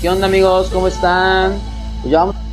¿Qué 0.00 0.08
onda 0.08 0.26
amigos? 0.26 0.68
¿Cómo 0.72 0.88
están? 0.88 1.58
Pues. 2.02 2.45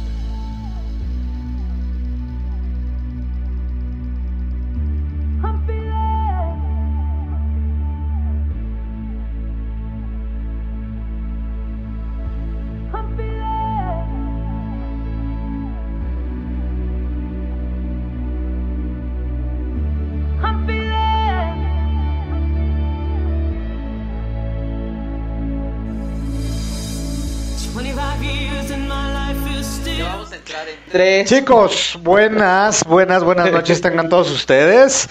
Tres. 30.91 31.30
Chicos, 31.30 31.97
buenas, 32.02 32.83
buenas, 32.83 33.23
buenas 33.23 33.52
noches 33.52 33.81
tengan 33.81 34.09
todos 34.09 34.29
ustedes. 34.31 35.07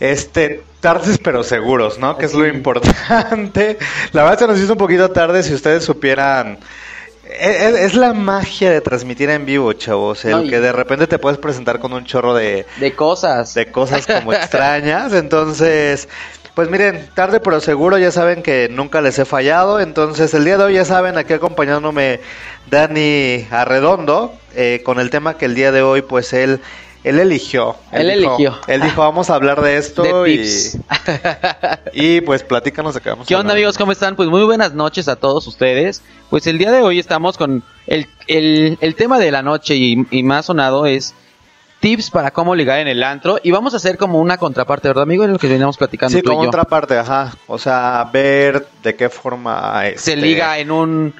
Este, 0.00 0.62
tardes 0.80 1.18
pero 1.18 1.44
seguros, 1.44 1.98
¿no? 1.98 2.16
Que 2.18 2.26
es 2.26 2.34
lo 2.34 2.46
importante. 2.46 3.78
La 4.12 4.24
verdad 4.24 4.38
se 4.40 4.46
nos 4.48 4.58
hizo 4.58 4.72
un 4.72 4.78
poquito 4.78 5.10
tarde 5.10 5.42
si 5.42 5.54
ustedes 5.54 5.84
supieran... 5.84 6.58
Es, 7.24 7.76
es 7.76 7.94
la 7.94 8.12
magia 8.12 8.70
de 8.70 8.80
transmitir 8.80 9.30
en 9.30 9.46
vivo, 9.46 9.72
chavos. 9.72 10.24
El 10.24 10.32
No, 10.32 10.42
que 10.42 10.60
de 10.60 10.72
repente 10.72 11.06
te 11.06 11.18
puedes 11.18 11.38
presentar 11.38 11.78
con 11.78 11.92
un 11.92 12.04
chorro 12.04 12.34
de, 12.34 12.66
De 12.78 12.94
cosas. 12.94 13.54
de 13.54 13.70
cosas 13.70 14.06
como 14.06 14.32
extrañas. 14.34 15.12
Entonces, 15.14 16.08
pues 16.54 16.68
miren, 16.68 17.08
tarde 17.14 17.40
pero 17.40 17.60
seguro, 17.60 17.96
ya 17.96 18.10
saben 18.10 18.42
que 18.42 18.68
nunca 18.70 19.00
les 19.00 19.18
he 19.18 19.24
fallado. 19.24 19.80
Entonces, 19.80 20.34
el 20.34 20.44
día 20.44 20.58
de 20.58 20.64
hoy 20.64 20.74
ya 20.74 20.84
saben, 20.84 21.16
aquí 21.16 21.32
acompañándome 21.32 22.20
Dani 22.68 23.46
Arredondo, 23.50 24.34
eh, 24.54 24.82
con 24.84 25.00
el 25.00 25.10
tema 25.10 25.36
que 25.36 25.44
el 25.46 25.54
día 25.54 25.72
de 25.72 25.82
hoy, 25.82 26.02
pues 26.02 26.32
él, 26.32 26.60
él 27.04 27.18
eligió. 27.18 27.76
Él 27.90 28.08
dijo- 28.18 28.34
eligió. 28.36 28.58
Él 28.66 28.80
dijo, 28.82 29.00
vamos 29.00 29.30
a 29.30 29.34
hablar 29.34 29.60
de 29.60 29.76
esto 29.76 30.22
De 30.22 30.30
y, 30.30 30.36
tips. 30.38 30.78
y 31.92 32.20
pues 32.22 32.42
platícanos 32.42 32.94
de 32.94 33.00
qué 33.00 33.10
vamos 33.10 33.26
a 33.26 33.28
¿Qué 33.28 33.34
onda 33.36 33.52
amigos? 33.52 33.76
¿Cómo 33.78 33.92
están? 33.92 34.16
Pues 34.16 34.28
muy 34.28 34.42
buenas 34.44 34.74
noches 34.74 35.08
a 35.08 35.16
todos 35.16 35.46
ustedes. 35.46 36.02
Pues 36.30 36.46
el 36.46 36.58
día 36.58 36.70
de 36.70 36.82
hoy 36.82 36.98
estamos 36.98 37.36
con 37.36 37.62
el, 37.86 38.06
el, 38.26 38.78
el 38.80 38.94
tema 38.94 39.18
de 39.18 39.30
la 39.30 39.42
noche 39.42 39.74
y, 39.76 40.06
y 40.10 40.22
más 40.22 40.46
sonado 40.46 40.86
es 40.86 41.14
tips 41.80 42.10
para 42.10 42.30
cómo 42.30 42.54
ligar 42.54 42.78
en 42.78 42.86
el 42.88 43.02
antro. 43.02 43.38
Y 43.42 43.50
vamos 43.50 43.74
a 43.74 43.78
hacer 43.78 43.98
como 43.98 44.20
una 44.20 44.38
contraparte, 44.38 44.86
¿verdad 44.88 45.02
amigo? 45.02 45.24
Es 45.24 45.30
lo 45.30 45.38
que 45.38 45.48
veníamos 45.48 45.76
platicando 45.76 46.16
Sí, 46.16 46.22
tú 46.22 46.30
como 46.30 46.44
yo. 46.44 46.48
otra 46.48 46.64
parte, 46.64 46.96
ajá. 46.96 47.32
O 47.48 47.58
sea, 47.58 48.08
ver 48.12 48.66
de 48.84 48.94
qué 48.94 49.08
forma... 49.08 49.80
Se 49.82 50.12
este, 50.12 50.16
liga 50.16 50.58
en 50.58 50.70
un... 50.70 51.14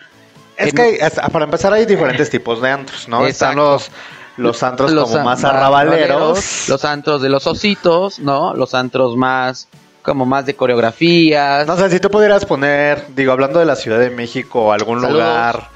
Es 0.56 0.72
que 0.74 0.82
hay- 0.82 0.98
para 1.32 1.44
empezar 1.44 1.72
hay 1.72 1.86
diferentes 1.86 2.30
tipos 2.30 2.60
de 2.60 2.70
antros, 2.70 3.08
¿no? 3.08 3.26
Están 3.26 3.56
los, 3.56 3.90
los 4.36 4.62
antros 4.62 4.92
los 4.92 5.04
como 5.08 5.18
an- 5.18 5.24
más 5.24 5.44
arrabaleros. 5.44 6.68
Los 6.68 6.84
antros 6.84 7.22
de 7.22 7.28
los 7.28 7.46
ositos, 7.46 8.18
¿no? 8.18 8.54
Los 8.54 8.74
antros 8.74 9.16
más... 9.16 9.68
Como 10.02 10.26
más 10.26 10.44
de 10.46 10.56
coreografías. 10.56 11.64
No 11.64 11.76
sé, 11.76 11.88
si 11.88 12.00
tú 12.00 12.10
pudieras 12.10 12.44
poner, 12.44 13.06
digo, 13.14 13.30
hablando 13.30 13.60
de 13.60 13.66
la 13.66 13.76
Ciudad 13.76 14.00
de 14.00 14.10
México, 14.10 14.72
algún 14.72 15.00
Saludos. 15.00 15.22
lugar 15.22 15.68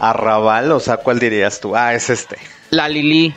arrabal, 0.00 0.70
o 0.72 0.80
sea, 0.80 0.98
¿cuál 0.98 1.18
dirías 1.18 1.60
tú? 1.60 1.74
Ah, 1.74 1.94
es 1.94 2.10
este. 2.10 2.36
La 2.68 2.90
Lili. 2.90 3.34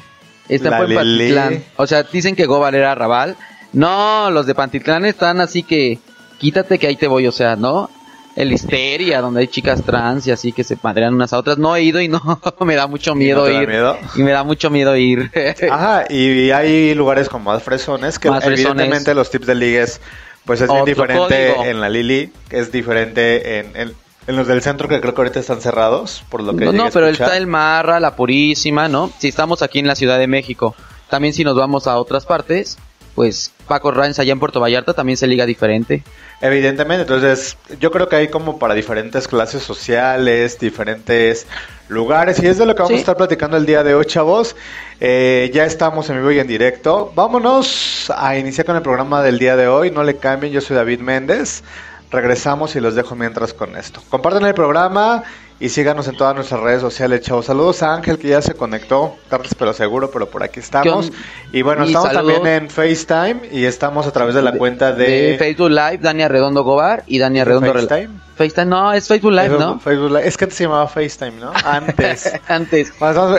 Está 0.49 0.69
La 0.71 0.77
por 0.79 0.89
Lili. 0.89 1.33
Pantitlán. 1.33 1.63
O 1.77 1.87
sea, 1.87 2.03
dicen 2.03 2.35
que 2.35 2.45
Gobar 2.45 2.75
era 2.75 2.93
Raval. 2.93 3.37
No, 3.71 4.29
los 4.31 4.45
de 4.45 4.53
Pantitlán 4.53 5.05
están 5.05 5.39
así 5.39 5.63
que 5.63 5.99
quítate 6.39 6.77
que 6.77 6.87
ahí 6.87 6.97
te 6.97 7.07
voy, 7.07 7.25
o 7.25 7.31
sea, 7.31 7.55
¿no? 7.55 7.89
El 8.35 8.51
histeria, 8.51 9.21
donde 9.21 9.41
hay 9.41 9.47
chicas 9.47 9.83
trans 9.83 10.25
y 10.27 10.31
así 10.31 10.51
que 10.51 10.63
se 10.63 10.77
madrean 10.81 11.13
unas 11.13 11.33
a 11.33 11.37
otras. 11.37 11.57
No 11.57 11.75
he 11.75 11.83
ido 11.83 12.01
y 12.01 12.07
no, 12.07 12.21
me 12.61 12.75
da 12.75 12.87
mucho 12.87 13.13
miedo 13.15 13.49
ir. 13.49 13.67
miedo? 13.67 13.97
Y 14.15 14.23
me 14.23 14.31
da 14.31 14.43
mucho 14.43 14.69
miedo 14.69 14.95
ir. 14.95 15.31
Ajá, 15.71 16.05
y 16.09 16.49
hay 16.51 16.95
lugares 16.95 17.29
como 17.29 17.51
más 17.51 17.61
fresones, 17.63 18.17
que 18.17 18.29
Más 18.29 18.43
fresones. 18.43 18.71
evidentemente 18.71 19.13
los 19.13 19.29
tips 19.29 19.45
de 19.47 19.55
ligues, 19.55 20.01
pues 20.45 20.61
es 20.61 20.71
bien 20.71 20.85
diferente 20.85 21.53
código. 21.53 21.65
en 21.65 21.79
la 21.79 21.89
Lili, 21.89 22.31
que 22.49 22.59
es 22.59 22.71
diferente 22.71 23.59
en, 23.59 23.75
en, 23.75 23.93
en 24.25 24.35
los 24.35 24.47
del 24.47 24.61
centro 24.61 24.87
que 24.87 24.99
creo 24.99 25.13
que 25.13 25.21
ahorita 25.21 25.39
están 25.39 25.61
cerrados, 25.61 26.23
por 26.29 26.41
lo 26.41 26.55
que 26.55 26.65
no, 26.65 26.71
no, 26.73 26.89
pero 26.89 27.07
está 27.07 27.37
el 27.37 27.45
Marra, 27.47 27.99
la 27.99 28.15
Purísima, 28.15 28.87
¿no? 28.87 29.11
Si 29.19 29.27
estamos 29.27 29.61
aquí 29.61 29.79
en 29.79 29.87
la 29.87 29.95
Ciudad 29.95 30.17
de 30.17 30.27
México, 30.27 30.75
también 31.09 31.33
si 31.33 31.43
nos 31.43 31.55
vamos 31.55 31.85
a 31.87 31.97
otras 31.97 32.25
partes, 32.25 32.77
pues 33.15 33.51
Paco 33.67 33.91
Ranz 33.91 34.19
allá 34.19 34.31
en 34.33 34.39
Puerto 34.39 34.59
Vallarta 34.59 34.93
también 34.93 35.17
se 35.17 35.27
liga 35.27 35.45
diferente. 35.45 36.03
Evidentemente, 36.41 37.03
entonces 37.03 37.57
yo 37.79 37.91
creo 37.91 38.09
que 38.09 38.15
hay 38.17 38.27
como 38.27 38.59
para 38.59 38.73
diferentes 38.73 39.27
clases 39.27 39.63
sociales, 39.63 40.59
diferentes 40.59 41.47
lugares 41.89 42.41
y 42.41 42.47
es 42.47 42.57
de 42.57 42.65
lo 42.65 42.75
que 42.75 42.81
vamos 42.81 42.89
Sí. 42.89 42.95
a 42.95 42.99
estar 42.99 43.15
platicando 43.17 43.55
el 43.57 43.65
día 43.65 43.83
de 43.83 43.95
hoy, 43.95 44.05
chavos. 44.05 44.55
Eh, 44.99 45.51
ya 45.53 45.65
estamos 45.65 46.09
en 46.09 46.17
vivo 46.17 46.31
y 46.31 46.39
en 46.39 46.47
directo. 46.47 47.11
Vámonos 47.15 48.11
a 48.15 48.37
iniciar 48.37 48.65
con 48.65 48.75
el 48.75 48.81
programa 48.81 49.21
del 49.21 49.39
día 49.39 49.55
de 49.55 49.67
hoy. 49.67 49.91
No 49.91 50.03
le 50.03 50.17
cambien, 50.17 50.51
yo 50.51 50.61
soy 50.61 50.75
David 50.75 50.99
Méndez. 50.99 51.63
Regresamos 52.11 52.75
y 52.75 52.79
los 52.79 52.93
dejo 52.95 53.15
mientras 53.15 53.53
con 53.53 53.75
esto. 53.75 54.01
Compartan 54.09 54.45
el 54.45 54.53
programa 54.53 55.23
y 55.59 55.69
síganos 55.69 56.07
en 56.07 56.17
todas 56.17 56.35
nuestras 56.35 56.59
redes 56.59 56.81
sociales, 56.81 57.21
chavos. 57.21 57.45
Saludos 57.45 57.81
a 57.83 57.93
Ángel 57.93 58.17
que 58.17 58.27
ya 58.27 58.41
se 58.41 58.53
conectó, 58.53 59.15
tardes 59.29 59.55
pero 59.57 59.71
seguro, 59.73 60.11
pero 60.11 60.27
por 60.29 60.43
aquí 60.43 60.59
estamos. 60.59 60.83
¿Qué 61.09 61.15
on- 61.15 61.23
Y 61.53 61.61
bueno, 61.61 61.83
y 61.85 61.87
estamos 61.87 62.11
saludos. 62.11 62.35
también 62.35 62.63
en 62.63 62.69
FaceTime 62.69 63.49
y 63.51 63.65
estamos 63.65 64.05
a 64.07 64.11
través 64.11 64.35
de 64.35 64.41
la 64.41 64.51
cuenta 64.53 64.91
de... 64.91 65.05
de 65.31 65.37
Facebook 65.37 65.69
Live, 65.69 65.99
Dani 66.01 66.23
Arredondo 66.23 66.63
Gobar 66.63 67.03
y 67.07 67.19
Dani 67.19 67.39
Arredondo 67.39 67.71
FaceTime? 67.73 68.09
FaceTime, 68.35 68.65
no, 68.65 68.91
es 68.93 69.07
Facebook 69.07 69.31
Live, 69.31 69.57
¿no? 69.59 69.79
Facebook 69.79 70.09
Live. 70.09 70.27
Es 70.27 70.35
que 70.37 70.45
antes 70.45 70.57
se 70.57 70.63
llamaba 70.65 70.87
FaceTime, 70.87 71.39
¿no? 71.39 71.53
Antes. 71.63 72.33
Antes. 72.47 72.91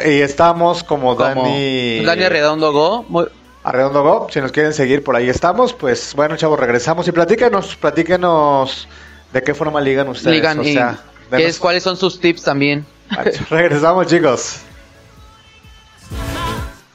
Y 0.07 0.21
estamos 0.21 0.83
como, 0.85 1.17
Como 1.17 1.29
Dani... 1.43 2.05
Dani 2.05 2.23
Arredondo 2.23 2.73
Go. 2.73 3.05
muy- 3.09 3.27
Arredondo 3.65 4.03
Go. 4.03 4.29
Si 4.31 4.41
nos 4.41 4.53
quieren 4.53 4.73
seguir, 4.73 5.03
por 5.03 5.17
ahí 5.17 5.29
estamos. 5.29 5.73
Pues 5.73 6.15
bueno, 6.15 6.37
chavos, 6.37 6.61
regresamos. 6.61 7.09
Y 7.09 7.13
platíquenos, 7.13 7.77
platíquenos 7.77 8.87
de 9.33 9.43
qué 9.43 9.55
forma 9.55 9.81
ligan 9.81 10.09
ustedes. 10.09 10.37
ligan 10.37 10.59
o 10.61 10.65
sea, 10.65 10.99
¿qué 11.31 11.47
es, 11.47 11.59
cuáles 11.59 11.83
son 11.83 11.97
sus 11.97 12.21
tips 12.21 12.43
también. 12.43 12.87
regresamos, 13.51 14.07
chicos. 14.07 14.61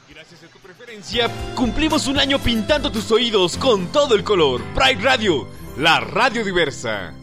Gracias 0.08 0.42
a 0.42 0.46
tu 0.46 0.58
preferencia, 0.58 1.30
cumplimos 1.54 2.06
un 2.06 2.18
año 2.18 2.38
pintando 2.38 2.90
tus 2.90 3.10
oídos 3.10 3.56
con 3.56 3.86
todo 3.92 4.14
el 4.14 4.24
color. 4.24 4.62
Pride 4.74 5.02
Radio, 5.02 5.48
la 5.76 6.00
radio 6.00 6.44
diversa. 6.44 7.14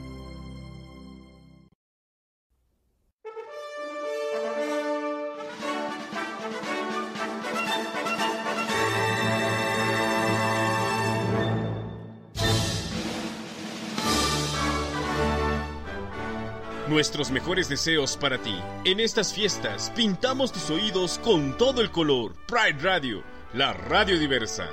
Nuestros 16.89 17.31
mejores 17.31 17.67
deseos 17.67 18.15
para 18.15 18.37
ti. 18.37 18.55
En 18.85 19.01
estas 19.01 19.33
fiestas 19.33 19.91
pintamos 19.93 20.53
tus 20.53 20.69
oídos 20.69 21.19
con 21.21 21.57
todo 21.57 21.81
el 21.81 21.91
color. 21.91 22.33
Pride 22.47 22.81
Radio, 22.81 23.23
la 23.53 23.73
radio 23.73 24.17
diversa. 24.17 24.69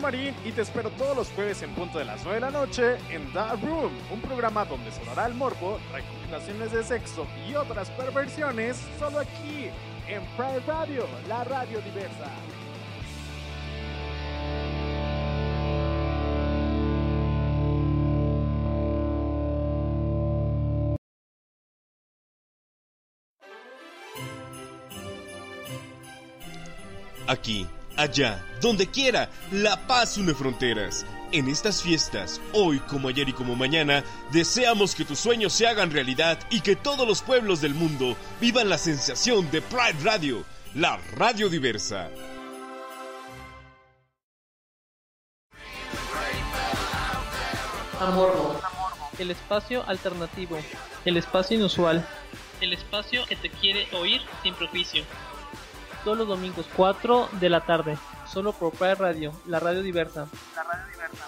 Marín 0.00 0.34
y 0.44 0.52
te 0.52 0.62
espero 0.62 0.90
todos 0.90 1.16
los 1.16 1.28
jueves 1.30 1.62
en 1.62 1.70
punto 1.74 1.98
de 1.98 2.04
las 2.04 2.22
9 2.24 2.34
de 2.36 2.40
la 2.40 2.50
noche 2.50 2.96
en 3.10 3.30
The 3.32 3.66
Room, 3.66 3.92
un 4.10 4.20
programa 4.20 4.64
donde 4.64 4.90
sonará 4.92 5.26
el 5.26 5.34
morbo, 5.34 5.78
recomendaciones 5.92 6.72
de 6.72 6.82
sexo 6.82 7.26
y 7.48 7.54
otras 7.54 7.90
perversiones 7.90 8.78
solo 8.98 9.20
aquí 9.20 9.68
en 10.08 10.22
Pride 10.36 10.60
Radio, 10.66 11.06
la 11.28 11.44
radio 11.44 11.80
diversa. 11.82 12.30
Aquí, 27.26 27.68
allá, 28.00 28.44
donde 28.60 28.86
quiera, 28.86 29.28
la 29.52 29.86
paz 29.86 30.16
une 30.16 30.34
fronteras. 30.34 31.04
En 31.32 31.48
estas 31.48 31.82
fiestas, 31.82 32.40
hoy 32.52 32.80
como 32.80 33.08
ayer 33.08 33.28
y 33.28 33.32
como 33.32 33.54
mañana, 33.54 34.02
deseamos 34.32 34.94
que 34.94 35.04
tus 35.04 35.18
sueños 35.20 35.52
se 35.52 35.68
hagan 35.68 35.92
realidad 35.92 36.38
y 36.50 36.60
que 36.60 36.74
todos 36.74 37.06
los 37.06 37.22
pueblos 37.22 37.60
del 37.60 37.74
mundo 37.74 38.16
vivan 38.40 38.68
la 38.68 38.78
sensación 38.78 39.50
de 39.50 39.62
Pride 39.62 40.02
Radio, 40.02 40.44
la 40.74 40.98
radio 41.16 41.48
diversa. 41.48 42.10
Amorbo. 48.00 48.58
El 49.18 49.30
espacio 49.30 49.86
alternativo. 49.86 50.58
El 51.04 51.18
espacio 51.18 51.58
inusual. 51.58 52.06
El 52.60 52.72
espacio 52.72 53.26
que 53.26 53.36
te 53.36 53.50
quiere 53.50 53.86
oír 53.92 54.22
sin 54.42 54.54
prejuicio. 54.54 55.04
Todos 56.04 56.18
los 56.18 56.28
domingos 56.28 56.66
4 56.76 57.28
de 57.40 57.50
la 57.50 57.60
tarde. 57.60 57.98
Solo 58.26 58.52
por 58.52 58.72
Pride 58.72 58.94
Radio, 58.94 59.32
la 59.46 59.60
radio 59.60 59.82
diversa. 59.82 60.26
La 60.56 60.62
radio 60.62 60.86
diversa. 60.92 61.26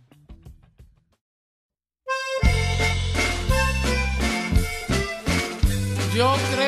Yo 6.14 6.32
creo 6.54 6.63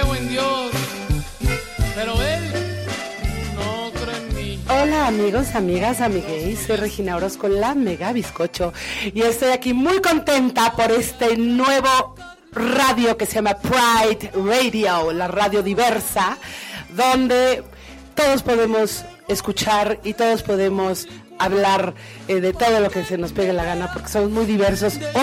Amigos, 5.07 5.55
amigas, 5.55 6.01
amigues, 6.01 6.67
soy 6.67 6.75
Regina 6.75 7.15
Orozco, 7.15 7.47
la 7.47 7.77
Mega 7.77 8.13
Bizcocho, 8.13 8.73
y 9.05 9.23
estoy 9.23 9.51
aquí 9.51 9.73
muy 9.73 10.01
contenta 10.01 10.73
por 10.73 10.91
este 10.91 11.37
nuevo 11.37 12.17
radio 12.51 13.17
que 13.17 13.25
se 13.25 13.37
llama 13.37 13.57
Pride 13.57 14.33
Radio, 14.35 15.13
la 15.13 15.29
radio 15.29 15.63
diversa, 15.63 16.37
donde 16.91 17.63
todos 18.17 18.43
podemos 18.43 19.05
escuchar 19.29 20.01
y 20.03 20.15
todos 20.15 20.43
podemos 20.43 21.07
hablar 21.39 21.95
eh, 22.27 22.41
de 22.41 22.53
todo 22.53 22.81
lo 22.81 22.91
que 22.91 23.05
se 23.05 23.17
nos 23.17 23.33
pegue 23.33 23.53
la 23.53 23.65
gana, 23.65 23.93
porque 23.93 24.09
somos 24.09 24.31
muy 24.31 24.45
diversos. 24.45 24.99
¿O 25.15 25.23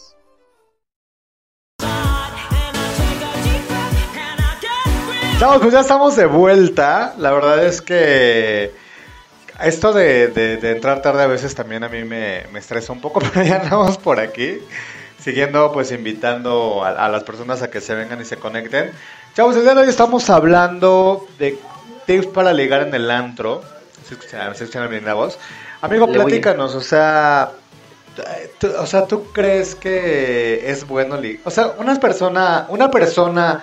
Chavos, 5.39 5.59
pues 5.61 5.73
ya 5.73 5.81
estamos 5.81 6.17
de 6.17 6.27
vuelta. 6.27 7.15
La 7.19 7.31
verdad 7.31 7.65
es 7.65 7.81
que 7.81 8.73
esto 9.63 9.93
de, 9.93 10.29
de- 10.29 10.57
de 10.57 10.71
entrar 10.73 11.01
tarde 11.03 11.23
a 11.23 11.27
veces 11.27 11.55
también 11.55 11.85
a 11.85 11.89
mí 11.89 12.03
me, 12.05 12.45
me 12.53 12.59
estresa 12.59 12.93
un 12.93 13.01
poco, 13.01 13.21
pero 13.33 13.45
ya 13.47 13.61
andamos 13.61 13.99
por 13.99 14.19
aquí. 14.19 14.59
Siguiendo, 15.21 15.73
pues 15.73 15.93
invitando 15.93 16.83
a, 16.85 16.91
a 16.91 17.09
las 17.09 17.25
personas 17.25 17.63
a 17.63 17.71
que 17.71 17.81
se 17.81 17.95
vengan 17.95 18.21
y 18.21 18.25
se 18.25 18.37
conecten. 18.37 18.93
Chavos, 19.35 19.57
el 19.57 19.63
día 19.63 19.75
de 19.75 19.83
hoy 19.83 19.89
estamos 19.89 20.29
hablando 20.31 21.27
de 21.39 21.59
tips 22.07 22.27
para 22.29 22.53
ligar 22.53 22.83
en 22.83 22.95
el 22.95 23.11
antro. 23.11 23.63
¿Se 24.07 24.15
escucha, 24.15 24.53
se 24.55 24.65
escucha 24.65 24.87
bien 24.87 25.05
la 25.05 25.15
voz? 25.15 25.39
Amigo, 25.81 26.07
Le 26.07 26.15
platícanos, 26.15 26.75
o 26.75 26.81
sea, 26.81 27.51
o 28.79 28.87
sea, 28.87 29.07
¿tú 29.07 29.25
crees 29.33 29.75
que 29.77 30.69
es 30.71 30.87
bueno 30.87 31.17
ligar? 31.17 31.43
O 31.45 31.51
sea, 31.51 31.75
una 31.79 31.95
persona, 32.01 32.67
una 32.69 32.91
persona 32.91 33.63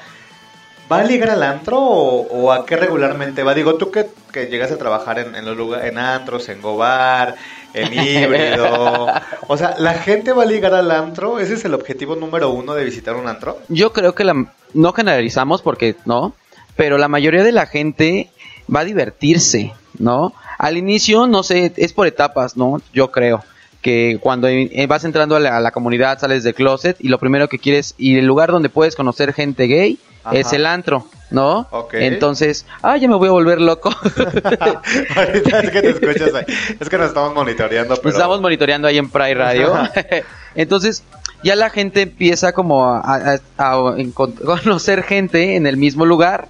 ¿Va 0.91 0.99
a 0.99 1.03
ligar 1.03 1.31
al 1.31 1.41
antro 1.41 1.79
o, 1.79 2.27
o 2.27 2.51
a 2.51 2.65
qué 2.65 2.75
regularmente 2.75 3.43
va? 3.43 3.53
Digo, 3.53 3.75
tú 3.75 3.89
que, 3.89 4.07
que 4.31 4.47
llegas 4.47 4.71
a 4.71 4.77
trabajar 4.77 5.17
en, 5.19 5.35
en 5.35 5.45
los 5.45 5.57
lugares, 5.57 5.89
en 5.89 5.97
antros, 5.97 6.47
en 6.49 6.61
Gobar, 6.61 7.35
en 7.73 7.93
híbrido. 7.93 9.07
o 9.47 9.57
sea, 9.57 9.75
¿la 9.79 9.95
gente 9.95 10.31
va 10.31 10.43
a 10.43 10.45
ligar 10.45 10.73
al 10.73 10.91
antro? 10.91 11.39
¿Ese 11.39 11.55
es 11.55 11.65
el 11.65 11.73
objetivo 11.73 12.15
número 12.15 12.51
uno 12.51 12.75
de 12.75 12.83
visitar 12.83 13.15
un 13.15 13.27
antro? 13.27 13.59
Yo 13.67 13.93
creo 13.93 14.13
que 14.13 14.23
la, 14.23 14.45
no 14.73 14.93
generalizamos 14.93 15.61
porque 15.61 15.95
no, 16.05 16.33
pero 16.75 16.97
la 16.97 17.07
mayoría 17.07 17.43
de 17.43 17.51
la 17.51 17.65
gente 17.65 18.29
va 18.73 18.81
a 18.81 18.85
divertirse, 18.85 19.73
¿no? 19.97 20.33
Al 20.57 20.77
inicio, 20.77 21.25
no 21.25 21.41
sé, 21.43 21.73
es 21.77 21.93
por 21.93 22.07
etapas, 22.07 22.57
¿no? 22.57 22.81
Yo 22.93 23.11
creo 23.11 23.43
que 23.85 24.17
cuando 24.19 24.47
eh, 24.47 24.87
vas 24.89 25.03
entrando 25.05 25.35
a 25.35 25.39
la, 25.39 25.57
a 25.57 25.59
la 25.59 25.69
comunidad 25.69 26.17
sales 26.17 26.43
del 26.43 26.55
closet 26.55 26.97
y 26.99 27.07
lo 27.07 27.19
primero 27.19 27.47
que 27.47 27.59
quieres 27.59 27.93
y 27.99 28.17
el 28.17 28.25
lugar 28.25 28.51
donde 28.51 28.69
puedes 28.69 28.95
conocer 28.95 29.31
gente 29.31 29.67
gay 29.67 29.99
Ajá. 30.23 30.35
es 30.39 30.53
el 30.53 30.65
antro, 30.65 31.05
¿no? 31.29 31.67
Ok. 31.69 31.93
Entonces, 31.93 32.65
ah, 32.81 32.97
ya 32.97 33.07
me 33.07 33.13
voy 33.15 33.27
a 33.27 33.31
volver 33.31 33.61
loco. 33.61 33.89
Ahorita 35.15 35.59
es 35.59 35.69
que 35.69 35.81
te 35.83 35.89
escuchas 35.91 36.33
ahí. 36.33 36.45
Es 36.79 36.89
que 36.89 36.97
nos 36.97 37.09
estamos 37.09 37.35
monitoreando, 37.35 37.93
pero... 37.97 38.05
Nos 38.09 38.15
estamos 38.15 38.41
monitoreando 38.41 38.87
ahí 38.87 38.97
en 38.97 39.07
Pride 39.07 39.35
Radio. 39.35 39.71
Entonces, 40.55 41.03
ya 41.43 41.55
la 41.55 41.69
gente 41.69 42.01
empieza 42.01 42.53
como 42.53 42.85
a, 42.91 43.37
a- 43.59 43.95
conocer 44.15 45.03
gente 45.03 45.57
en 45.57 45.67
el 45.67 45.77
mismo 45.77 46.07
lugar. 46.07 46.47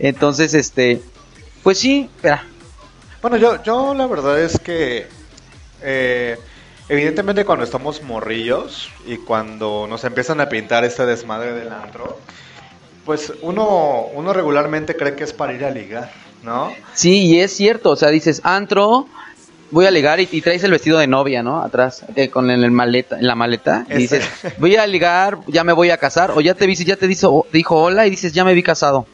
Entonces, 0.00 0.54
este, 0.54 1.00
pues 1.62 1.78
sí, 1.78 2.10
espera. 2.16 2.44
Bueno, 3.22 3.36
yo, 3.36 3.62
yo 3.62 3.94
la 3.94 4.08
verdad 4.08 4.40
es 4.40 4.58
que 4.58 5.06
eh, 5.82 6.36
evidentemente 6.88 7.44
cuando 7.44 7.64
estamos 7.64 8.02
morrillos 8.02 8.90
y 9.06 9.16
cuando 9.18 9.86
nos 9.88 10.04
empiezan 10.04 10.40
a 10.40 10.48
pintar 10.48 10.84
este 10.84 11.06
desmadre 11.06 11.52
del 11.52 11.72
antro, 11.72 12.18
pues 13.04 13.32
uno, 13.42 14.06
uno 14.14 14.32
regularmente 14.32 14.96
cree 14.96 15.14
que 15.14 15.24
es 15.24 15.32
para 15.32 15.52
ir 15.52 15.64
a 15.64 15.70
ligar, 15.70 16.10
¿no? 16.42 16.72
Sí, 16.94 17.26
y 17.26 17.40
es 17.40 17.54
cierto, 17.54 17.90
o 17.90 17.96
sea, 17.96 18.10
dices, 18.10 18.40
antro, 18.44 19.06
voy 19.70 19.86
a 19.86 19.90
ligar 19.90 20.20
y, 20.20 20.28
y 20.30 20.40
traes 20.40 20.62
el 20.64 20.70
vestido 20.70 20.98
de 20.98 21.06
novia, 21.06 21.42
¿no? 21.42 21.62
Atrás, 21.62 22.04
eh, 22.16 22.28
con 22.28 22.50
el, 22.50 22.64
el 22.64 22.70
maleta, 22.70 23.18
en 23.18 23.26
la 23.26 23.34
maleta, 23.34 23.86
y 23.88 23.94
dices, 23.94 24.28
voy 24.58 24.76
a 24.76 24.86
ligar, 24.86 25.38
ya 25.46 25.64
me 25.64 25.72
voy 25.72 25.90
a 25.90 25.96
casar, 25.96 26.32
o 26.32 26.40
ya 26.40 26.54
te 26.54 26.66
vi, 26.66 26.74
ya 26.74 26.96
te 26.96 27.06
dijo, 27.06 27.46
dijo 27.52 27.76
hola 27.76 28.06
y 28.06 28.10
dices, 28.10 28.32
ya 28.32 28.44
me 28.44 28.54
vi 28.54 28.62
casado. 28.62 29.06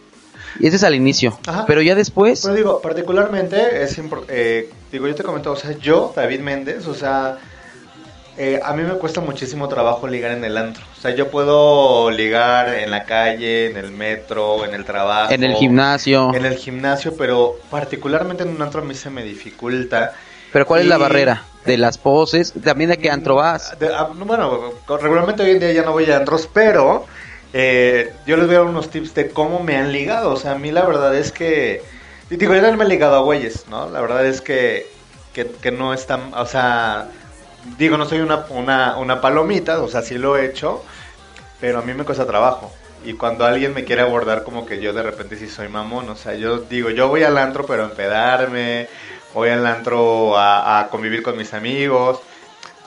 Y 0.60 0.68
ese 0.68 0.76
es 0.76 0.84
al 0.84 0.94
inicio. 0.94 1.36
Ajá. 1.46 1.64
Pero 1.66 1.82
ya 1.82 1.96
después, 1.96 2.42
Pero 2.42 2.54
digo, 2.54 2.80
particularmente 2.80 3.82
es 3.82 3.98
eh, 4.28 4.70
digo, 4.92 5.08
yo 5.08 5.14
te 5.14 5.24
comento, 5.24 5.50
o 5.52 5.56
sea, 5.56 5.76
yo, 5.78 6.12
David 6.14 6.40
Méndez, 6.40 6.86
o 6.86 6.94
sea, 6.94 7.38
eh, 8.36 8.60
a 8.62 8.72
mí 8.74 8.82
me 8.82 8.94
cuesta 8.94 9.20
muchísimo 9.20 9.68
trabajo 9.68 10.06
ligar 10.08 10.32
en 10.32 10.44
el 10.44 10.56
antro. 10.56 10.84
O 10.96 11.00
sea, 11.00 11.12
yo 11.14 11.30
puedo 11.30 12.10
ligar 12.10 12.68
en 12.74 12.90
la 12.90 13.04
calle, 13.04 13.70
en 13.70 13.76
el 13.76 13.90
metro, 13.92 14.64
en 14.64 14.74
el 14.74 14.84
trabajo. 14.84 15.32
en 15.32 15.44
el 15.44 15.54
gimnasio. 15.54 16.34
En 16.34 16.44
el 16.44 16.56
gimnasio, 16.56 17.16
pero 17.16 17.56
particularmente 17.70 18.42
en 18.42 18.50
un 18.50 18.60
antro 18.62 18.82
a 18.82 18.84
mí 18.84 18.94
se 18.94 19.10
me 19.10 19.22
dificulta. 19.22 20.12
Pero 20.52 20.66
¿cuál 20.66 20.82
es 20.82 20.86
la 20.86 20.98
barrera? 20.98 21.44
De 21.64 21.76
las 21.78 21.96
poses, 21.98 22.52
también 22.62 22.90
de 22.90 22.98
qué 22.98 23.10
antro 23.10 23.36
vas. 23.36 23.76
De- 23.78 23.92
ah, 23.92 24.10
no, 24.14 24.24
bueno, 24.24 24.72
regularmente 25.00 25.42
hoy 25.42 25.52
en 25.52 25.60
día 25.60 25.72
ya 25.72 25.82
no 25.82 25.92
voy 25.92 26.10
a 26.10 26.16
antros, 26.16 26.48
pero 26.52 27.06
eh, 27.52 28.12
yo 28.26 28.36
les 28.36 28.46
voy 28.46 28.56
a 28.56 28.58
dar 28.58 28.66
unos 28.66 28.90
tips 28.90 29.14
de 29.14 29.30
cómo 29.30 29.60
me 29.60 29.76
han 29.76 29.90
ligado. 29.92 30.32
O 30.32 30.36
sea, 30.36 30.52
a 30.52 30.58
mí 30.58 30.70
la 30.70 30.84
verdad 30.84 31.14
es 31.14 31.32
que. 31.32 31.82
Digo, 32.30 32.54
yo 32.54 32.62
no 32.62 32.76
me 32.76 32.84
he 32.84 32.88
ligado 32.88 33.16
a 33.16 33.20
güeyes, 33.20 33.66
¿no? 33.68 33.88
La 33.90 34.00
verdad 34.00 34.26
es 34.26 34.40
que, 34.40 34.86
que, 35.32 35.46
que 35.46 35.70
no 35.70 35.94
es 35.94 36.06
tan. 36.06 36.34
O 36.34 36.46
sea, 36.46 37.08
digo, 37.78 37.96
no 37.96 38.06
soy 38.06 38.20
una, 38.20 38.44
una, 38.50 38.96
una 38.98 39.20
palomita, 39.20 39.80
o 39.82 39.88
sea, 39.88 40.02
sí 40.02 40.16
lo 40.18 40.36
he 40.36 40.46
hecho, 40.46 40.82
pero 41.60 41.78
a 41.78 41.82
mí 41.82 41.94
me 41.94 42.04
cuesta 42.04 42.26
trabajo. 42.26 42.72
Y 43.04 43.12
cuando 43.14 43.44
alguien 43.44 43.74
me 43.74 43.84
quiere 43.84 44.02
abordar, 44.02 44.44
como 44.44 44.64
que 44.64 44.80
yo 44.80 44.92
de 44.94 45.02
repente 45.02 45.36
sí 45.36 45.48
soy 45.48 45.68
mamón. 45.68 46.08
O 46.08 46.16
sea, 46.16 46.34
yo 46.34 46.58
digo, 46.58 46.88
yo 46.90 47.08
voy 47.08 47.22
al 47.22 47.36
antro, 47.36 47.66
pero 47.66 47.82
a 47.82 47.86
empedarme. 47.86 48.88
Voy 49.34 49.50
al 49.50 49.66
antro 49.66 50.38
a, 50.38 50.78
a 50.80 50.88
convivir 50.88 51.22
con 51.22 51.36
mis 51.36 51.52
amigos. 51.52 52.20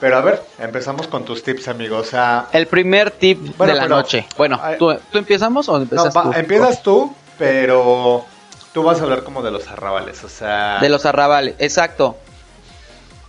Pero 0.00 0.16
a 0.16 0.20
ver, 0.22 0.42
empezamos 0.58 1.06
con 1.06 1.24
tus 1.24 1.42
tips, 1.44 1.68
amigo. 1.68 1.98
O 1.98 2.04
sea, 2.04 2.46
El 2.52 2.66
primer 2.66 3.12
tip 3.12 3.56
Bueno, 3.56 3.72
de 3.74 3.78
la 3.78 3.84
pero- 3.84 3.96
noche. 3.96 4.26
Bueno. 4.36 4.60
¿tú, 4.78 4.92
tú 5.12 5.18
empezamos 5.18 5.68
o 5.68 5.76
no, 5.76 5.82
empiezas 5.84 6.16
va- 6.16 6.22
tú? 6.24 6.32
empiezas 6.34 6.82
tú, 6.82 7.14
pero 7.38 8.24
tú 8.72 8.82
vas 8.82 9.00
a 9.00 9.04
hablar 9.04 9.22
como 9.22 9.42
de 9.42 9.50
los 9.52 9.68
arrabales. 9.68 10.24
O 10.24 10.28
sea, 10.28 10.78
De 10.80 10.88
los 10.88 11.06
arrabales, 11.06 11.54
exacto. 11.60 12.16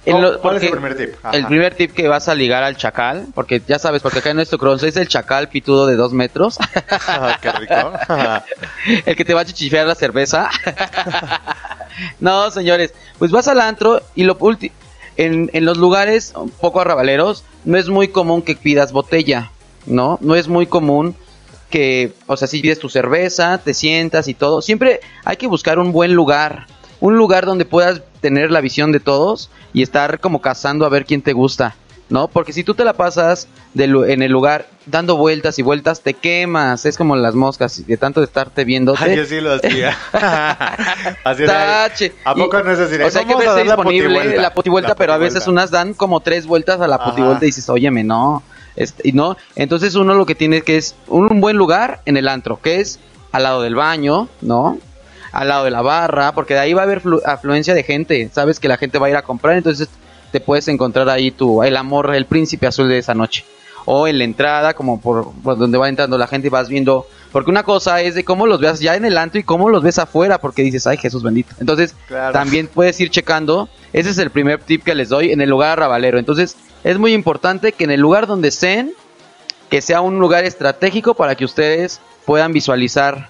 ¿Cuál- 0.05 0.21
lo- 0.21 0.39
cuál 0.41 0.57
es 0.57 0.63
el 0.63 0.71
primer 0.71 0.95
tip? 0.97 1.09
Ajá. 1.23 1.37
El 1.37 1.45
primer 1.45 1.75
tip 1.75 1.91
que 1.93 2.07
vas 2.07 2.27
a 2.29 2.35
ligar 2.35 2.63
al 2.63 2.77
chacal, 2.77 3.27
porque 3.35 3.61
ya 3.67 3.77
sabes, 3.79 4.01
porque 4.01 4.19
acá 4.19 4.29
en 4.31 4.37
nuestro 4.37 4.57
cross 4.57 4.81
es 4.83 4.95
el 4.97 5.07
chacal 5.07 5.49
pitudo 5.49 5.85
de 5.87 5.95
dos 5.97 6.13
metros, 6.13 6.57
Ah, 7.07 7.37
qué 7.41 7.51
rico. 7.51 7.91
el 9.05 9.15
que 9.15 9.25
te 9.25 9.33
va 9.33 9.41
a 9.41 9.45
chichifear 9.45 9.85
la 9.85 9.95
cerveza. 9.95 10.49
no, 12.19 12.49
señores, 12.51 12.93
pues 13.17 13.31
vas 13.31 13.47
al 13.47 13.59
antro 13.61 14.01
y 14.15 14.23
lo 14.23 14.37
ulti- 14.39 14.71
en, 15.17 15.49
en 15.53 15.65
los 15.65 15.77
lugares 15.77 16.33
un 16.35 16.49
poco 16.49 16.79
arrabaleros 16.81 17.43
no 17.65 17.77
es 17.77 17.89
muy 17.89 18.07
común 18.07 18.41
que 18.41 18.55
pidas 18.55 18.91
botella, 18.91 19.51
¿no? 19.85 20.17
No 20.21 20.35
es 20.35 20.47
muy 20.47 20.65
común 20.65 21.15
que, 21.69 22.13
o 22.25 22.37
sea, 22.37 22.47
si 22.47 22.61
pides 22.61 22.79
tu 22.79 22.89
cerveza, 22.89 23.57
te 23.59 23.73
sientas 23.73 24.27
y 24.27 24.33
todo, 24.33 24.61
siempre 24.61 25.01
hay 25.25 25.37
que 25.37 25.47
buscar 25.47 25.77
un 25.77 25.91
buen 25.91 26.13
lugar, 26.13 26.65
un 26.99 27.17
lugar 27.17 27.45
donde 27.45 27.65
puedas 27.65 28.01
tener 28.21 28.51
la 28.51 28.61
visión 28.61 28.91
de 28.91 28.99
todos 28.99 29.49
y 29.73 29.81
estar 29.81 30.19
como 30.19 30.41
cazando 30.41 30.85
a 30.85 30.89
ver 30.89 31.05
quién 31.05 31.21
te 31.21 31.33
gusta, 31.33 31.75
¿no? 32.09 32.27
Porque 32.27 32.53
si 32.53 32.63
tú 32.63 32.73
te 32.73 32.83
la 32.83 32.93
pasas 32.93 33.47
de 33.73 33.85
en 33.85 34.21
el 34.23 34.31
lugar 34.31 34.67
dando 34.87 35.15
vueltas 35.15 35.59
y 35.59 35.61
vueltas, 35.61 36.01
te 36.01 36.13
quemas, 36.15 36.85
es 36.85 36.97
como 36.97 37.15
las 37.15 37.35
moscas, 37.35 37.85
de 37.85 37.97
tanto 37.97 38.19
de 38.19 38.25
estarte 38.25 38.65
viendo. 38.65 38.95
Ay, 38.97 39.15
yo 39.15 39.25
sí 39.25 39.39
lo 39.39 39.53
hacía. 39.53 39.95
Así. 41.23 41.45
Tache. 41.45 42.13
¿A 42.25 42.33
poco 42.35 42.59
Y- 42.59 42.63
no 42.63 42.71
es 42.71 42.79
así? 42.79 42.95
O 43.01 43.09
sea, 43.09 43.21
hay 43.21 43.27
que 43.27 43.33
"Vamos 43.33 43.47
a 43.47 43.53
verse 43.53 43.63
disponible 43.63 44.07
putivuelta"? 44.09 44.41
la 44.41 44.53
putivuelta, 44.53 44.95
pero 44.95 45.13
a 45.13 45.17
veces 45.17 45.47
unas 45.47 45.71
dan 45.71 45.93
como 45.93 46.19
tres 46.19 46.45
vueltas 46.47 46.81
a 46.81 46.87
la 46.87 47.03
putivuelta 47.03 47.45
y 47.45 47.49
dices, 47.49 47.69
óyeme, 47.69 48.03
no. 48.03 48.43
Este, 48.75 49.07
y 49.09 49.11
no, 49.11 49.35
entonces 49.55 49.95
uno 49.95 50.13
lo 50.13 50.25
que 50.25 50.35
tiene 50.35 50.61
que 50.61 50.77
es 50.77 50.95
un 51.07 51.41
buen 51.41 51.57
lugar 51.57 52.01
en 52.05 52.17
el 52.17 52.27
antro, 52.27 52.59
que 52.61 52.79
es 52.79 52.99
al 53.31 53.43
lado 53.43 53.61
del 53.61 53.75
baño, 53.75 54.29
¿no? 54.41 54.77
Al 55.31 55.47
lado 55.47 55.63
de 55.65 55.71
la 55.71 55.81
barra, 55.81 56.33
porque 56.33 56.53
de 56.55 56.59
ahí 56.61 56.73
va 56.73 56.81
a 56.81 56.85
haber 56.85 57.01
flu- 57.01 57.21
afluencia 57.25 57.73
de 57.73 57.83
gente, 57.83 58.29
sabes 58.33 58.59
que 58.59 58.67
la 58.67 58.77
gente 58.77 58.97
va 58.99 59.07
a 59.07 59.09
ir 59.11 59.15
a 59.15 59.21
comprar, 59.21 59.55
entonces 59.57 59.87
te 60.31 60.39
puedes 60.39 60.67
encontrar 60.67 61.09
ahí 61.09 61.31
tu, 61.31 61.63
el 61.63 61.75
amor, 61.77 62.13
el 62.15 62.25
príncipe 62.25 62.67
azul 62.67 62.87
de 62.89 62.97
esa 62.99 63.13
noche. 63.13 63.43
O 63.85 64.07
en 64.07 64.17
la 64.19 64.23
entrada, 64.23 64.73
como 64.73 64.99
por, 65.01 65.31
por 65.43 65.57
donde 65.57 65.77
va 65.77 65.89
entrando 65.89 66.17
la 66.17 66.27
gente 66.27 66.47
y 66.47 66.49
vas 66.51 66.69
viendo, 66.69 67.07
porque 67.31 67.49
una 67.49 67.63
cosa 67.63 68.01
es 68.01 68.13
de 68.13 68.23
cómo 68.23 68.45
los 68.45 68.59
veas 68.59 68.79
ya 68.79 68.95
en 68.95 69.05
el 69.05 69.17
antro 69.17 69.39
y 69.39 69.43
cómo 69.43 69.69
los 69.69 69.81
ves 69.81 69.97
afuera, 69.97 70.39
porque 70.39 70.61
dices, 70.61 70.85
ay 70.85 70.97
Jesús 70.97 71.23
bendito. 71.23 71.55
Entonces, 71.59 71.95
Claro. 72.07 72.33
también 72.33 72.67
puedes 72.67 72.99
ir 72.99 73.09
checando. 73.09 73.67
Ese 73.93 74.11
es 74.11 74.17
el 74.19 74.29
primer 74.29 74.59
tip 74.61 74.83
que 74.83 74.93
les 74.93 75.09
doy 75.09 75.31
en 75.31 75.41
el 75.41 75.49
lugar 75.49 75.71
arrabalero. 75.71 76.19
Entonces, 76.19 76.55
es 76.83 76.99
muy 76.99 77.13
importante 77.13 77.71
que 77.71 77.83
en 77.85 77.91
el 77.91 77.99
lugar 78.01 78.27
donde 78.27 78.49
estén, 78.49 78.91
que 79.69 79.81
sea 79.81 80.01
un 80.01 80.19
lugar 80.19 80.43
estratégico 80.43 81.13
para 81.15 81.33
que 81.35 81.45
ustedes 81.45 81.99
puedan 82.25 82.51
visualizar. 82.53 83.29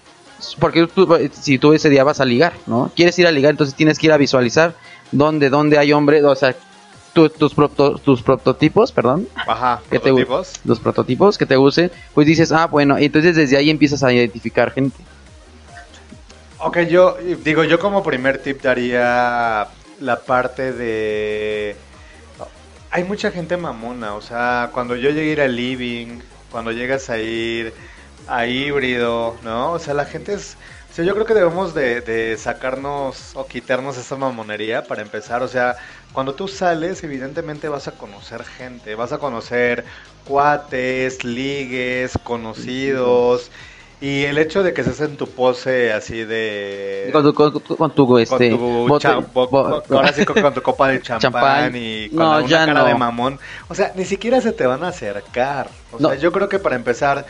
Porque 0.59 0.87
tú- 0.87 1.07
si 1.31 1.57
tú 1.57 1.73
ese 1.73 1.89
día 1.89 2.03
vas 2.03 2.19
a 2.19 2.25
ligar, 2.25 2.53
¿no? 2.67 2.91
Quieres 2.95 3.17
ir 3.19 3.27
a 3.27 3.31
ligar, 3.31 3.51
entonces 3.51 3.75
tienes 3.75 3.97
que 3.99 4.07
ir 4.07 4.11
a 4.13 4.17
visualizar 4.17 4.75
dónde, 5.11 5.49
dónde 5.49 5.77
hay 5.77 5.91
hombre, 5.93 6.23
o 6.23 6.35
sea, 6.35 6.55
tu- 7.13 7.29
tus, 7.29 7.53
proto- 7.55 7.99
tus 7.99 8.21
prototipos, 8.21 8.91
perdón, 8.91 9.27
Ajá, 9.47 9.81
que 9.89 9.97
te, 9.99 10.09
prototipos. 10.09 10.53
los 10.63 10.79
prototipos 10.79 11.37
que 11.37 11.45
te 11.45 11.55
gusten, 11.55 11.91
pues 12.13 12.27
dices, 12.27 12.51
ah, 12.51 12.67
bueno, 12.67 12.99
y 12.99 13.05
entonces 13.05 13.35
desde 13.35 13.57
ahí 13.57 13.69
empiezas 13.69 14.03
a 14.03 14.13
identificar 14.13 14.71
gente. 14.71 14.97
Ok, 16.59 16.79
yo 16.89 17.17
digo, 17.43 17.63
yo 17.63 17.79
como 17.79 18.03
primer 18.03 18.37
tip 18.41 18.61
daría 18.61 19.67
la 19.99 20.19
parte 20.25 20.73
de... 20.73 21.75
Hay 22.91 23.03
mucha 23.03 23.31
gente 23.31 23.55
mamona, 23.55 24.15
o 24.15 24.21
sea, 24.21 24.69
cuando 24.73 24.95
yo 24.95 25.09
llegué 25.09 25.29
a 25.29 25.33
ir 25.33 25.41
al 25.41 25.55
living, 25.55 26.19
cuando 26.51 26.71
llegas 26.71 27.09
a 27.09 27.17
ir 27.19 27.73
a 28.29 28.45
híbrido, 28.47 29.35
¿no? 29.43 29.71
O 29.73 29.79
sea, 29.79 29.93
la 29.93 30.05
gente 30.05 30.33
es... 30.33 30.57
O 30.91 30.93
sea, 30.93 31.05
yo 31.05 31.13
creo 31.13 31.25
que 31.25 31.35
debemos 31.35 31.75
de, 31.75 32.01
de 32.01 32.35
sacarnos 32.37 33.31
o 33.35 33.45
quitarnos 33.45 33.95
esa 33.97 34.15
mamonería 34.15 34.83
para 34.83 35.03
empezar. 35.03 35.43
O 35.43 35.47
sea, 35.47 35.75
cuando 36.13 36.33
tú 36.33 36.47
sales, 36.47 37.03
evidentemente 37.03 37.69
vas 37.69 37.87
a 37.87 37.91
conocer 37.91 38.43
gente, 38.43 38.95
vas 38.95 39.11
a 39.13 39.19
conocer 39.19 39.85
cuates, 40.25 41.23
ligues, 41.23 42.13
conocidos. 42.23 43.51
Y 44.01 44.23
el 44.23 44.37
hecho 44.37 44.63
de 44.63 44.73
que 44.73 44.79
estés 44.81 45.01
en 45.01 45.17
tu 45.17 45.27
pose 45.29 45.91
así 45.91 46.23
de... 46.23 47.09
Con 47.11 47.21
tu, 47.23 47.33
con, 47.33 47.51
tu- 47.61 47.75
con 47.75 47.93
tu, 47.93 48.17
este, 48.17 48.49
con 48.49 48.57
tu 48.59 48.87
bote- 48.87 48.99
cha- 49.03 49.15
bo- 49.17 49.47
bo- 49.49 49.83
ahora 49.91 50.13
sí 50.13 50.23
con, 50.25 50.53
tu 50.53 50.61
copa 50.61 50.87
de 50.87 51.01
champán, 51.01 51.21
Champán. 51.33 51.73
y 51.75 52.07
con 52.09 52.19
No, 52.19 52.47
ya 52.47 52.65
cara 52.65 52.79
no. 52.79 52.85
de 52.85 52.95
mamón. 52.95 53.39
O 53.67 53.75
sea, 53.75 53.91
ni 53.95 54.05
siquiera 54.05 54.39
se 54.39 54.53
te 54.53 54.65
van 54.65 54.83
a 54.85 54.87
acercar. 54.87 55.69
O 55.91 55.99
No. 55.99 56.09
sea, 56.09 56.17
yo 56.17 56.31
creo 56.31 56.47
que 56.47 56.59
para 56.59 56.77
empezar, 56.77 57.25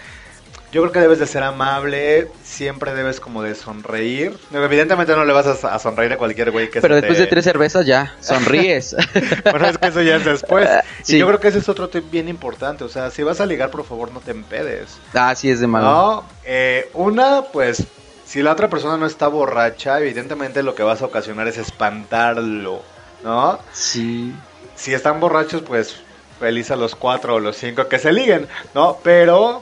yo 0.71 0.81
creo 0.81 0.91
que 0.91 0.99
debes 0.99 1.19
de 1.19 1.25
ser 1.27 1.43
amable, 1.43 2.29
siempre 2.43 2.93
debes 2.93 3.19
como 3.19 3.41
de 3.41 3.55
sonreír. 3.55 4.37
Evidentemente 4.53 5.15
no 5.15 5.25
le 5.25 5.33
vas 5.33 5.63
a, 5.63 5.73
a 5.75 5.79
sonreír 5.79 6.13
a 6.13 6.17
cualquier 6.17 6.51
güey 6.51 6.69
que 6.69 6.79
Pero 6.81 6.95
se 6.95 7.01
después 7.01 7.17
te- 7.17 7.23
de 7.23 7.29
tres 7.29 7.43
cervezas 7.43 7.85
ya, 7.85 8.15
sonríes. 8.19 8.95
Bueno, 9.49 9.67
es 9.67 9.77
que 9.77 9.87
eso 9.87 10.01
ya 10.01 10.15
es 10.17 10.25
después. 10.25 10.69
Sí. 11.03 11.15
Y 11.15 11.19
yo 11.19 11.27
creo 11.27 11.39
que 11.39 11.47
ese 11.47 11.59
es 11.59 11.69
otro 11.69 11.89
tip 11.89 12.09
bien 12.11 12.29
importante. 12.29 12.83
O 12.83 12.89
sea, 12.89 13.09
si 13.11 13.23
vas 13.23 13.39
a 13.41 13.45
ligar, 13.45 13.69
por 13.71 13.83
favor, 13.83 14.11
no 14.11 14.19
te 14.19 14.31
empedes. 14.31 14.97
ah, 15.13 15.33
sí 15.35 15.49
es 15.49 15.59
de 15.59 15.67
malo. 15.67 15.85
No, 15.85 16.23
eh, 16.45 16.89
una, 16.93 17.41
pues, 17.51 17.83
si 18.25 18.41
la 18.43 18.51
otra 18.51 18.69
persona 18.69 18.97
no 18.97 19.05
está 19.07 19.27
borracha, 19.27 19.99
evidentemente 19.99 20.61
lo 20.61 20.75
que 20.75 20.83
vas 20.83 21.01
a 21.01 21.05
ocasionar 21.05 21.47
es 21.47 21.57
espantarlo, 21.57 22.81
¿no? 23.23 23.59
Sí. 23.73 24.33
Si 24.75 24.93
están 24.93 25.19
borrachos, 25.19 25.61
pues, 25.63 25.95
feliz 26.39 26.71
a 26.71 26.75
los 26.75 26.95
cuatro 26.95 27.35
o 27.35 27.39
los 27.39 27.57
cinco 27.57 27.87
que 27.87 27.99
se 27.99 28.11
liguen, 28.13 28.47
¿no? 28.73 28.97
Pero 29.03 29.61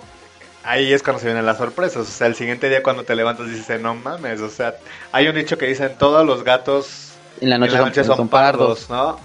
ahí 0.67 0.93
es 0.93 1.01
cuando 1.01 1.19
se 1.19 1.25
vienen 1.27 1.45
las 1.45 1.57
sorpresas. 1.57 2.01
O 2.07 2.11
sea, 2.11 2.27
el 2.27 2.35
siguiente 2.35 2.69
día 2.69 2.83
cuando 2.83 3.03
te 3.03 3.15
levantas 3.15 3.47
dices, 3.49 3.81
no 3.81 3.95
mames, 3.95 4.41
o 4.41 4.49
sea, 4.49 4.75
hay 5.11 5.27
un 5.27 5.35
dicho 5.35 5.57
que 5.57 5.65
dicen, 5.67 5.93
todos 5.97 6.25
los 6.25 6.43
gatos 6.43 7.13
En 7.41 7.49
la 7.49 7.57
noche, 7.57 7.73
en 7.73 7.79
la 7.79 7.85
noche 7.87 8.03
son, 8.03 8.17
son 8.17 8.27
pardos. 8.29 8.85
pardos, 8.85 8.89
¿no? 8.89 9.19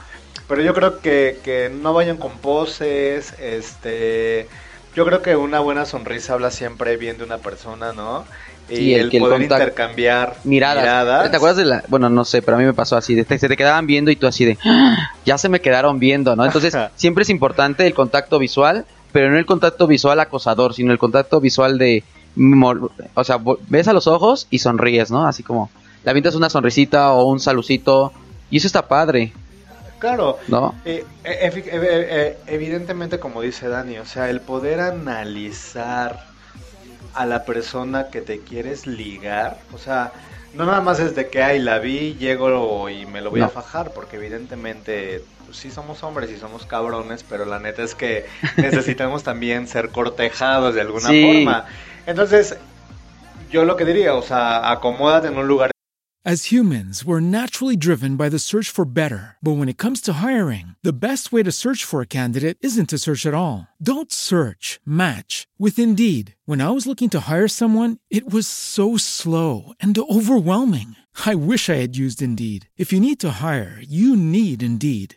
Pero 0.49 0.63
yo 0.63 0.75
creo 0.75 1.01
que, 1.01 1.39
que 1.45 1.71
no 1.73 1.93
vayan 1.95 2.17
con 2.17 2.33
poses, 2.39 3.35
este... 3.39 4.49
Yo 4.95 5.07
creo 5.07 5.23
que 5.23 5.37
una 5.37 5.59
buena 5.61 5.87
sonrisa 5.87 6.35
habla 6.35 6.51
siempre 6.51 6.99
bien 6.99 7.17
de 7.17 7.25
una 7.25 7.39
persona, 7.39 7.95
¿no? 7.95 8.27
Y 8.69 8.77
Sí, 8.77 8.95
el 8.95 9.01
el, 9.03 9.11
que 9.11 9.17
el 9.17 9.23
poder 9.23 9.39
contacto- 9.41 9.63
intercambiar 9.63 10.37
Miradas. 10.45 10.83
miradas. 10.83 11.31
¿Te 11.31 11.37
acuerdas 11.39 11.57
de 11.57 11.65
la.? 11.65 11.83
Bueno, 11.89 12.11
no 12.11 12.27
sé, 12.27 12.43
pero 12.43 12.59
a 12.59 12.61
mí 12.61 12.67
me 12.67 12.75
pasó 12.75 12.97
así. 12.99 13.15
De, 13.15 13.25
se 13.39 13.49
te 13.49 13.57
quedaban 13.57 13.87
viendo 13.87 14.11
y 14.11 14.17
tú 14.17 14.27
así 14.27 14.45
de. 14.45 14.59
"Ah, 14.67 15.11
Ya 15.25 15.39
se 15.39 15.49
me 15.49 15.63
quedaron 15.63 15.99
viendo, 15.99 16.37
¿no? 16.37 16.45
Entonces, 16.45 16.77
siempre 16.95 17.23
es 17.23 17.31
importante 17.31 17.87
el 17.87 17.95
contacto 17.95 18.39
visual, 18.39 18.85
pero 19.13 19.31
no 19.31 19.39
el 19.39 19.47
contacto 19.47 19.87
visual 19.87 20.19
acosador, 20.21 20.75
sino 20.75 20.93
el 20.93 20.99
contacto 20.99 21.41
visual 21.41 21.79
de. 21.79 22.05
O 23.15 23.25
sea, 23.25 23.39
ves 23.69 23.89
a 23.89 23.93
los 23.93 24.07
ojos 24.07 24.47
y 24.51 24.59
sonríes, 24.59 25.11
¿no? 25.11 25.27
Así 25.27 25.43
como. 25.43 25.71
Le 26.05 26.11
avientas 26.11 26.35
una 26.35 26.51
sonrisita 26.51 27.13
o 27.13 27.25
un 27.25 27.39
salucito. 27.39 28.13
Y 28.51 28.57
eso 28.57 28.67
está 28.67 28.89
padre. 28.89 29.33
Claro. 30.03 30.39
¿No? 30.49 30.75
Eh, 30.85 31.05
eh, 31.23 31.53
eh, 31.55 32.39
evidentemente, 32.49 33.21
como 33.21 33.41
dice 33.41 33.69
Dani, 33.69 33.99
o 33.99 34.05
sea, 34.05 34.31
el 34.31 34.41
poder 34.41 34.81
analizar 34.81 36.27
a 37.15 37.25
la 37.25 37.45
persona 37.45 38.09
que 38.09 38.21
te 38.21 38.41
quieres 38.41 38.89
ligar, 38.89 39.59
o 39.73 39.79
sea, 39.79 40.13
no 40.55 40.67
nada 40.67 40.81
más 40.81 40.99
es 40.99 41.15
de 41.15 41.29
que, 41.29 41.43
ay, 41.43 41.61
la 41.61 41.79
vi, 41.79 42.15
llego 42.15 42.89
y 42.91 43.07
me 43.07 43.21
lo 43.21 43.31
voy 43.31 43.43
a 43.43 43.49
fajar, 43.49 43.93
porque 43.93 44.17
evidentemente, 44.17 45.25
pues, 45.53 45.61
sí 45.61 45.71
somos 45.71 46.03
hombres 46.03 46.31
y 46.31 46.39
somos 46.39 46.65
cabrones, 46.67 47.23
pero 47.29 47.45
la 47.45 47.59
neta 47.59 47.83
es 47.83 47.95
que 47.95 48.25
necesitamos 48.57 49.23
también 49.23 49.69
ser 49.69 49.91
cortejados 49.91 50.75
de 50.75 50.81
alguna 50.81 51.09
Sí. 51.09 51.23
forma. 51.45 51.67
Entonces, 52.07 52.57
yo 53.51 53.65
lo 53.65 53.77
que 53.77 53.85
diría, 53.85 54.15
o 54.15 54.23
sea, 54.23 54.71
acomódate 54.71 55.29
en 55.29 55.37
un 55.37 55.47
lugar 55.47 55.71
As 56.25 56.53
humans, 56.53 57.05
we're 57.05 57.21
naturally 57.21 57.77
driven 57.77 58.17
by 58.17 58.29
the 58.31 58.39
search 58.39 58.71
for 58.71 58.85
better. 58.87 59.37
But 59.43 59.57
when 59.59 59.69
it 59.69 59.77
comes 59.77 60.01
to 60.03 60.13
hiring, 60.25 60.77
the 60.85 60.93
best 60.93 61.33
way 61.33 61.43
to 61.43 61.51
search 61.51 61.85
for 61.85 62.01
a 62.01 62.07
candidate 62.07 62.59
isn't 62.63 62.91
to 62.91 62.99
search 62.99 63.27
at 63.27 63.35
all. 63.35 63.67
Don't 63.83 64.13
search, 64.13 64.79
match 64.87 65.49
with 65.59 65.81
Indeed. 65.81 66.37
When 66.47 66.61
I 66.61 66.71
was 66.71 66.87
looking 66.87 67.11
to 67.11 67.23
hire 67.29 67.49
someone, 67.49 67.99
it 68.09 68.33
was 68.33 68.47
so 68.47 68.97
slow 68.97 69.73
and 69.81 69.99
overwhelming. 69.99 70.95
I 71.27 71.35
wish 71.35 71.69
I 71.69 71.75
had 71.83 71.97
used 71.97 72.23
Indeed. 72.23 72.69
If 72.79 72.93
you 72.93 73.01
need 73.01 73.19
to 73.21 73.39
hire, 73.43 73.83
you 73.83 74.15
need 74.17 74.63
Indeed. 74.63 75.17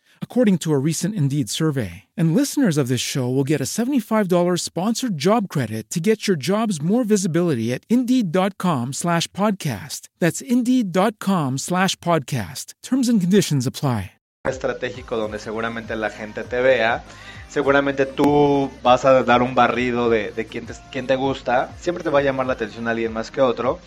according 0.21 0.57
to 0.59 0.73
a 0.73 0.79
recent 0.79 1.13
Indeed 1.13 1.49
survey. 1.49 2.05
And 2.17 2.33
listeners 2.33 2.77
of 2.77 2.87
this 2.87 3.01
show 3.01 3.29
will 3.29 3.43
get 3.43 3.61
a 3.61 3.65
$75 3.65 4.59
sponsored 4.59 5.19
job 5.19 5.49
credit 5.49 5.91
to 5.91 5.99
get 5.99 6.27
your 6.27 6.37
jobs 6.37 6.81
more 6.81 7.03
visibility 7.03 7.71
at 7.71 7.83
Indeed.com 7.89 8.93
slash 8.93 9.27
podcast. 9.33 10.07
That's 10.19 10.41
Indeed.com 10.41 11.59
slash 11.59 11.95
podcast. 11.97 12.73
Terms 12.81 13.07
and 13.07 13.21
conditions 13.21 13.67
apply. 13.67 14.13
estratégico 14.43 15.17
donde 15.17 15.37
seguramente 15.37 15.95
la 15.95 16.09
gente 16.09 16.43
te 16.43 16.61
vea, 16.61 17.03
seguramente 17.47 18.07
tú 18.07 18.71
vas 18.81 19.05
a 19.05 19.21
dar 19.21 19.43
un 19.43 19.53
barrido 19.53 20.09
de, 20.09 20.31
de 20.31 20.45
quién, 20.47 20.65
te, 20.65 20.73
quién 20.91 21.05
te 21.05 21.15
gusta, 21.15 21.75
siempre 21.79 22.03
te 22.03 22.09
va 22.09 22.19
a 22.19 22.23
llamar 22.23 22.47
la 22.47 22.53
atención 22.53 22.87
alguien 22.87 23.13
más 23.13 23.29
que 23.29 23.41
otro 23.41 23.79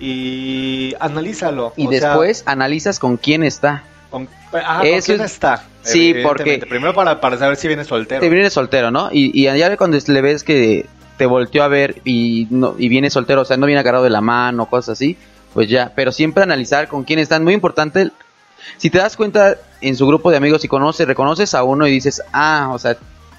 y 0.00 0.94
analízalo. 1.00 1.72
Y 1.76 1.86
o 1.86 1.90
sea, 1.90 2.08
después 2.10 2.42
analizas 2.46 2.98
con 2.98 3.16
quién 3.16 3.42
está. 3.44 3.84
Con, 4.10 4.26
¿con 4.50 4.60
Eso 4.86 5.06
quién 5.06 5.20
es- 5.20 5.32
está? 5.32 5.64
Sí, 5.82 6.14
porque- 6.22 6.58
Primero 6.68 6.94
para, 6.94 7.20
para 7.20 7.38
saber 7.38 7.56
si 7.56 7.66
viene 7.68 7.84
soltero. 7.84 8.20
Te 8.20 8.28
viene 8.28 8.50
soltero, 8.50 8.90
¿no? 8.90 9.08
Y, 9.12 9.30
y 9.38 9.44
ya 9.44 9.76
cuando 9.76 9.98
le 10.06 10.20
ves 10.20 10.44
que 10.44 10.86
te 11.16 11.26
volteó 11.26 11.62
a 11.64 11.68
ver 11.68 12.00
y, 12.04 12.46
no, 12.50 12.74
y 12.78 12.88
viene 12.88 13.10
soltero, 13.10 13.42
o 13.42 13.44
sea, 13.44 13.56
no 13.56 13.66
viene 13.66 13.80
agarrado 13.80 14.04
de 14.04 14.10
la 14.10 14.20
mano, 14.20 14.66
cosas 14.66 14.90
así, 14.94 15.16
pues 15.54 15.68
ya. 15.68 15.92
Pero 15.96 16.12
siempre 16.12 16.42
analizar 16.42 16.88
con 16.88 17.04
quién 17.04 17.18
están. 17.18 17.42
Muy 17.42 17.54
importante, 17.54 18.10
si 18.76 18.90
te 18.90 18.98
das 18.98 19.16
cuenta 19.16 19.56
en 19.80 19.96
su 19.96 20.06
grupo 20.06 20.30
de 20.30 20.36
amigos 20.36 20.64
y 20.64 20.68
conoces, 20.68 21.06
reconoces 21.08 21.54
a 21.54 21.62
uno 21.64 21.86
y 21.86 21.90
dices, 21.90 22.22
ah, 22.32 22.70
o 22.72 22.78
sea, 22.78 22.96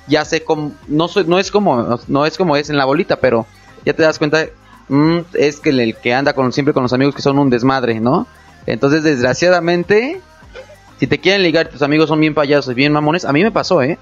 ya 0.08 0.26
sé 0.26 0.44
cómo, 0.44 0.72
no, 0.88 1.08
soy, 1.08 1.26
no, 1.26 1.38
es 1.40 1.52
como, 1.52 2.00
no 2.08 2.26
es 2.26 2.36
como 2.38 2.56
es 2.56 2.70
en 2.70 2.78
la 2.78 2.86
bolita, 2.86 3.18
pero 3.18 3.46
ya 3.86 3.94
te 3.94 4.02
das 4.04 4.18
cuenta, 4.18 4.46
mm, 4.88 5.20
es 5.36 5.60
que 5.60 5.70
el, 5.70 5.80
el 5.82 5.96
que 5.96 6.14
anda 6.16 6.34
con, 6.34 6.52
siempre 6.52 6.74
con 6.74 6.82
los 6.84 6.94
amigos 6.94 7.14
que 7.14 7.22
son 7.22 7.38
un 7.38 7.50
desmadre, 7.52 8.00
¿no? 8.00 8.26
Entonces, 8.66 9.04
desgraciadamente, 9.04 10.20
si 11.00 11.08
te 11.08 11.20
quieren 11.20 11.44
ligar, 11.44 11.70
tus 11.70 11.82
amigos 11.82 12.10
son 12.10 12.20
bien 12.20 12.34
payasos, 12.34 12.76
bien 12.76 12.92
mamones. 12.92 13.24
A 13.24 13.32
mí 13.32 13.42
me 13.42 13.52
pasó, 13.52 13.82
¿eh? 13.82 13.98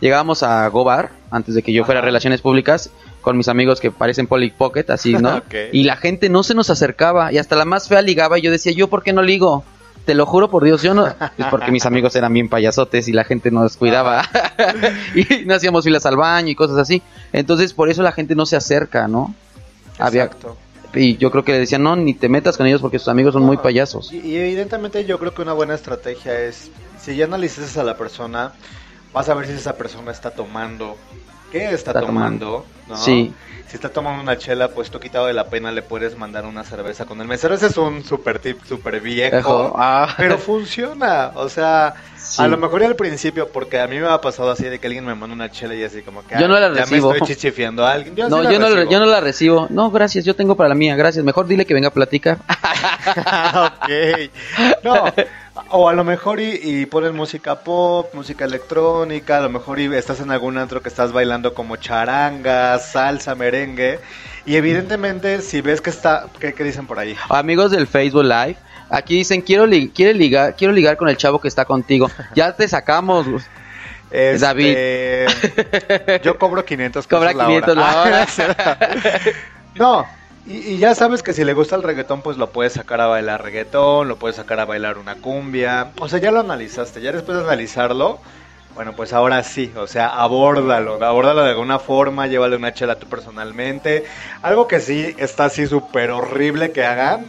Llegábamos 0.00 0.42
a 0.42 0.66
Gobar, 0.68 1.10
antes 1.30 1.54
de 1.54 1.62
que 1.62 1.72
yo 1.72 1.84
fuera 1.84 2.00
a 2.00 2.02
Relaciones 2.02 2.40
Públicas, 2.40 2.90
con 3.20 3.36
mis 3.36 3.46
amigos 3.46 3.80
que 3.80 3.92
parecen 3.92 4.26
Polly 4.26 4.50
Pocket, 4.50 4.86
así, 4.88 5.14
¿no? 5.14 5.40
Y 5.72 5.84
la 5.84 5.94
gente 5.94 6.28
no 6.28 6.42
se 6.42 6.54
nos 6.54 6.70
acercaba, 6.70 7.32
y 7.32 7.38
hasta 7.38 7.54
la 7.54 7.64
más 7.64 7.86
fea 7.86 8.02
ligaba, 8.02 8.40
y 8.40 8.42
yo 8.42 8.50
decía, 8.50 8.72
¿yo 8.72 8.88
por 8.88 9.04
qué 9.04 9.12
no 9.12 9.22
ligo? 9.22 9.62
Te 10.04 10.16
lo 10.16 10.26
juro 10.26 10.50
por 10.50 10.64
Dios, 10.64 10.82
yo 10.82 10.94
no. 10.94 11.14
Pues 11.36 11.48
porque 11.48 11.70
mis 11.70 11.86
amigos 11.86 12.16
eran 12.16 12.32
bien 12.32 12.48
payasotes 12.48 13.06
y 13.06 13.12
la 13.12 13.22
gente 13.22 13.52
nos 13.52 13.76
cuidaba. 13.76 14.28
y 15.14 15.44
no 15.44 15.54
hacíamos 15.54 15.84
filas 15.84 16.04
al 16.06 16.16
baño 16.16 16.48
y 16.48 16.56
cosas 16.56 16.78
así. 16.78 17.00
Entonces, 17.32 17.72
por 17.72 17.88
eso 17.88 18.02
la 18.02 18.10
gente 18.10 18.34
no 18.34 18.44
se 18.44 18.56
acerca, 18.56 19.06
¿no? 19.06 19.32
Había, 20.00 20.24
Exacto. 20.24 20.56
Y 20.94 21.16
yo 21.16 21.30
creo 21.30 21.44
que 21.44 21.52
le 21.52 21.58
decían, 21.60 21.82
no, 21.82 21.96
ni 21.96 22.14
te 22.14 22.28
metas 22.28 22.56
con 22.56 22.66
ellos 22.66 22.80
porque 22.80 22.98
sus 22.98 23.08
amigos 23.08 23.32
son 23.34 23.42
muy 23.42 23.56
payasos. 23.56 24.12
Y, 24.12 24.18
y 24.18 24.36
evidentemente 24.36 25.04
yo 25.04 25.18
creo 25.18 25.34
que 25.34 25.42
una 25.42 25.52
buena 25.52 25.74
estrategia 25.74 26.40
es, 26.40 26.70
si 27.00 27.16
ya 27.16 27.24
analizas 27.24 27.76
a 27.76 27.84
la 27.84 27.96
persona, 27.96 28.52
vas 29.12 29.28
a 29.28 29.34
ver 29.34 29.46
si 29.46 29.52
esa 29.52 29.76
persona 29.76 30.10
está 30.10 30.30
tomando, 30.30 30.96
qué 31.52 31.66
está, 31.72 31.90
Está 31.92 32.00
tomando, 32.00 32.66
¿no? 32.88 32.96
Sí. 32.96 33.32
Si 33.68 33.76
está 33.76 33.88
tomando 33.88 34.22
una 34.22 34.36
chela, 34.36 34.68
pues 34.68 34.90
tú 34.90 35.00
quitado 35.00 35.28
de 35.28 35.32
la 35.32 35.46
pena 35.46 35.72
le 35.72 35.80
puedes 35.80 36.18
mandar 36.18 36.44
una 36.44 36.62
cerveza 36.62 37.06
con 37.06 37.18
el 37.22 37.26
mesero. 37.26 37.54
Ese 37.54 37.68
es 37.68 37.76
un 37.78 38.04
super 38.04 38.38
tip, 38.38 38.62
super 38.68 39.00
viejo, 39.00 39.36
Ejo, 39.38 39.74
ah. 39.78 40.12
pero 40.18 40.36
funciona. 40.36 41.30
O 41.36 41.48
sea, 41.48 41.94
Sí. 42.18 42.40
a 42.42 42.46
lo 42.48 42.56
mejor 42.58 42.84
al 42.84 42.94
principio, 42.96 43.48
porque 43.48 43.80
a 43.80 43.86
mí 43.88 43.98
me 43.98 44.06
ha 44.08 44.20
pasado 44.20 44.50
así 44.50 44.64
de 44.64 44.78
que 44.78 44.86
alguien 44.86 45.04
me 45.06 45.14
manda 45.14 45.34
una 45.34 45.50
chela 45.50 45.74
y 45.74 45.82
así 45.82 46.02
como 46.02 46.24
que 46.24 46.38
Yo 46.38 46.46
no 46.48 46.58
la 46.60 46.66
"Ah, 46.66 46.72
ya 46.74 46.80
recibo". 46.82 47.10
me 47.10 47.16
estoy 47.16 47.34
chichifiando 47.34 47.84
a 47.86 47.92
alguien. 47.92 48.14
Yo 48.14 48.28
No, 48.28 48.42
yo 48.50 48.58
no 49.00 49.06
la 49.06 49.20
recibo. 49.20 49.66
No, 49.70 49.90
gracias, 49.90 50.24
yo 50.26 50.36
tengo 50.36 50.54
para 50.54 50.68
la 50.68 50.74
mía, 50.74 50.94
gracias. 50.94 51.24
Mejor 51.24 51.46
dile 51.46 51.64
que 51.64 51.72
venga 51.74 51.88
a 51.88 51.92
platicar. 51.92 52.38
ok. 53.54 53.90
No, 54.84 55.04
o 55.72 55.88
a 55.88 55.92
lo 55.94 56.04
mejor 56.04 56.38
y, 56.40 56.60
y 56.62 56.86
ponen 56.86 57.14
música 57.16 57.60
pop, 57.60 58.14
música 58.14 58.44
electrónica, 58.44 59.38
a 59.38 59.40
lo 59.40 59.48
mejor 59.50 59.80
y 59.80 59.92
estás 59.94 60.20
en 60.20 60.30
algún 60.30 60.56
antro 60.58 60.80
que 60.82 60.88
estás 60.88 61.12
bailando 61.12 61.54
como 61.54 61.76
charanga, 61.76 62.78
salsa, 62.78 63.34
merengue. 63.34 63.98
Y 64.46 64.56
evidentemente, 64.56 65.40
si 65.42 65.60
ves 65.60 65.80
que 65.80 65.90
está, 65.90 66.26
¿qué, 66.38 66.52
qué 66.52 66.64
dicen 66.64 66.86
por 66.86 66.98
ahí? 66.98 67.16
Amigos 67.28 67.70
del 67.70 67.86
Facebook 67.86 68.24
Live, 68.24 68.56
aquí 68.90 69.16
dicen, 69.16 69.40
quiero, 69.40 69.66
li- 69.66 69.90
quiere 69.90 70.14
ligar, 70.14 70.54
quiero 70.56 70.72
ligar 70.72 70.96
con 70.96 71.08
el 71.08 71.16
chavo 71.16 71.40
que 71.40 71.48
está 71.48 71.64
contigo. 71.64 72.10
Ya 72.34 72.52
te 72.54 72.68
sacamos. 72.68 73.26
Este, 74.10 74.38
David. 74.44 74.76
Yo 76.22 76.38
cobro 76.38 76.64
500 76.64 77.06
pesos 77.06 77.18
Cobra 77.18 77.32
la 77.32 77.46
500 77.46 77.76
la 77.76 78.02
hora. 78.02 78.26
hora. 78.36 79.18
no, 79.74 80.06
y, 80.46 80.74
y 80.74 80.78
ya 80.78 80.94
sabes 80.94 81.22
que 81.22 81.32
si 81.32 81.44
le 81.44 81.54
gusta 81.54 81.76
el 81.76 81.82
reggaetón, 81.82 82.22
pues 82.22 82.36
lo 82.36 82.50
puedes 82.50 82.72
sacar 82.72 83.00
a 83.00 83.06
bailar 83.06 83.42
reggaetón, 83.42 84.08
lo 84.08 84.16
puedes 84.16 84.36
sacar 84.36 84.60
a 84.60 84.64
bailar 84.64 84.98
una 84.98 85.16
cumbia. 85.16 85.92
O 86.00 86.08
sea, 86.08 86.18
ya 86.18 86.30
lo 86.30 86.40
analizaste, 86.40 87.00
ya 87.00 87.12
después 87.12 87.38
de 87.38 87.44
analizarlo, 87.44 88.18
bueno, 88.74 88.94
pues 88.94 89.12
ahora 89.12 89.42
sí, 89.42 89.70
o 89.76 89.86
sea, 89.86 90.08
abórdalo, 90.08 91.02
abórdalo 91.04 91.42
de 91.42 91.50
alguna 91.50 91.78
forma, 91.78 92.26
llévale 92.26 92.56
una 92.56 92.72
chela 92.72 92.96
tú 92.96 93.06
personalmente. 93.06 94.04
Algo 94.40 94.66
que 94.66 94.80
sí 94.80 95.14
está 95.18 95.44
así 95.44 95.66
súper 95.66 96.10
horrible 96.10 96.72
que 96.72 96.84
hagan. 96.84 97.26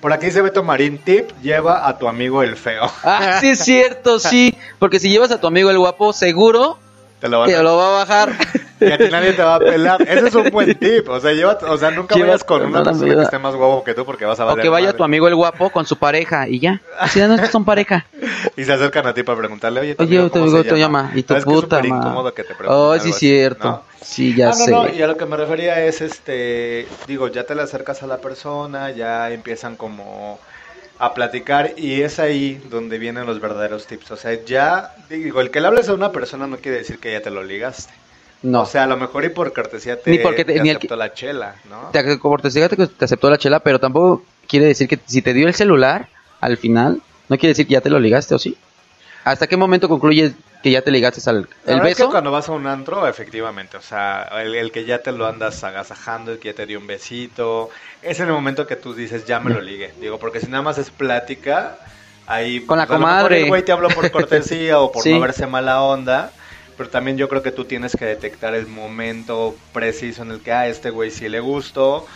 Por 0.00 0.12
aquí 0.12 0.26
dice 0.26 0.42
Beto 0.42 0.62
Marín, 0.62 0.98
tip, 0.98 1.30
lleva 1.42 1.88
a 1.88 1.98
tu 1.98 2.08
amigo 2.08 2.42
el 2.42 2.56
feo. 2.56 2.90
Ah, 3.02 3.38
sí 3.40 3.50
es 3.50 3.58
cierto, 3.58 4.18
sí. 4.18 4.54
Porque 4.78 5.00
si 5.00 5.08
llevas 5.08 5.30
a 5.30 5.40
tu 5.40 5.46
amigo 5.46 5.70
el 5.70 5.78
guapo, 5.78 6.12
seguro 6.12 6.78
Te 7.24 7.30
lo 7.30 7.38
van 7.40 7.48
que 7.48 7.56
a 7.56 7.62
lo 7.62 7.78
va 7.78 7.86
a 7.86 8.04
bajar. 8.04 8.32
Y 8.80 8.92
a 8.92 8.98
ti 8.98 9.04
nadie 9.10 9.32
te 9.32 9.42
va 9.42 9.54
a 9.54 9.58
pelar. 9.58 10.02
Ese 10.02 10.28
es 10.28 10.34
un 10.34 10.50
buen 10.50 10.74
tip. 10.78 11.08
O 11.08 11.18
sea, 11.18 11.32
lleva, 11.32 11.56
o 11.68 11.78
sea 11.78 11.90
nunca 11.90 12.14
Lleva- 12.16 12.26
vayas 12.26 12.44
con 12.44 12.60
una 12.66 12.80
no, 12.80 12.84
persona 12.84 13.14
que 13.14 13.22
esté 13.22 13.38
más 13.38 13.54
guapo 13.54 13.82
que 13.82 13.94
tú 13.94 14.04
porque 14.04 14.26
vas 14.26 14.38
a 14.40 14.44
O 14.44 14.48
valer 14.48 14.62
que 14.62 14.68
vaya 14.68 14.86
madre. 14.88 14.98
tu 14.98 15.04
amigo 15.04 15.26
el 15.26 15.34
guapo 15.34 15.70
con 15.70 15.86
su 15.86 15.96
pareja 15.96 16.46
y 16.48 16.58
ya. 16.58 16.82
Así 16.98 17.20
ya 17.20 17.26
no 17.26 17.38
son 17.46 17.64
pareja. 17.64 18.04
Y 18.58 18.64
se 18.64 18.74
acercan 18.74 19.06
a 19.06 19.14
ti 19.14 19.22
para 19.22 19.38
preguntarle, 19.38 19.80
oye, 19.80 19.94
tu 19.94 20.02
Oye, 20.02 20.18
amigo, 20.18 20.30
¿cómo 20.30 20.44
amigo 20.44 20.58
se 20.62 20.68
te 20.68 20.78
llama? 20.78 21.02
llama. 21.04 21.12
Y 21.18 21.22
tu 21.22 21.28
¿Sabes 21.32 21.44
que 21.46 21.50
es 21.54 21.60
puta 21.62 21.86
incómodo 21.86 22.34
que 22.34 22.42
te 22.44 22.54
pregunten 22.54 22.76
Oh, 22.78 22.90
algo 22.92 23.02
sí, 23.04 23.10
así, 23.10 23.18
cierto. 23.20 23.68
¿no? 23.70 23.82
Sí, 24.02 24.34
ya 24.36 24.50
ah, 24.50 24.52
sé. 24.52 24.70
no, 24.70 24.82
no, 24.84 24.92
y 24.94 25.00
a 25.00 25.06
lo 25.06 25.16
que 25.16 25.24
me 25.24 25.38
refería 25.38 25.82
es, 25.82 26.02
este, 26.02 26.86
digo, 27.06 27.28
ya 27.28 27.44
te 27.44 27.54
le 27.54 27.62
acercas 27.62 28.02
a 28.02 28.06
la 28.06 28.18
persona, 28.18 28.90
ya 28.90 29.30
empiezan 29.30 29.76
como 29.76 30.38
a 30.98 31.12
platicar 31.14 31.72
y 31.76 32.02
es 32.02 32.18
ahí 32.18 32.60
donde 32.70 32.98
vienen 32.98 33.26
los 33.26 33.40
verdaderos 33.40 33.86
tips. 33.86 34.10
O 34.12 34.16
sea, 34.16 34.32
ya, 34.44 34.94
digo, 35.10 35.40
el 35.40 35.50
que 35.50 35.60
le 35.60 35.66
hables 35.66 35.88
a 35.88 35.94
una 35.94 36.12
persona 36.12 36.46
no 36.46 36.56
quiere 36.58 36.78
decir 36.78 36.98
que 36.98 37.12
ya 37.12 37.20
te 37.20 37.30
lo 37.30 37.42
ligaste. 37.42 37.92
No. 38.42 38.62
O 38.62 38.66
sea, 38.66 38.84
a 38.84 38.86
lo 38.86 38.96
mejor 38.96 39.24
y 39.24 39.30
por 39.30 39.52
cortesía 39.52 40.00
te, 40.00 40.10
Ni 40.10 40.18
porque 40.18 40.44
te- 40.44 40.54
te 40.54 40.60
ni 40.62 40.68
el 40.68 40.76
aceptó 40.76 40.96
la 40.96 41.14
chela, 41.14 41.56
¿no? 41.68 41.88
te, 41.92 42.18
como 42.18 42.36
te, 42.38 42.48
aceptó 43.04 43.30
la 43.30 43.38
chela, 43.38 43.60
pero 43.60 43.80
tampoco 43.80 44.22
quiere 44.46 44.66
decir 44.66 44.86
que 44.86 44.98
si 45.06 45.22
te 45.22 45.32
dio 45.32 45.48
el 45.48 45.54
celular 45.54 46.08
al 46.40 46.58
final, 46.58 47.00
no 47.28 47.38
quiere 47.38 47.48
decir 47.52 47.66
que 47.66 47.72
ya 47.72 47.80
te 47.80 47.88
lo 47.88 47.98
ligaste, 47.98 48.34
¿o 48.34 48.38
sí? 48.38 48.56
¿Hasta 49.24 49.46
qué 49.46 49.56
momento 49.56 49.88
concluye 49.88 50.34
que 50.64 50.70
ya 50.72 50.82
te 50.82 50.90
ligaste 50.90 51.20
al 51.30 51.36
el 51.36 51.44
verdad 51.66 51.88
es 51.88 51.96
que 51.96 52.02
beso? 52.02 52.10
cuando 52.10 52.32
vas 52.32 52.48
a 52.48 52.52
un 52.52 52.66
antro, 52.66 53.06
efectivamente, 53.06 53.76
o 53.76 53.82
sea, 53.82 54.22
el, 54.42 54.54
el 54.56 54.72
que 54.72 54.84
ya 54.84 54.98
te 54.98 55.12
lo 55.12 55.26
andas 55.26 55.62
agasajando, 55.62 56.32
el 56.32 56.38
que 56.40 56.48
ya 56.48 56.54
te 56.54 56.66
dio 56.66 56.80
un 56.80 56.86
besito, 56.88 57.70
es 58.02 58.18
en 58.18 58.26
el 58.28 58.32
momento 58.32 58.66
que 58.66 58.74
tú 58.76 58.94
dices, 58.94 59.26
ya 59.26 59.38
me 59.40 59.50
lo 59.54 59.60
ligue. 59.60 59.92
Digo, 60.00 60.18
porque 60.18 60.40
si 60.40 60.46
nada 60.48 60.62
más 60.62 60.78
es 60.78 60.90
plática, 60.90 61.76
ahí... 62.26 62.60
Con 62.62 62.78
la 62.78 62.86
comadre. 62.86 63.42
El 63.42 63.48
güey 63.48 63.62
te 63.62 63.70
habló 63.72 63.88
por 63.90 64.10
cortesía 64.10 64.80
o 64.80 64.90
por 64.90 65.02
Sí. 65.04 65.12
no 65.12 65.20
verse 65.20 65.46
mala 65.46 65.82
onda, 65.82 66.32
pero 66.76 66.88
también 66.88 67.16
yo 67.18 67.28
creo 67.28 67.42
que 67.42 67.52
tú 67.52 67.66
tienes 67.66 67.94
que 67.94 68.06
detectar 68.06 68.54
el 68.54 68.66
momento 68.66 69.54
preciso 69.72 70.22
en 70.22 70.30
el 70.32 70.40
que 70.40 70.50
a 70.52 70.66
este 70.66 70.90
güey 70.90 71.10
sí 71.10 71.28
le 71.28 71.40
gustó. 71.40 72.06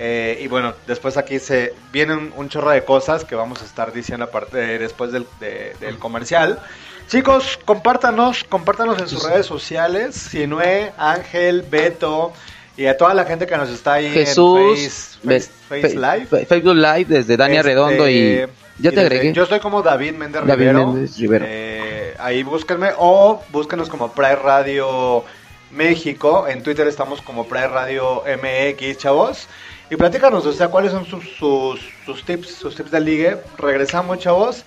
Eh, 0.00 0.38
y 0.40 0.46
bueno, 0.46 0.74
después 0.86 1.16
aquí 1.16 1.40
se 1.40 1.74
vienen 1.92 2.32
un 2.36 2.48
chorro 2.48 2.70
de 2.70 2.84
cosas 2.84 3.24
que 3.24 3.34
vamos 3.34 3.62
a 3.62 3.64
estar 3.64 3.92
diciendo 3.92 4.26
aparte 4.26 4.78
después 4.78 5.10
del, 5.12 5.26
de- 5.40 5.74
del 5.80 5.98
comercial. 5.98 6.60
Chicos, 7.08 7.58
compártanos, 7.64 8.44
compártanos 8.44 8.98
en 9.00 9.08
sus 9.08 9.24
redes 9.24 9.46
sociales. 9.46 10.14
Sinue, 10.14 10.92
Ángel, 10.98 11.62
Beto 11.62 12.34
y 12.76 12.84
a 12.84 12.98
toda 12.98 13.14
la 13.14 13.24
gente 13.24 13.46
que 13.46 13.56
nos 13.56 13.70
está 13.70 13.94
ahí 13.94 14.10
Jesús, 14.10 15.18
en 15.24 15.30
Face, 15.30 15.50
Face, 15.68 15.96
Live. 15.96 16.46
Facebook 16.46 16.76
Live 16.76 17.06
desde 17.06 17.36
Dania 17.36 17.60
Este, 17.60 17.70
Redondo 17.70 18.08
y 18.08 18.46
ya 18.78 18.92
te 18.92 19.00
agregué. 19.00 19.32
Yo 19.32 19.44
estoy 19.44 19.58
como 19.58 19.82
David 19.82 20.12
Méndez 20.12 20.42
David 20.46 20.68
Rivero. 20.68 20.92
Méndez 20.92 21.16
Rivero. 21.18 21.46
Eh, 21.48 22.14
ahí 22.18 22.42
búsquenme 22.42 22.90
o 22.98 23.42
búsquenos 23.50 23.88
como 23.88 24.12
Pride 24.12 24.36
Radio 24.36 25.24
México. 25.70 26.46
En 26.46 26.62
Twitter 26.62 26.86
estamos 26.86 27.22
como 27.22 27.48
Pride 27.48 27.68
Radio 27.68 28.22
MX, 28.26 28.98
chavos. 28.98 29.48
Y 29.90 29.96
platícanos, 29.96 30.44
o 30.44 30.52
sea, 30.52 30.68
cuáles 30.68 30.92
son 30.92 31.06
sus, 31.06 31.24
sus, 31.38 31.80
sus 32.04 32.22
tips, 32.22 32.54
sus 32.54 32.76
tips 32.76 32.90
de 32.90 33.00
ligue. 33.00 33.38
Regresamos, 33.56 34.18
chavos. 34.18 34.64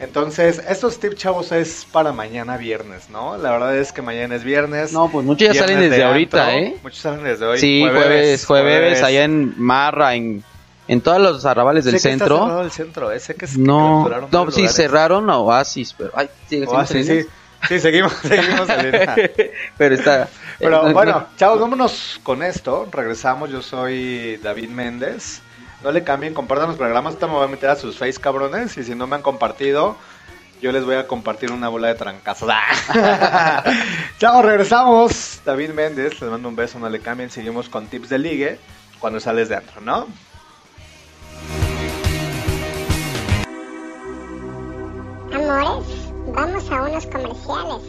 Entonces, 0.00 0.60
estos 0.68 0.98
tips, 1.00 1.16
chavos, 1.16 1.52
es 1.52 1.86
para 1.90 2.12
mañana 2.12 2.56
viernes, 2.56 3.08
¿no? 3.10 3.36
La 3.36 3.50
verdad 3.52 3.76
es 3.76 3.92
que 3.92 4.02
mañana 4.02 4.34
es 4.34 4.44
viernes. 4.44 4.92
No, 4.92 5.08
pues 5.10 5.24
muchos 5.24 5.48
ya 5.48 5.54
salen 5.54 5.80
desde 5.80 5.96
de 5.96 6.04
ahorita, 6.04 6.46
antro. 6.48 6.58
¿eh? 6.58 6.76
Muchos 6.82 6.98
salen 7.00 7.24
desde 7.24 7.44
hoy. 7.46 7.58
Sí, 7.58 7.80
jueves, 7.88 8.44
jueves, 8.46 9.02
allá 9.02 9.24
en 9.24 9.54
Marra, 9.60 10.14
en, 10.14 10.42
en 10.88 11.00
todos 11.00 11.20
los 11.20 11.44
arrabales 11.46 11.84
del 11.84 11.98
Sé 11.98 12.08
que 12.08 12.12
está 12.14 12.24
centro. 12.24 12.42
cerrado 12.44 12.62
el 12.62 12.70
centro, 12.70 13.12
eh, 13.12 13.20
sé 13.20 13.34
que 13.34 13.44
es- 13.46 13.56
No, 13.56 14.08
no, 14.08 14.50
sí, 14.50 14.60
lugares. 14.60 14.72
cerraron 14.74 15.30
a 15.30 15.38
Oasis, 15.38 15.94
pero... 15.96 16.10
Ay, 16.14 16.28
sigue 16.48 16.66
Oh, 16.68 16.84
sí, 16.84 17.02
sí, 17.04 17.24
sí, 17.68 17.78
seguimos, 17.80 18.12
seguimos 18.22 18.68
pero 19.78 19.94
está... 19.94 20.28
Pero 20.58 20.88
eh, 20.88 20.92
bueno, 20.92 21.12
no- 21.12 21.26
chavos, 21.36 21.60
vámonos 21.60 22.20
con 22.22 22.42
esto. 22.42 22.86
Regresamos. 22.92 23.50
Yo 23.50 23.60
soy 23.62 24.36
David 24.42 24.68
Méndez. 24.68 25.40
No 25.84 25.92
le 25.92 26.02
cambien, 26.02 26.32
compartan 26.32 26.68
los 26.68 26.78
programas. 26.78 27.12
Ahorita 27.12 27.26
me 27.26 27.34
voy 27.34 27.44
a 27.44 27.48
meter 27.48 27.68
a 27.68 27.76
sus 27.76 27.98
face 27.98 28.18
cabrones. 28.18 28.74
Y 28.78 28.84
si 28.84 28.94
no 28.94 29.06
me 29.06 29.16
han 29.16 29.22
compartido, 29.22 29.96
yo 30.62 30.72
les 30.72 30.82
voy 30.82 30.94
a 30.94 31.06
compartir 31.06 31.52
una 31.52 31.68
bola 31.68 31.88
de 31.88 31.94
trancazos. 31.94 32.48
chavos, 34.18 34.44
regresamos. 34.46 35.42
David 35.44 35.72
Méndez, 35.72 36.22
les 36.22 36.30
mando 36.30 36.48
un 36.48 36.56
beso. 36.56 36.78
No 36.78 36.88
le 36.88 37.00
cambien. 37.00 37.28
Seguimos 37.28 37.68
con 37.68 37.86
tips 37.86 38.08
de 38.08 38.18
ligue 38.18 38.58
cuando 38.98 39.20
sales 39.20 39.50
de 39.50 39.56
antro, 39.56 39.82
¿no? 39.82 40.06
Amores, 45.34 45.86
vamos 46.34 46.70
a 46.70 46.82
unos 46.82 47.06
comerciales. 47.08 47.82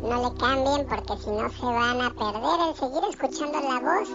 No 0.00 0.30
le 0.30 0.38
cambien 0.38 0.86
porque 0.88 1.22
si 1.22 1.30
no 1.30 1.50
se 1.50 1.66
van 1.66 2.00
a 2.00 2.08
perder 2.14 2.68
el 2.70 2.74
seguir 2.76 3.02
escuchando 3.10 3.60
la 3.60 3.78
voz 3.78 4.08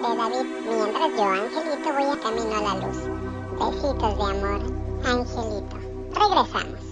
de 0.00 0.16
David 0.16 0.46
mientras 0.66 1.10
yo, 1.14 1.24
Angelito, 1.24 1.92
voy 1.92 2.04
a 2.04 2.20
camino 2.20 2.56
a 2.56 2.62
la 2.62 2.86
luz. 2.86 2.98
Besitos 3.58 4.16
de 4.16 4.24
amor, 4.24 4.62
Angelito. 5.04 5.76
Regresamos. 6.14 6.89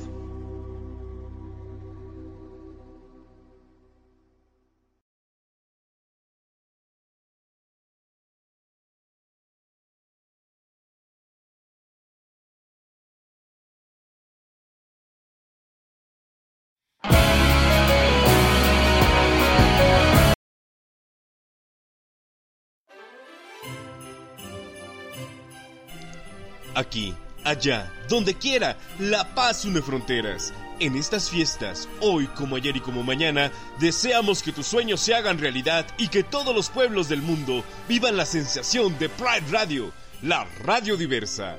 Aquí, 26.78 27.12
allá, 27.42 27.92
donde 28.08 28.34
quiera, 28.34 28.76
la 29.00 29.34
paz 29.34 29.64
une 29.64 29.82
fronteras. 29.82 30.54
En 30.78 30.94
estas 30.94 31.28
fiestas, 31.28 31.88
hoy 32.00 32.28
como 32.28 32.54
ayer 32.54 32.76
y 32.76 32.80
como 32.80 33.02
mañana, 33.02 33.50
deseamos 33.80 34.44
que 34.44 34.52
tus 34.52 34.68
sueños 34.68 35.00
se 35.00 35.12
hagan 35.12 35.40
realidad 35.40 35.86
y 35.98 36.06
que 36.06 36.22
todos 36.22 36.54
los 36.54 36.70
pueblos 36.70 37.08
del 37.08 37.20
mundo 37.20 37.64
vivan 37.88 38.16
la 38.16 38.24
sensación 38.24 38.96
de 39.00 39.08
Pride 39.08 39.50
Radio, 39.50 39.90
la 40.22 40.46
radio 40.62 40.96
diversa. 40.96 41.56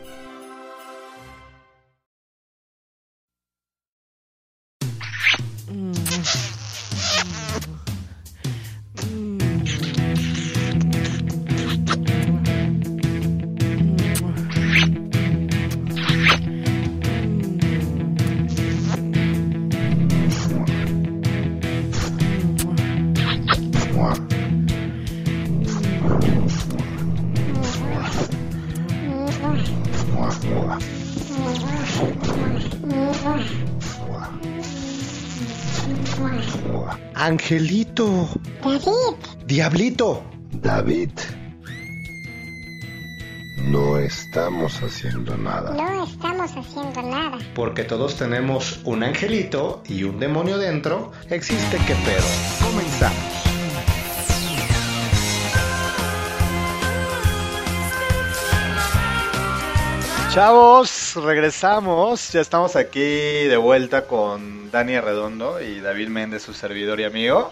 Angelito. 37.30 38.28
David. 38.64 39.46
Diablito. 39.46 40.24
David. 40.52 41.12
No 43.66 44.00
estamos 44.00 44.82
haciendo 44.82 45.38
nada. 45.38 45.76
No 45.76 46.06
estamos 46.06 46.50
haciendo 46.58 47.04
nada. 47.04 47.38
Porque 47.54 47.84
todos 47.84 48.16
tenemos 48.16 48.80
un 48.84 49.04
angelito 49.04 49.84
y 49.88 50.06
un 50.06 50.20
demonio 50.20 50.58
dentro. 50.58 51.12
Existe 51.30 51.78
que 51.86 51.94
pedo. 51.94 52.26
Comenzamos. 52.68 53.29
Chavos, 60.32 61.16
regresamos. 61.16 62.32
Ya 62.32 62.42
estamos 62.42 62.76
aquí 62.76 63.00
de 63.00 63.58
vuelta 63.58 64.06
con 64.06 64.70
Dani 64.70 65.00
Redondo 65.00 65.60
y 65.60 65.80
David 65.80 66.10
Méndez, 66.10 66.44
su 66.44 66.54
servidor 66.54 67.00
y 67.00 67.04
amigo. 67.04 67.52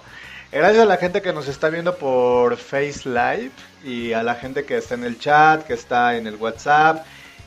Gracias 0.51 0.83
a 0.83 0.85
la 0.85 0.97
gente 0.97 1.23
que 1.23 1.33
nos 1.33 1.47
está 1.47 1.69
viendo 1.69 1.95
por 1.95 2.55
Face 2.55 3.09
Live 3.09 3.49
y 3.83 4.13
a 4.13 4.21
la 4.21 4.35
gente 4.35 4.63
que 4.63 4.77
está 4.77 4.93
en 4.93 5.05
el 5.05 5.17
chat, 5.17 5.65
que 5.65 5.73
está 5.73 6.17
en 6.17 6.27
el 6.27 6.35
WhatsApp 6.35 7.03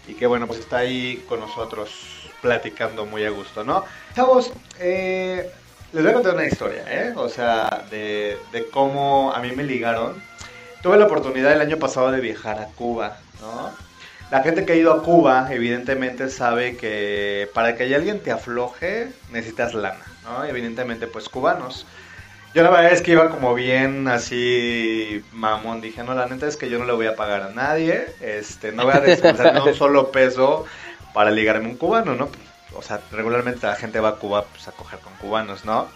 y 0.08 0.14
que 0.14 0.26
bueno, 0.26 0.48
pues 0.48 0.58
está 0.58 0.78
ahí 0.78 1.24
con 1.28 1.38
nosotros 1.38 2.28
platicando 2.42 3.06
muy 3.06 3.24
a 3.24 3.30
gusto, 3.30 3.62
¿no? 3.62 3.84
Chavos, 4.16 4.52
eh, 4.80 5.48
les 5.92 6.02
voy 6.02 6.10
a 6.10 6.14
contar 6.14 6.34
una 6.34 6.44
historia, 6.44 6.82
¿eh? 6.88 7.12
O 7.14 7.28
sea, 7.28 7.86
de, 7.88 8.36
de 8.50 8.68
cómo 8.68 9.32
a 9.32 9.38
mí 9.38 9.52
me 9.52 9.62
ligaron. 9.62 10.20
Tuve 10.82 10.98
la 10.98 11.04
oportunidad 11.04 11.52
el 11.52 11.60
año 11.60 11.76
pasado 11.76 12.10
de 12.10 12.20
viajar 12.20 12.58
a 12.58 12.66
Cuba, 12.66 13.16
¿no? 13.40 13.89
La 14.30 14.42
gente 14.42 14.64
que 14.64 14.74
ha 14.74 14.76
ido 14.76 14.92
a 14.92 15.02
Cuba, 15.02 15.48
evidentemente, 15.50 16.30
sabe 16.30 16.76
que 16.76 17.50
para 17.52 17.74
que 17.74 17.92
alguien 17.94 18.20
te 18.20 18.30
afloje, 18.30 19.08
necesitas 19.32 19.74
lana, 19.74 20.04
¿no? 20.22 20.44
Evidentemente, 20.44 21.08
pues 21.08 21.28
cubanos. 21.28 21.84
Yo 22.54 22.62
la 22.62 22.70
verdad 22.70 22.92
es 22.92 23.02
que 23.02 23.12
iba 23.12 23.30
como 23.30 23.54
bien 23.54 24.06
así 24.08 25.24
mamón. 25.32 25.80
Dije, 25.80 26.04
no, 26.04 26.14
la 26.14 26.26
neta 26.26 26.46
es 26.46 26.56
que 26.56 26.68
yo 26.68 26.78
no 26.78 26.84
le 26.84 26.92
voy 26.92 27.06
a 27.06 27.16
pagar 27.16 27.42
a 27.42 27.50
nadie. 27.50 28.06
Este, 28.20 28.70
no 28.72 28.84
voy 28.84 28.94
a 28.94 29.00
despensar 29.00 29.60
un 29.62 29.74
solo 29.74 30.12
peso 30.12 30.64
para 31.12 31.30
ligarme 31.30 31.66
a 31.66 31.70
un 31.70 31.76
cubano, 31.76 32.14
¿no? 32.14 32.28
O 32.74 32.82
sea, 32.82 33.00
regularmente 33.10 33.66
la 33.66 33.74
gente 33.74 33.98
va 33.98 34.10
a 34.10 34.14
Cuba 34.16 34.44
pues, 34.44 34.68
a 34.68 34.72
coger 34.72 35.00
con 35.00 35.12
cubanos, 35.14 35.64
¿no? 35.64 35.88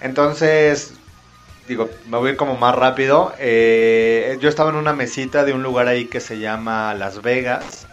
Entonces, 0.00 0.94
digo, 1.68 1.88
me 2.08 2.18
voy 2.18 2.28
a 2.28 2.32
ir 2.32 2.36
como 2.36 2.56
más 2.56 2.74
rápido. 2.74 3.32
Eh, 3.38 4.38
yo 4.40 4.48
estaba 4.48 4.70
en 4.70 4.76
una 4.76 4.92
mesita 4.92 5.44
de 5.44 5.52
un 5.52 5.62
lugar 5.62 5.88
ahí 5.88 6.06
que 6.06 6.20
se 6.20 6.38
llama 6.38 6.94
Las 6.94 7.22
Vegas. 7.22 7.86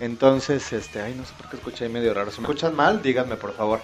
Entonces, 0.00 0.72
este, 0.72 1.00
ay, 1.00 1.14
no 1.14 1.24
sé 1.24 1.32
por 1.36 1.48
qué 1.50 1.56
escuché 1.56 1.84
ahí 1.84 1.90
medio 1.90 2.14
raro. 2.14 2.30
Si 2.30 2.40
me 2.40 2.46
escuchan 2.46 2.74
mal, 2.74 3.02
díganme 3.02 3.36
por 3.36 3.54
favor. 3.54 3.80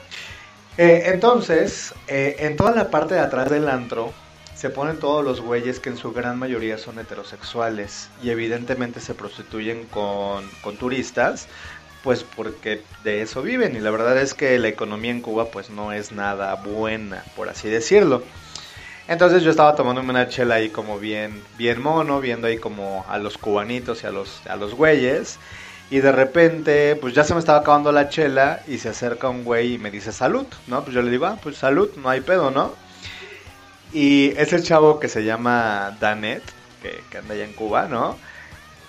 Eh, 0.77 1.05
entonces, 1.07 1.95
eh, 2.09 2.37
en 2.41 2.57
toda 2.57 2.73
la 2.73 2.91
parte 2.91 3.15
de 3.15 3.21
atrás 3.21 3.51
del 3.51 3.69
antro 3.69 4.13
se 4.55 4.71
ponen 4.71 4.99
todos 4.99 5.25
los 5.25 5.41
güeyes 5.41 5.81
que 5.81 5.91
en 5.91 5.97
su 5.97 6.13
gran 6.13 6.39
mayoría 6.39 6.79
son 6.79 6.99
heterosexuales 6.99 8.09
y 8.23 8.31
evidentemente 8.31 9.01
se 9.01 9.15
prostituyen 9.15 9.85
con, 9.87 10.49
con 10.63 10.77
turistas, 10.77 11.49
pues 12.03 12.25
porque 12.25 12.83
de 13.03 13.23
eso 13.23 13.43
viven 13.43 13.77
y 13.77 13.81
la 13.81 13.91
verdad 13.91 14.17
es 14.19 14.35
que 14.35 14.59
la 14.59 14.69
economía 14.69 15.11
en 15.11 15.21
Cuba 15.21 15.47
pues 15.47 15.71
no 15.71 15.93
es 15.93 16.13
nada 16.13 16.55
buena, 16.57 17.25
por 17.37 17.49
así 17.49 17.69
decirlo. 17.69 18.23
Entonces 19.07 19.43
yo 19.43 19.51
estaba 19.51 19.75
tomándome 19.75 20.11
una 20.11 20.29
chela 20.29 20.57
ahí 20.57 20.71
como 20.71 20.99
bien, 20.99 21.43
bien 21.59 21.83
mono, 21.83 22.21
viendo 22.21 22.47
ahí 22.47 22.57
como 22.57 23.05
a 23.09 23.19
los 23.19 23.37
cubanitos 23.37 24.03
y 24.03 24.07
a 24.07 24.11
los, 24.11 24.47
a 24.47 24.57
los 24.57 24.75
güeyes. 24.75 25.39
Y 25.91 25.99
de 25.99 26.11
repente, 26.11 26.97
pues 26.97 27.15
ya 27.15 27.25
se 27.25 27.35
me 27.35 27.41
estaba 27.41 27.59
acabando 27.59 27.93
la 27.93 28.09
chela 28.09 28.63
y 28.67 28.79
se 28.79 28.89
acerca 28.89 29.29
un 29.29 29.45
güey 29.45 29.75
y 29.75 29.79
me 29.79 29.91
dice 29.91 30.13
salud, 30.13 30.47
¿no? 30.67 30.83
Pues 30.83 30.95
yo 30.95 31.03
le 31.03 31.11
digo, 31.11 31.27
ah, 31.27 31.39
pues 31.43 31.57
salud, 31.59 31.91
no 31.97 32.09
hay 32.09 32.23
pedo, 32.23 32.51
¿no? 32.51 32.75
Y 33.93 34.33
es 34.39 34.53
el 34.55 34.65
chavo 34.65 34.99
que 34.99 35.09
se 35.09 35.23
llama 35.23 35.97
Danet, 36.01 36.43
que, 36.83 37.03
que 37.11 37.19
anda 37.19 37.35
allá 37.35 37.45
en 37.45 37.53
Cuba, 37.53 37.87
¿no? 37.89 38.17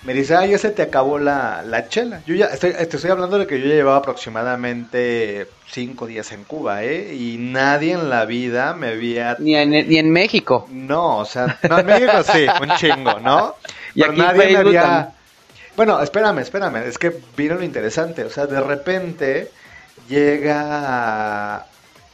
Me 0.05 0.13
dice, 0.13 0.35
ay, 0.35 0.51
ya 0.51 0.59
se 0.59 0.69
te 0.69 0.83
acabó 0.83 1.17
la, 1.17 1.63
la 1.65 1.87
chela. 1.89 2.21
Yo 2.27 2.35
ya, 2.35 2.45
estoy, 2.45 2.73
te 2.73 2.83
estoy 2.95 3.09
hablando 3.09 3.39
de 3.39 3.47
que 3.47 3.59
yo 3.59 3.67
ya 3.67 3.73
llevaba 3.73 3.97
aproximadamente 3.97 5.47
cinco 5.67 6.05
días 6.05 6.31
en 6.31 6.43
Cuba, 6.43 6.83
¿eh? 6.83 7.15
Y 7.15 7.37
nadie 7.39 7.93
en 7.93 8.09
la 8.09 8.25
vida 8.25 8.75
me 8.75 8.89
había... 8.89 9.35
Ni 9.39 9.55
en, 9.55 9.71
ni 9.71 9.97
en 9.97 10.11
México. 10.11 10.67
No, 10.69 11.17
o 11.17 11.25
sea, 11.25 11.57
no, 11.67 11.79
en 11.79 11.85
México 11.87 12.23
sí, 12.23 12.45
un 12.61 12.69
chingo, 12.77 13.19
¿no? 13.19 13.55
Y 13.95 14.01
Pero 14.01 14.11
aquí 14.11 14.21
nadie 14.21 14.49
me 14.51 14.57
había... 14.57 14.81
también. 14.81 15.07
Bueno, 15.75 16.01
espérame, 16.01 16.39
espérame, 16.39 16.87
es 16.87 16.97
que 16.97 17.13
vino 17.35 17.55
lo 17.55 17.63
interesante, 17.63 18.23
o 18.23 18.29
sea, 18.29 18.45
de 18.45 18.61
repente 18.61 19.51
llega 20.07 21.65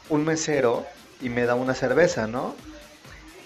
un 0.09 0.23
mesero 0.25 0.85
y 1.21 1.29
me 1.29 1.45
da 1.45 1.55
una 1.55 1.73
cerveza, 1.73 2.25
¿no? 2.27 2.55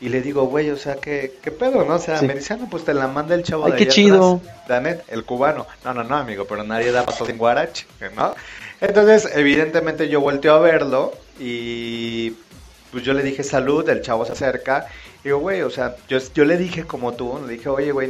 Y 0.01 0.09
le 0.09 0.21
digo, 0.21 0.45
güey, 0.47 0.69
o 0.71 0.77
sea, 0.77 0.95
¿qué, 0.95 1.35
qué 1.41 1.51
pedo, 1.51 1.85
no? 1.85 1.95
O 1.95 1.99
sea, 1.99 2.19
Sí. 2.19 2.27
me 2.27 2.35
dice, 2.35 2.53
"Ah, 2.53 2.57
no, 2.57 2.69
pues 2.69 2.83
te 2.83 2.93
la 2.93 3.07
manda 3.07 3.33
el 3.33 3.43
chavo 3.43 3.65
Ay, 3.65 3.71
de 3.71 3.77
qué 3.77 3.83
allá 3.85 3.91
chido. 3.93 4.35
atrás, 4.43 4.67
Danet, 4.67 5.03
el 5.07 5.23
cubano. 5.23 5.65
No, 5.85 5.93
no, 5.93 6.03
no, 6.03 6.17
amigo, 6.17 6.45
pero 6.45 6.63
nadie 6.63 6.91
da 6.91 7.05
paso 7.05 7.25
sin 7.25 7.37
guarache, 7.37 7.85
¿no? 8.15 8.35
Entonces, 8.81 9.29
evidentemente 9.35 10.09
yo 10.09 10.19
volteo 10.19 10.55
a 10.55 10.59
verlo 10.59 11.13
y 11.39 12.31
pues 12.91 13.03
yo 13.03 13.13
le 13.13 13.23
dije 13.23 13.43
salud, 13.43 13.87
el 13.89 14.01
chavo 14.01 14.25
se 14.25 14.33
acerca. 14.33 14.87
Y 15.21 15.29
digo, 15.29 15.39
güey, 15.39 15.61
o 15.61 15.69
sea, 15.69 15.95
yo, 16.07 16.17
yo 16.33 16.45
le 16.45 16.57
dije 16.57 16.83
como 16.85 17.13
tú, 17.13 17.39
le 17.45 17.53
dije, 17.53 17.69
oye, 17.69 17.91
güey, 17.91 18.09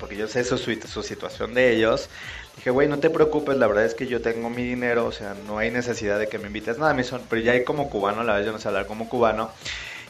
porque 0.00 0.16
yo 0.16 0.28
sé 0.28 0.42
su, 0.44 0.56
su, 0.58 0.72
su 0.86 1.02
situación 1.02 1.54
de 1.54 1.72
ellos. 1.74 2.08
Dije, 2.56 2.70
güey, 2.70 2.88
no 2.88 2.98
te 2.98 3.10
preocupes, 3.10 3.56
la 3.58 3.66
verdad 3.66 3.84
es 3.84 3.94
que 3.94 4.06
yo 4.06 4.20
tengo 4.22 4.48
mi 4.48 4.62
dinero, 4.64 5.04
o 5.04 5.12
sea, 5.12 5.34
no 5.46 5.58
hay 5.58 5.70
necesidad 5.70 6.18
de 6.18 6.28
que 6.28 6.38
me 6.38 6.46
invites 6.46 6.78
nada. 6.78 6.94
Me 6.94 7.04
son, 7.04 7.20
pero 7.28 7.42
ya 7.42 7.52
hay 7.52 7.64
como 7.64 7.90
cubano, 7.90 8.24
la 8.24 8.32
verdad 8.34 8.46
yo 8.46 8.52
no 8.52 8.58
sé 8.58 8.68
hablar 8.68 8.86
como 8.86 9.08
cubano. 9.08 9.50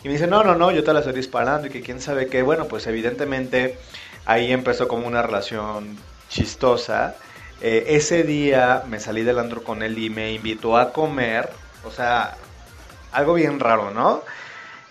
Y 0.02 0.08
me 0.08 0.14
dice, 0.14 0.26
no, 0.26 0.42
no, 0.44 0.54
no, 0.54 0.70
yo 0.72 0.84
te 0.84 0.92
la 0.92 1.00
estoy 1.00 1.14
disparando 1.14 1.66
y 1.66 1.70
que 1.70 1.82
quién 1.82 2.00
sabe 2.00 2.28
qué. 2.28 2.42
Bueno, 2.42 2.68
pues 2.68 2.86
evidentemente 2.86 3.80
ahí 4.24 4.52
empezó 4.52 4.88
como 4.88 5.06
una 5.06 5.22
relación 5.22 6.06
chistosa. 6.28 7.18
Eh, 7.60 7.84
ese 7.88 8.22
día 8.24 8.84
me 8.86 9.00
salí 9.00 9.22
del 9.24 9.38
andro 9.38 9.64
con 9.64 9.82
él 9.82 9.98
y 9.98 10.10
me 10.10 10.32
invitó 10.32 10.76
a 10.76 10.92
comer, 10.92 11.60
o 11.80 11.90
sea, 11.90 12.38
algo 13.10 13.34
bien 13.34 13.60
raro, 13.60 13.90
¿no? 13.92 14.24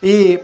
Y 0.02 0.40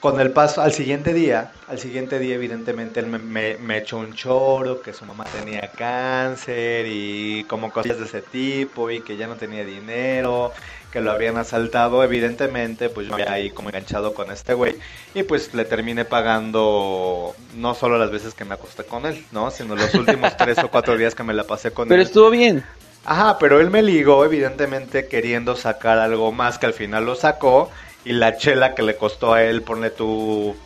con 0.00 0.18
el 0.20 0.32
paso 0.32 0.62
al 0.62 0.72
siguiente 0.72 1.12
día, 1.12 1.60
al 1.66 1.78
siguiente 1.78 2.18
día 2.18 2.34
evidentemente 2.36 3.00
él 3.00 3.06
me- 3.08 3.58
me 3.58 3.78
echó 3.78 3.98
un 3.98 4.14
choro, 4.14 4.80
que 4.82 4.94
su 4.94 5.04
mamá 5.04 5.28
tenía 5.30 5.74
cáncer 5.76 6.86
y 6.88 7.46
como 7.46 7.70
cosas 7.72 7.98
de 7.98 8.04
ese 8.06 8.22
tipo 8.22 8.90
y 8.90 9.04
que 9.04 9.16
ya 9.18 9.26
no 9.26 9.36
tenía 9.36 9.62
dinero, 9.64 10.54
que 10.92 11.00
lo 11.00 11.12
habían 11.12 11.36
asaltado, 11.36 12.02
evidentemente 12.04 12.88
pues 12.88 13.06
yo 13.08 13.16
me 13.16 13.22
había 13.22 13.34
ahí 13.34 13.50
como 13.50 13.68
enganchado 13.68 14.12
con 14.14 14.30
este 14.30 14.54
güey 14.54 14.76
y 15.14 15.22
pues 15.22 15.54
le 15.54 15.64
terminé 15.64 16.04
pagando 16.04 17.34
no 17.54 17.74
solo 17.74 17.98
las 17.98 18.10
veces 18.10 18.34
que 18.34 18.44
me 18.44 18.54
acosté 18.54 18.84
con 18.84 19.06
él, 19.06 19.24
¿no? 19.32 19.50
Sino 19.50 19.76
los 19.76 19.94
últimos 19.94 20.36
tres 20.36 20.58
o 20.58 20.68
cuatro 20.68 20.96
días 20.96 21.14
que 21.14 21.22
me 21.22 21.34
la 21.34 21.44
pasé 21.44 21.70
con 21.70 21.88
Pero 21.88 22.00
él. 22.00 22.06
estuvo 22.06 22.30
bien. 22.30 22.64
Ajá, 23.04 23.38
pero 23.38 23.60
él 23.60 23.70
me 23.70 23.82
ligó, 23.82 24.24
evidentemente 24.24 25.08
queriendo 25.08 25.56
sacar 25.56 25.98
algo 25.98 26.32
más 26.32 26.58
que 26.58 26.66
al 26.66 26.74
final 26.74 27.06
lo 27.06 27.14
sacó. 27.14 27.70
Y 28.04 28.12
la 28.12 28.36
chela 28.36 28.74
que 28.74 28.82
le 28.82 28.96
costó 28.96 29.34
a 29.34 29.42
él, 29.42 29.62
ponle 29.62 29.90
tú 29.90 30.56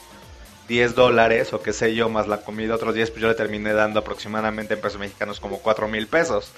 10 0.68 0.94
dólares 0.94 1.52
o 1.52 1.60
qué 1.60 1.72
sé 1.72 1.94
yo, 1.94 2.08
más 2.08 2.26
la 2.28 2.38
comida 2.38 2.74
otros 2.74 2.94
10, 2.94 3.10
pues 3.10 3.22
yo 3.22 3.28
le 3.28 3.34
terminé 3.34 3.72
dando 3.72 4.00
aproximadamente 4.00 4.74
en 4.74 4.80
pesos 4.80 4.98
mexicanos 5.00 5.40
como 5.40 5.58
4 5.58 5.88
mil 5.88 6.06
pesos. 6.06 6.52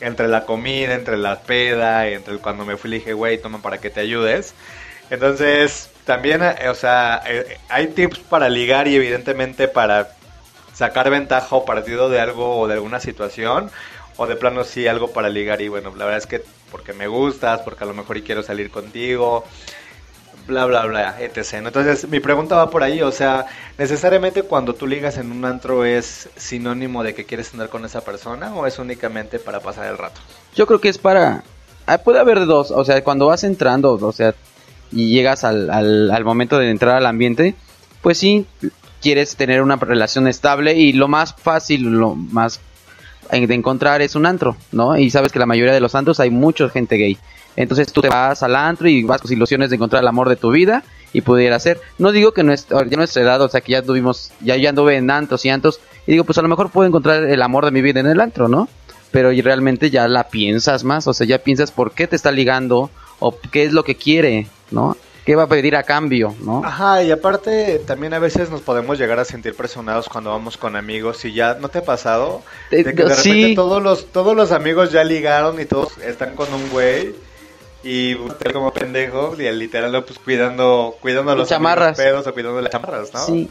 Entre 0.00 0.28
la 0.28 0.44
comida, 0.44 0.94
entre 0.94 1.16
la 1.16 1.40
peda, 1.40 2.08
entre 2.08 2.38
cuando 2.38 2.64
me 2.64 2.76
fui 2.76 2.90
le 2.90 2.96
dije, 2.98 3.12
güey, 3.14 3.38
toma 3.38 3.62
para 3.62 3.78
que 3.78 3.90
te 3.90 4.00
ayudes. 4.00 4.54
Entonces, 5.10 5.90
también, 6.04 6.42
eh, 6.42 6.68
o 6.68 6.74
sea, 6.74 7.22
eh, 7.26 7.58
hay 7.68 7.88
tips 7.88 8.18
para 8.18 8.48
ligar 8.48 8.88
y 8.88 8.96
evidentemente 8.96 9.68
para 9.68 10.08
sacar 10.74 11.08
ventaja 11.10 11.56
o 11.56 11.64
partido 11.64 12.10
de 12.10 12.20
algo 12.20 12.58
o 12.58 12.68
de 12.68 12.74
alguna 12.74 13.00
situación 13.00 13.70
o 14.16 14.26
de 14.26 14.36
plano 14.36 14.64
sí 14.64 14.86
algo 14.86 15.12
para 15.12 15.28
ligar 15.28 15.60
y 15.60 15.68
bueno, 15.68 15.90
la 15.96 16.04
verdad 16.04 16.18
es 16.18 16.26
que 16.26 16.42
porque 16.70 16.92
me 16.92 17.06
gustas, 17.06 17.60
porque 17.60 17.84
a 17.84 17.86
lo 17.86 17.94
mejor 17.94 18.16
y 18.16 18.22
quiero 18.22 18.42
salir 18.42 18.70
contigo, 18.70 19.44
bla 20.46 20.64
bla 20.66 20.86
bla, 20.86 21.16
etc. 21.20 21.54
Entonces, 21.54 22.08
mi 22.08 22.20
pregunta 22.20 22.56
va 22.56 22.70
por 22.70 22.82
ahí, 22.82 23.02
o 23.02 23.12
sea, 23.12 23.46
necesariamente 23.78 24.42
cuando 24.42 24.74
tú 24.74 24.86
ligas 24.86 25.18
en 25.18 25.32
un 25.32 25.44
antro 25.44 25.84
es 25.84 26.28
sinónimo 26.36 27.02
de 27.02 27.14
que 27.14 27.24
quieres 27.24 27.52
andar 27.52 27.68
con 27.68 27.84
esa 27.84 28.02
persona 28.02 28.54
o 28.54 28.66
es 28.66 28.78
únicamente 28.78 29.38
para 29.38 29.60
pasar 29.60 29.86
el 29.86 29.98
rato? 29.98 30.20
Yo 30.54 30.66
creo 30.66 30.80
que 30.80 30.88
es 30.88 30.98
para... 30.98 31.42
ah, 31.86 31.98
puede 31.98 32.18
haber 32.18 32.46
dos, 32.46 32.70
o 32.70 32.84
sea, 32.84 33.02
cuando 33.02 33.26
vas 33.26 33.44
entrando, 33.44 33.92
o 33.94 34.12
sea, 34.12 34.34
y 34.92 35.10
llegas 35.10 35.44
al, 35.44 35.70
al, 35.70 36.10
al 36.10 36.24
momento 36.24 36.58
de 36.58 36.70
entrar 36.70 36.96
al 36.96 37.06
ambiente, 37.06 37.54
pues 38.02 38.18
sí, 38.18 38.46
quieres 39.02 39.36
tener 39.36 39.62
una 39.62 39.76
relación 39.76 40.28
estable 40.28 40.74
y 40.74 40.92
lo 40.92 41.08
más 41.08 41.34
fácil, 41.34 41.82
lo 41.82 42.14
más 42.14 42.60
de 43.30 43.54
encontrar 43.54 44.02
es 44.02 44.14
un 44.14 44.26
antro, 44.26 44.56
¿no? 44.72 44.96
Y 44.96 45.10
sabes 45.10 45.32
que 45.32 45.38
la 45.38 45.46
mayoría 45.46 45.74
de 45.74 45.80
los 45.80 45.94
antros 45.94 46.20
hay 46.20 46.30
mucha 46.30 46.68
gente 46.68 46.96
gay. 46.96 47.18
Entonces 47.56 47.92
tú 47.92 48.02
te 48.02 48.08
vas 48.08 48.42
al 48.42 48.54
antro 48.54 48.88
y 48.88 49.02
vas 49.02 49.20
con 49.22 49.32
ilusiones 49.32 49.70
de 49.70 49.76
encontrar 49.76 50.02
el 50.02 50.08
amor 50.08 50.28
de 50.28 50.36
tu 50.36 50.50
vida 50.50 50.84
y 51.12 51.22
pudiera 51.22 51.58
ser. 51.58 51.80
No 51.98 52.12
digo 52.12 52.32
que 52.32 52.42
no 52.42 52.52
es, 52.52 52.66
ya 52.68 52.96
nuestra 52.96 53.22
edad, 53.22 53.40
o 53.40 53.48
sea 53.48 53.62
que 53.62 53.72
ya 53.72 53.82
tuvimos, 53.82 54.32
ya, 54.40 54.56
ya 54.56 54.68
anduve 54.70 54.96
en 54.96 55.10
antros 55.10 55.44
y 55.44 55.48
antros 55.48 55.80
y 56.06 56.12
digo, 56.12 56.24
pues 56.24 56.36
a 56.38 56.42
lo 56.42 56.48
mejor 56.48 56.70
puedo 56.70 56.86
encontrar 56.86 57.24
el 57.24 57.42
amor 57.42 57.64
de 57.64 57.70
mi 57.70 57.80
vida 57.82 58.00
en 58.00 58.06
el 58.06 58.20
antro, 58.20 58.48
¿no? 58.48 58.68
Pero 59.10 59.32
y 59.32 59.40
realmente 59.40 59.90
ya 59.90 60.08
la 60.08 60.28
piensas 60.28 60.84
más, 60.84 61.06
o 61.06 61.14
sea, 61.14 61.26
ya 61.26 61.38
piensas 61.38 61.72
por 61.72 61.92
qué 61.92 62.06
te 62.06 62.16
está 62.16 62.30
ligando 62.30 62.90
o 63.18 63.34
qué 63.50 63.64
es 63.64 63.72
lo 63.72 63.82
que 63.82 63.94
quiere, 63.96 64.46
¿no? 64.70 64.96
¿Qué 65.24 65.34
va 65.34 65.44
a 65.44 65.48
pedir 65.48 65.74
a 65.74 65.82
cambio, 65.82 66.36
no? 66.42 66.62
Ajá, 66.64 67.02
y 67.02 67.10
aparte 67.10 67.80
también 67.84 68.14
a 68.14 68.20
veces 68.20 68.48
nos 68.48 68.60
podemos 68.60 68.96
llegar 68.96 69.18
a 69.18 69.24
sentir 69.24 69.56
presionados 69.56 70.08
cuando 70.08 70.30
vamos 70.30 70.56
con 70.56 70.76
amigos 70.76 71.24
y 71.24 71.32
ya, 71.32 71.54
¿no 71.60 71.68
te 71.68 71.78
ha 71.78 71.84
pasado? 71.84 72.42
Eh, 72.70 72.84
De 72.84 72.94
que 72.94 73.04
de 73.04 73.14
sí. 73.14 73.30
repente 73.30 73.54
todos 73.56 73.82
los, 73.82 74.06
todos 74.12 74.36
los 74.36 74.52
amigos 74.52 74.92
ya 74.92 75.02
ligaron 75.02 75.60
y 75.60 75.64
todos 75.64 75.98
están 75.98 76.36
con 76.36 76.52
un 76.54 76.68
güey 76.70 77.12
y 77.86 78.16
usted 78.16 78.52
como 78.52 78.72
pendejo, 78.72 79.36
y 79.38 79.48
literal, 79.52 79.92
no, 79.92 80.04
pues 80.04 80.18
cuidando, 80.18 80.96
cuidando 81.00 81.36
los 81.36 81.48
Chamarras. 81.48 81.96
pedos 81.96 82.26
o 82.26 82.32
cuidando 82.34 82.60
las 82.60 82.72
chamarras, 82.72 83.14
¿no? 83.14 83.24
Sí. 83.24 83.48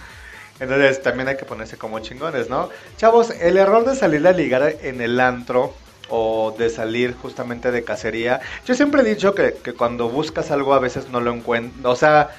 Entonces 0.59 1.01
también 1.01 1.29
hay 1.29 1.37
que 1.37 1.45
ponerse 1.45 1.77
como 1.77 1.99
chingones, 1.99 2.49
¿no? 2.49 2.69
Chavos, 2.97 3.29
el 3.29 3.55
error 3.57 3.85
de 3.85 3.95
salir 3.95 4.27
a 4.27 4.33
ligar 4.33 4.75
en 4.81 4.99
el 4.99 5.21
antro 5.21 5.73
o 6.09 6.53
de 6.57 6.69
salir 6.69 7.15
justamente 7.15 7.71
de 7.71 7.85
cacería, 7.85 8.41
yo 8.65 8.75
siempre 8.75 9.01
he 9.01 9.05
dicho 9.05 9.33
que, 9.33 9.53
que 9.53 9.73
cuando 9.73 10.09
buscas 10.09 10.51
algo 10.51 10.73
a 10.73 10.79
veces 10.79 11.09
no 11.09 11.21
lo 11.21 11.33
encuentras, 11.33 11.85
o 11.85 11.95
sea, 11.95 12.29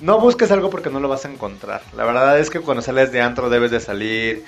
no 0.00 0.18
busques 0.18 0.50
algo 0.50 0.68
porque 0.68 0.90
no 0.90 0.98
lo 0.98 1.08
vas 1.08 1.24
a 1.26 1.30
encontrar. 1.30 1.82
La 1.96 2.04
verdad 2.04 2.38
es 2.40 2.50
que 2.50 2.60
cuando 2.60 2.82
sales 2.82 3.12
de 3.12 3.20
antro 3.20 3.50
debes 3.50 3.70
de 3.70 3.78
salir 3.78 4.44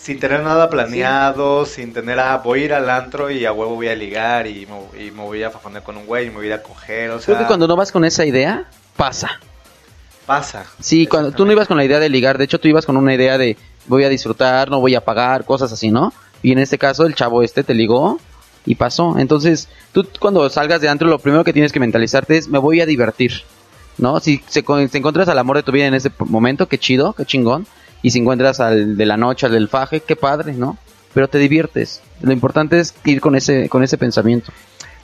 sin 0.00 0.20
tener 0.20 0.42
nada 0.42 0.70
planeado, 0.70 1.66
sin 1.66 1.92
tener, 1.92 2.18
ah, 2.20 2.40
voy 2.42 2.62
a 2.62 2.64
ir 2.64 2.74
al 2.74 2.88
antro 2.88 3.30
y 3.30 3.44
a 3.44 3.52
huevo 3.52 3.74
voy 3.74 3.88
a 3.88 3.94
ligar 3.94 4.46
y 4.46 4.66
me, 4.66 5.04
y 5.04 5.10
me 5.10 5.22
voy 5.22 5.42
a 5.42 5.50
fajonear 5.50 5.82
con 5.82 5.96
un 5.96 6.06
güey 6.06 6.26
y 6.26 6.30
me 6.30 6.36
voy 6.36 6.44
a 6.44 6.48
ir 6.48 6.52
a 6.54 6.62
coger, 6.62 7.10
o 7.10 7.18
sea, 7.18 7.26
Creo 7.26 7.38
que 7.38 7.46
cuando 7.46 7.66
no 7.66 7.76
vas 7.76 7.92
con 7.92 8.04
esa 8.04 8.24
idea, 8.24 8.66
pasa. 8.96 9.40
pasa. 10.24 10.64
Sí, 10.80 11.06
cuando 11.06 11.32
tú 11.32 11.44
no 11.44 11.52
ibas 11.52 11.68
con 11.68 11.76
la 11.76 11.84
idea 11.84 11.98
de 11.98 12.08
ligar, 12.08 12.38
de 12.38 12.44
hecho 12.44 12.60
tú 12.60 12.68
ibas 12.68 12.86
con 12.86 12.96
una 12.96 13.14
idea 13.14 13.38
de 13.38 13.56
voy 13.86 14.04
a 14.04 14.08
disfrutar, 14.08 14.70
no 14.70 14.80
voy 14.80 14.94
a 14.94 15.04
pagar, 15.04 15.44
cosas 15.44 15.72
así, 15.72 15.90
¿no? 15.90 16.12
Y 16.42 16.52
en 16.52 16.58
este 16.58 16.78
caso 16.78 17.04
el 17.04 17.14
chavo 17.14 17.42
este 17.42 17.64
te 17.64 17.74
ligó 17.74 18.20
y 18.64 18.76
pasó. 18.76 19.18
Entonces, 19.18 19.68
tú 19.92 20.06
cuando 20.20 20.48
salgas 20.50 20.80
de 20.80 20.88
antro 20.88 21.08
lo 21.08 21.18
primero 21.18 21.44
que 21.44 21.52
tienes 21.52 21.72
que 21.72 21.80
mentalizarte 21.80 22.36
es 22.36 22.48
me 22.48 22.58
voy 22.58 22.80
a 22.80 22.86
divertir, 22.86 23.42
¿no? 23.96 24.20
Si 24.20 24.42
se, 24.46 24.62
si 24.62 24.98
encuentras 24.98 25.28
al 25.28 25.38
amor 25.38 25.56
de 25.56 25.62
tu 25.62 25.72
vida 25.72 25.86
en 25.86 25.94
ese 25.94 26.12
momento, 26.18 26.68
qué 26.68 26.78
chido, 26.78 27.14
qué 27.14 27.24
chingón. 27.24 27.66
Y 28.02 28.10
si 28.10 28.18
encuentras 28.20 28.60
al 28.60 28.96
de 28.96 29.06
la 29.06 29.16
noche, 29.16 29.46
al 29.46 29.52
del 29.52 29.68
faje, 29.68 30.00
qué 30.00 30.16
padre, 30.16 30.52
¿no? 30.52 30.78
Pero 31.14 31.28
te 31.28 31.38
diviertes. 31.38 32.00
Lo 32.20 32.32
importante 32.32 32.78
es 32.78 32.94
ir 33.04 33.20
con 33.20 33.34
ese 33.34 33.68
con 33.68 33.82
ese 33.82 33.98
pensamiento. 33.98 34.52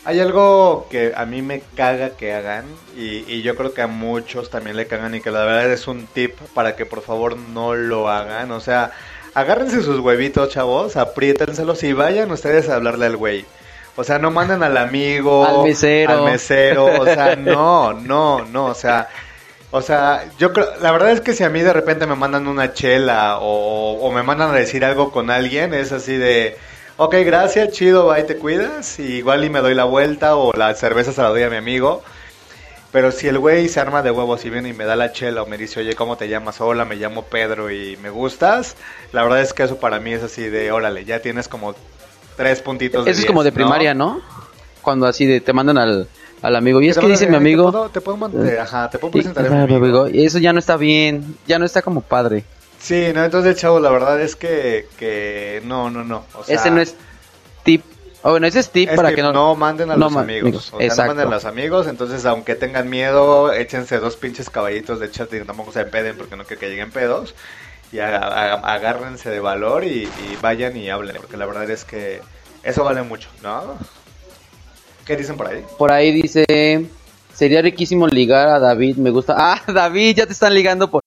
Hay 0.04 0.20
algo 0.20 0.86
que 0.90 1.14
a 1.16 1.24
mí 1.24 1.40
me 1.40 1.62
caga 1.76 2.10
que 2.10 2.34
hagan 2.34 2.66
y, 2.96 3.24
y 3.26 3.40
yo 3.42 3.56
creo 3.56 3.72
que 3.72 3.80
a 3.80 3.86
muchos 3.86 4.50
también 4.50 4.76
le 4.76 4.86
cagan 4.86 5.14
y 5.14 5.20
que 5.20 5.30
la 5.30 5.44
verdad 5.44 5.72
es 5.72 5.88
un 5.88 6.06
tip 6.06 6.34
para 6.52 6.76
que 6.76 6.84
por 6.84 7.00
favor 7.00 7.36
no 7.38 7.74
lo 7.74 8.10
hagan. 8.10 8.50
O 8.52 8.60
sea, 8.60 8.92
agárrense 9.32 9.82
sus 9.82 10.00
huevitos, 10.00 10.50
chavos, 10.50 10.96
apriétenselos 10.96 11.82
y 11.84 11.94
vayan 11.94 12.30
ustedes 12.30 12.68
a 12.68 12.74
hablarle 12.76 13.06
al 13.06 13.16
güey. 13.16 13.46
O 13.96 14.04
sea, 14.04 14.18
no 14.18 14.30
manden 14.30 14.62
al 14.62 14.76
amigo, 14.76 15.46
Al 15.46 15.62
mesero. 15.62 16.12
al 16.12 16.24
mesero, 16.24 16.86
o 17.00 17.04
sea, 17.04 17.36
no, 17.38 17.92
no, 17.94 18.44
no, 18.44 18.66
o 18.66 18.74
sea, 18.74 19.08
o 19.76 19.82
sea, 19.82 20.30
yo 20.38 20.52
creo, 20.52 20.68
la 20.80 20.92
verdad 20.92 21.10
es 21.10 21.20
que 21.20 21.32
si 21.32 21.42
a 21.42 21.50
mí 21.50 21.60
de 21.60 21.72
repente 21.72 22.06
me 22.06 22.14
mandan 22.14 22.46
una 22.46 22.72
chela 22.72 23.38
o, 23.40 23.98
o 24.00 24.12
me 24.12 24.22
mandan 24.22 24.50
a 24.50 24.52
decir 24.52 24.84
algo 24.84 25.10
con 25.10 25.30
alguien, 25.30 25.74
es 25.74 25.90
así 25.90 26.16
de, 26.16 26.56
ok, 26.96 27.16
gracias, 27.24 27.72
chido, 27.72 28.06
bye, 28.06 28.22
te 28.22 28.36
cuidas, 28.36 29.00
y 29.00 29.14
igual 29.14 29.44
y 29.44 29.50
me 29.50 29.58
doy 29.58 29.74
la 29.74 29.82
vuelta 29.82 30.36
o 30.36 30.52
la 30.52 30.72
cerveza 30.76 31.12
se 31.12 31.20
la 31.20 31.30
doy 31.30 31.42
a 31.42 31.50
mi 31.50 31.56
amigo. 31.56 32.04
Pero 32.92 33.10
si 33.10 33.26
el 33.26 33.40
güey 33.40 33.68
se 33.68 33.80
arma 33.80 34.02
de 34.02 34.12
huevos 34.12 34.44
y 34.44 34.50
viene 34.50 34.68
y 34.68 34.74
me 34.74 34.84
da 34.84 34.94
la 34.94 35.10
chela 35.10 35.42
o 35.42 35.46
me 35.46 35.58
dice, 35.58 35.80
oye, 35.80 35.96
¿cómo 35.96 36.16
te 36.16 36.28
llamas? 36.28 36.60
Hola, 36.60 36.84
me 36.84 36.94
llamo 36.94 37.22
Pedro 37.22 37.68
y 37.72 37.96
me 37.96 38.10
gustas, 38.10 38.76
la 39.10 39.24
verdad 39.24 39.40
es 39.40 39.52
que 39.54 39.64
eso 39.64 39.78
para 39.80 39.98
mí 39.98 40.12
es 40.12 40.22
así 40.22 40.42
de, 40.42 40.70
órale, 40.70 41.04
ya 41.04 41.18
tienes 41.18 41.48
como 41.48 41.74
tres 42.36 42.62
puntitos. 42.62 43.08
Eso 43.08 43.18
es 43.22 43.26
como 43.26 43.42
de 43.42 43.50
10, 43.50 43.54
¿no? 43.56 43.64
primaria, 43.64 43.92
¿no? 43.92 44.22
Cuando 44.82 45.08
así 45.08 45.26
de 45.26 45.40
te 45.40 45.52
mandan 45.52 45.78
al, 45.78 46.06
al 46.44 46.56
amigo. 46.56 46.80
Y 46.82 46.88
es 46.88 46.98
que 46.98 47.06
dice 47.06 47.26
mi 47.26 47.36
amigo... 47.36 47.66
Te 47.66 47.72
puedo, 47.72 47.88
te 47.90 48.00
puedo 48.00 48.16
man- 48.18 48.46
Eh, 48.46 48.58
ajá, 48.60 48.90
te 48.90 48.98
puedo 48.98 49.10
y- 49.10 49.22
presentar 49.22 49.46
a 49.46 49.66
mi 49.66 49.74
amigo. 49.74 50.06
eso 50.06 50.38
ya 50.38 50.52
no 50.52 50.58
está 50.58 50.76
bien, 50.76 51.36
ya 51.46 51.58
no 51.58 51.64
está 51.64 51.82
como 51.82 52.00
padre. 52.02 52.44
Sí, 52.80 53.12
no, 53.14 53.24
entonces, 53.24 53.56
chavo, 53.56 53.80
la 53.80 53.90
verdad 53.90 54.20
es 54.20 54.36
que, 54.36 54.86
que 54.98 55.62
no, 55.64 55.88
no, 55.90 56.04
no. 56.04 56.24
O 56.34 56.44
sea, 56.44 56.54
ese 56.56 56.70
no 56.70 56.80
es 56.82 56.94
tip. 57.62 57.82
Oh, 58.22 58.30
bueno, 58.30 58.46
ese 58.46 58.60
es 58.60 58.70
tip 58.70 58.90
es 58.90 58.96
para 58.96 59.08
que 59.10 59.16
que 59.16 59.22
no... 59.22 59.32
no 59.32 59.54
manden 59.54 59.90
a 59.90 59.96
no 59.96 60.06
los 60.10 60.16
amigos. 60.16 60.70
O 60.72 60.76
sea, 60.78 60.86
Exacto. 60.86 61.02
no 61.02 61.08
manden 61.08 61.28
a 61.28 61.30
los 61.30 61.44
amigos. 61.46 61.86
Entonces, 61.86 62.24
aunque 62.26 62.54
tengan 62.54 62.88
miedo, 62.90 63.52
échense 63.52 63.98
dos 63.98 64.16
pinches 64.16 64.50
caballitos 64.50 65.00
de 65.00 65.10
chat 65.10 65.32
y 65.32 65.40
tampoco 65.40 65.72
se 65.72 65.80
empeden 65.80 66.16
porque 66.16 66.36
no 66.36 66.44
quiero 66.44 66.60
que 66.60 66.68
lleguen 66.68 66.90
pedos. 66.90 67.34
Y 67.92 68.00
agárrense 68.00 69.30
de 69.30 69.40
valor 69.40 69.84
y, 69.84 70.04
y 70.04 70.38
vayan 70.42 70.76
y 70.76 70.90
hablen. 70.90 71.16
Porque 71.16 71.36
la 71.36 71.46
verdad 71.46 71.68
es 71.70 71.84
que 71.84 72.20
eso 72.62 72.84
vale 72.84 73.02
mucho, 73.02 73.28
¿no? 73.42 73.78
¿Qué 75.04 75.16
dicen 75.16 75.36
por 75.36 75.48
ahí? 75.48 75.64
Por 75.78 75.92
ahí 75.92 76.12
dice... 76.12 76.44
Sería 77.34 77.60
riquísimo 77.62 78.06
ligar 78.06 78.48
a 78.48 78.58
David, 78.58 78.96
me 78.96 79.10
gusta... 79.10 79.34
Ah, 79.38 79.60
David, 79.66 80.16
ya 80.16 80.26
te 80.26 80.32
están 80.32 80.54
ligando 80.54 80.90
por... 80.90 81.00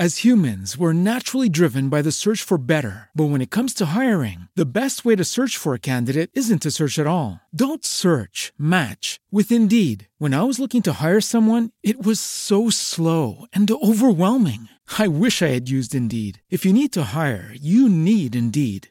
As 0.00 0.18
humans, 0.18 0.78
we're 0.78 0.92
naturally 0.92 1.48
driven 1.48 1.88
by 1.88 2.02
the 2.02 2.12
search 2.12 2.44
for 2.44 2.56
better. 2.56 3.08
But 3.16 3.30
when 3.30 3.40
it 3.40 3.50
comes 3.50 3.74
to 3.74 3.86
hiring, 3.86 4.46
the 4.54 4.64
best 4.64 5.04
way 5.04 5.16
to 5.16 5.24
search 5.24 5.56
for 5.56 5.74
a 5.74 5.80
candidate 5.80 6.30
isn't 6.34 6.62
to 6.62 6.70
search 6.70 7.00
at 7.00 7.06
all. 7.08 7.40
Don't 7.52 7.84
search, 7.84 8.52
match 8.56 9.18
with 9.32 9.50
Indeed. 9.50 10.06
When 10.18 10.34
I 10.34 10.44
was 10.44 10.60
looking 10.60 10.82
to 10.82 11.02
hire 11.02 11.20
someone, 11.20 11.70
it 11.82 12.06
was 12.06 12.20
so 12.20 12.70
slow 12.70 13.46
and 13.52 13.68
overwhelming. 13.68 14.68
I 15.00 15.08
wish 15.08 15.42
I 15.42 15.48
had 15.48 15.68
used 15.68 15.96
Indeed. 15.96 16.42
If 16.48 16.64
you 16.64 16.72
need 16.72 16.92
to 16.92 17.10
hire, 17.14 17.52
you 17.60 17.88
need 17.88 18.36
Indeed. 18.36 18.90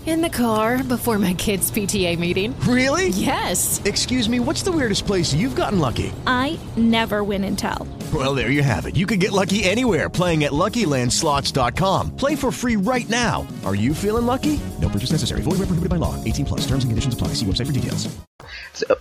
In 0.07 0.23
the 0.23 0.29
car 0.29 0.81
before 0.83 1.19
my 1.19 1.35
kids' 1.35 1.69
PTA 1.69 2.17
meeting. 2.17 2.55
Really? 2.61 3.09
Yes. 3.09 3.79
Excuse 3.85 4.27
me, 4.27 4.39
what's 4.39 4.63
the 4.63 4.71
weirdest 4.71 5.05
place 5.05 5.31
you've 5.31 5.55
gotten 5.55 5.77
lucky? 5.79 6.11
I 6.25 6.57
never 6.75 7.23
win 7.23 7.43
and 7.43 7.55
tell. 7.57 7.87
Well, 8.11 8.33
there 8.33 8.49
you 8.49 8.63
have 8.63 8.87
it. 8.87 8.97
You 8.97 9.05
can 9.05 9.19
get 9.19 9.31
lucky 9.31 9.63
anywhere 9.63 10.09
playing 10.09 10.43
at 10.43 10.51
LuckyLandSlots.com. 10.53 12.15
Play 12.17 12.35
for 12.35 12.51
free 12.51 12.77
right 12.77 13.07
now. 13.09 13.45
Are 13.63 13.75
you 13.75 13.93
feeling 13.93 14.25
lucky? 14.25 14.59
No 14.81 14.89
purchase 14.89 15.11
necessary. 15.11 15.41
Void 15.43 15.59
where 15.59 15.67
prohibited 15.67 15.89
by 15.89 15.97
law. 15.97 16.15
18 16.25 16.45
plus. 16.45 16.61
Terms 16.61 16.83
and 16.83 16.89
conditions 16.91 17.13
apply. 17.13 17.35
See 17.35 17.45
website 17.45 17.67
for 17.67 17.71
details. 17.73 18.09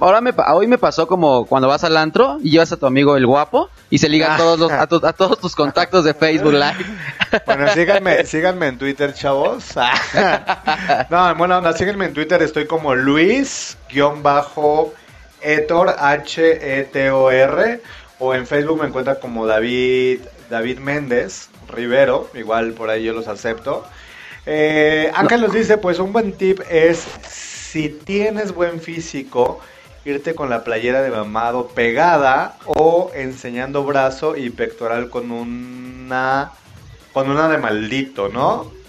Ahora 0.01 0.21
me, 0.21 0.33
hoy 0.49 0.67
me 0.67 0.77
pasó 0.79 1.07
como 1.09 1.47
cuando 1.47 1.67
vas 1.67 1.83
al 1.83 1.97
antro 1.97 2.39
y 2.43 2.51
llevas 2.51 2.71
a 2.73 2.77
tu 2.77 2.85
amigo 2.87 3.17
el 3.17 3.27
guapo 3.27 3.71
y 3.89 3.99
se 3.99 4.09
liga 4.09 4.35
a 4.35 4.37
todos, 4.37 4.59
los, 4.61 4.71
a, 4.71 4.87
tu- 4.87 5.01
a 5.05 5.13
todos 5.15 5.39
tus 5.41 5.57
contactos 5.57 6.05
de 6.05 6.13
Facebook 6.15 6.53
Live. 6.53 6.85
Bueno, 7.47 7.69
síganme, 7.73 8.25
síganme 8.27 8.67
en 8.67 8.77
Twitter, 8.79 9.15
chavos. 9.15 9.65
no, 11.11 11.31
en 11.31 11.39
buena 11.39 11.59
en 11.59 12.15
Twitter, 12.15 12.43
estoy 12.43 12.67
como 12.67 12.95
Luis-Etor, 12.95 13.77
H-E-T-O-R, 15.99 17.83
o 18.19 18.35
en 18.35 18.47
Facebook 18.47 18.81
me 18.81 18.89
encuentra 18.89 19.17
como 19.17 19.47
David, 19.47 20.21
David 20.49 20.79
Méndez 20.79 21.49
Rivero, 21.69 22.29
igual 22.35 22.73
por 22.73 22.91
ahí 22.91 23.05
yo 23.05 23.13
los 23.13 23.29
acepto. 23.29 23.85
Eh, 24.47 25.11
acá 25.15 25.37
nos 25.37 25.53
dice, 25.53 25.79
pues 25.79 25.99
un 25.99 26.13
buen 26.13 26.33
tip 26.33 26.61
es, 26.71 27.07
si 27.29 27.89
tienes 27.89 28.53
buen 28.53 28.81
físico, 28.81 29.61
irte 30.05 30.35
con 30.35 30.51
la 30.51 30.65
playera 30.65 31.03
de 31.03 31.11
mamado 31.11 31.69
pegada 31.69 32.57
o 32.65 33.11
enseñando 33.15 33.85
brazo 33.85 34.37
y 34.37 34.51
pectoral 34.51 35.11
con 35.11 35.31
una 35.31 36.53
con 37.13 37.29
una 37.29 37.49
de 37.49 37.59
maldito, 37.59 38.29
¿no? 38.29 38.80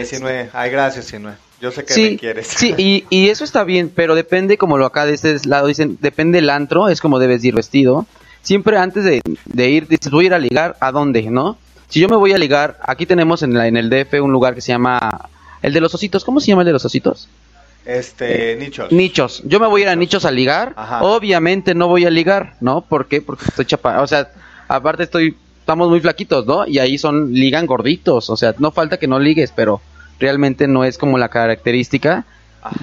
Es 0.00 0.08
Sinue. 0.10 0.50
Ay, 0.52 0.70
gracias, 0.70 1.06
Sinue. 1.06 1.32
Yo 1.60 1.70
sé 1.72 1.84
que 1.84 1.92
Sí, 1.94 2.10
me 2.12 2.18
quieres. 2.18 2.46
sí 2.48 2.74
y, 2.76 3.04
y 3.08 3.28
eso 3.30 3.42
está 3.44 3.64
bien, 3.64 3.90
pero 3.94 4.14
depende, 4.14 4.58
como 4.58 4.76
lo 4.78 4.84
acá 4.86 5.06
de 5.06 5.14
este 5.14 5.36
lado 5.48 5.68
dicen, 5.68 5.96
depende 6.00 6.38
el 6.38 6.50
antro, 6.50 6.88
es 6.88 7.00
como 7.00 7.18
debes 7.18 7.42
ir 7.44 7.54
vestido. 7.54 8.06
Siempre 8.42 8.76
antes 8.76 9.04
de, 9.04 9.22
de 9.46 9.68
ir, 9.70 9.88
dices, 9.88 10.10
voy 10.12 10.24
a 10.24 10.26
ir 10.26 10.34
a 10.34 10.38
ligar, 10.38 10.76
¿a 10.80 10.92
dónde, 10.92 11.22
no? 11.22 11.58
Si 11.88 12.00
yo 12.00 12.08
me 12.08 12.16
voy 12.16 12.32
a 12.32 12.38
ligar, 12.38 12.78
aquí 12.82 13.06
tenemos 13.06 13.42
en, 13.42 13.54
la, 13.54 13.66
en 13.66 13.76
el 13.76 13.88
DF 13.90 14.20
un 14.22 14.32
lugar 14.32 14.54
que 14.54 14.60
se 14.60 14.68
llama, 14.72 15.28
el 15.62 15.72
de 15.72 15.80
los 15.80 15.94
ositos, 15.94 16.24
¿cómo 16.24 16.40
se 16.40 16.48
llama 16.48 16.62
el 16.62 16.66
de 16.66 16.72
los 16.72 16.84
ositos? 16.84 17.28
Este, 17.86 18.56
nichos. 18.56 18.90
Nichos. 18.92 19.42
Yo 19.46 19.60
me 19.60 19.66
voy 19.68 19.82
a 19.82 19.84
ir 19.84 19.88
a 19.90 19.96
nichos 19.96 20.24
a 20.24 20.30
ligar. 20.30 20.74
Ajá. 20.76 21.02
Obviamente 21.02 21.74
no 21.74 21.86
voy 21.88 22.04
a 22.04 22.10
ligar, 22.10 22.54
¿no? 22.60 22.80
¿Por 22.82 23.06
qué? 23.06 23.22
Porque 23.22 23.44
estoy 23.46 23.64
chapa. 23.64 24.02
O 24.02 24.06
sea, 24.06 24.28
aparte 24.68 25.04
estoy. 25.04 25.36
Estamos 25.66 25.88
muy 25.88 26.00
flaquitos, 26.00 26.46
¿no? 26.46 26.64
Y 26.64 26.78
ahí 26.78 26.96
son. 26.96 27.32
Ligan 27.32 27.66
gorditos. 27.66 28.30
O 28.30 28.36
sea, 28.36 28.54
no 28.58 28.70
falta 28.70 28.98
que 28.98 29.08
no 29.08 29.18
ligues, 29.18 29.50
pero 29.50 29.80
realmente 30.20 30.68
no 30.68 30.84
es 30.84 30.96
como 30.96 31.18
la 31.18 31.28
característica 31.28 32.24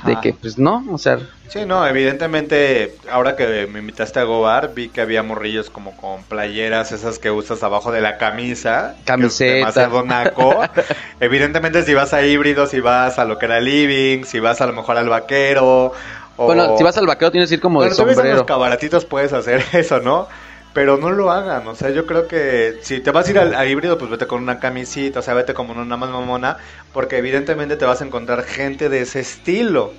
de 0.05 0.19
que, 0.19 0.33
pues 0.33 0.57
no. 0.57 0.83
O 0.91 0.97
sea, 0.97 1.17
Sí, 1.47 1.65
no, 1.65 1.87
evidentemente, 1.87 2.95
ahora 3.09 3.37
que 3.37 3.67
me 3.67 3.79
invitaste 3.79 4.19
a 4.19 4.23
Gobar, 4.23 4.73
vi 4.73 4.89
que 4.89 4.99
había 4.99 5.23
morrillos 5.23 5.69
como 5.69 5.95
con 5.95 6.23
playeras, 6.23 6.91
esas 6.91 7.19
que 7.19 7.31
usas 7.31 7.63
abajo 7.63 7.93
de 7.93 8.01
la 8.01 8.17
camisa. 8.17 8.95
Camiseta. 9.05 9.53
Demasiado 9.53 10.03
naco. 10.03 10.61
evidentemente, 11.21 11.83
si 11.83 11.93
vas 11.93 12.13
a 12.13 12.21
híbrido, 12.25 12.67
si 12.67 12.81
vas 12.81 13.17
a 13.17 13.23
lo 13.23 13.37
que 13.37 13.45
era 13.45 13.61
living, 13.61 14.25
si 14.25 14.41
vas 14.41 14.59
a 14.59 14.65
lo 14.65 14.73
mejor 14.73 14.97
al 14.97 15.07
vaquero. 15.07 15.93
O... 16.35 16.45
bueno, 16.47 16.77
si 16.77 16.83
vas 16.83 16.97
al 16.97 17.07
vaquero 17.07 17.31
tienes 17.31 17.47
que 17.47 17.55
ir 17.55 17.61
como 17.61 17.79
Bueno, 17.79 17.95
de 17.95 18.03
vez 18.03 18.09
en 18.09 18.15
los 18.15 18.15
sombrero. 18.15 18.45
cabaratitos 18.45 19.05
puedes 19.05 19.31
hacer 19.31 19.63
eso, 19.73 19.99
¿no? 20.01 20.27
Pero 20.73 20.97
no 20.97 21.11
lo 21.11 21.31
hagan, 21.31 21.67
o 21.67 21.75
sea, 21.75 21.91
yo 21.91 22.07
creo 22.07 22.27
que 22.27 22.79
si 22.81 22.99
te 22.99 23.11
vas 23.11 23.27
a 23.27 23.31
ir 23.31 23.37
al, 23.37 23.53
al 23.53 23.69
híbrido, 23.69 23.99
pues 23.99 24.09
vete 24.09 24.25
con 24.25 24.41
una 24.41 24.59
camisita, 24.59 25.19
o 25.19 25.21
sea, 25.21 25.35
vete 25.35 25.53
como 25.53 25.73
una 25.79 25.97
más 25.97 26.09
mamona, 26.09 26.57
porque 26.91 27.17
evidentemente 27.17 27.75
te 27.75 27.85
vas 27.85 28.01
a 28.01 28.05
encontrar 28.05 28.43
gente 28.43 28.89
de 28.89 29.01
ese 29.01 29.19
estilo, 29.19 29.93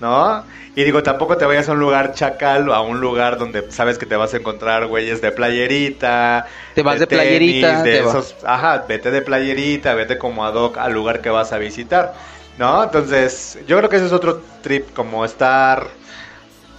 ¿no? 0.00 0.44
Y 0.74 0.84
digo, 0.84 1.02
tampoco 1.02 1.36
te 1.36 1.46
vayas 1.46 1.68
a 1.68 1.72
un 1.72 1.78
lugar 1.78 2.12
chacal 2.12 2.68
o 2.68 2.74
a 2.74 2.82
un 2.82 3.00
lugar 3.00 3.38
donde 3.38 3.70
sabes 3.70 3.96
que 3.96 4.04
te 4.04 4.14
vas 4.14 4.34
a 4.34 4.36
encontrar 4.36 4.86
güeyes 4.86 5.22
de 5.22 5.32
playerita. 5.32 6.46
Te 6.74 6.82
vas 6.82 6.98
de 6.98 7.06
tenis, 7.06 7.22
playerita, 7.22 7.82
de 7.82 7.98
esos, 8.00 8.36
ajá, 8.44 8.84
vete 8.86 9.10
de 9.10 9.22
playerita, 9.22 9.94
vete 9.94 10.18
como 10.18 10.44
ad 10.44 10.54
hoc 10.54 10.76
al 10.76 10.92
lugar 10.92 11.22
que 11.22 11.30
vas 11.30 11.52
a 11.52 11.58
visitar, 11.58 12.14
¿no? 12.58 12.84
Entonces, 12.84 13.58
yo 13.66 13.78
creo 13.78 13.88
que 13.88 13.96
ese 13.96 14.06
es 14.06 14.12
otro 14.12 14.42
trip, 14.60 14.92
como 14.92 15.24
estar 15.24 15.86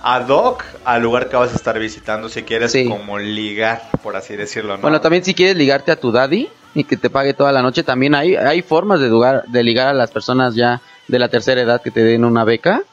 ad 0.08 0.30
hoc 0.30 0.64
al 0.86 1.02
lugar 1.02 1.28
que 1.28 1.36
vas 1.36 1.52
a 1.52 1.56
estar 1.56 1.78
visitando 1.78 2.30
si 2.30 2.44
quieres 2.44 2.74
como 2.88 3.20
ligar, 3.20 3.90
por 4.02 4.16
así 4.16 4.38
decirlo, 4.38 4.78
¿no? 4.78 4.82
Bueno, 4.82 5.02
también 5.02 5.26
si 5.26 5.34
quieres 5.34 5.58
ligarte 5.58 5.92
a 5.92 6.00
tu 6.00 6.14
daddy 6.14 6.48
y 6.74 6.86
que 6.86 6.96
te 6.96 7.10
pague 7.10 7.34
toda 7.34 7.52
la 7.52 7.62
noche, 7.62 7.84
también 7.84 8.16
hay, 8.16 8.36
hay 8.36 8.62
formas 8.62 9.02
de, 9.02 9.10
lugar, 9.10 9.44
de 9.48 9.64
ligar 9.64 9.90
a 9.90 9.94
las 9.94 10.10
personas 10.12 10.56
ya 10.56 10.82
de 11.10 11.20
la 11.20 11.28
tercera 11.28 11.60
edad 11.60 11.82
que 11.82 11.92
te 11.92 12.06
den 12.06 12.24
una 12.24 12.46
beca. 12.46 12.84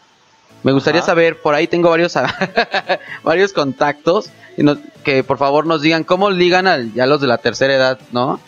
Me 0.65 0.73
gustaría 0.73 1.03
Ajá. 1.03 1.07
saber, 1.13 1.41
por 1.41 1.55
ahí 1.55 1.69
tengo 1.69 1.89
varios 1.89 2.15
varios 3.23 3.53
contactos 3.53 4.31
que 5.05 5.23
por 5.23 5.39
favor 5.39 5.67
nos 5.67 5.83
digan 5.83 6.03
cómo 6.03 6.31
ligan 6.31 6.67
a 6.67 6.79
ya 6.79 7.07
los 7.07 7.21
de 7.21 7.29
la 7.29 7.39
tercera 7.39 7.75
edad, 7.75 8.01
¿no? 8.11 8.41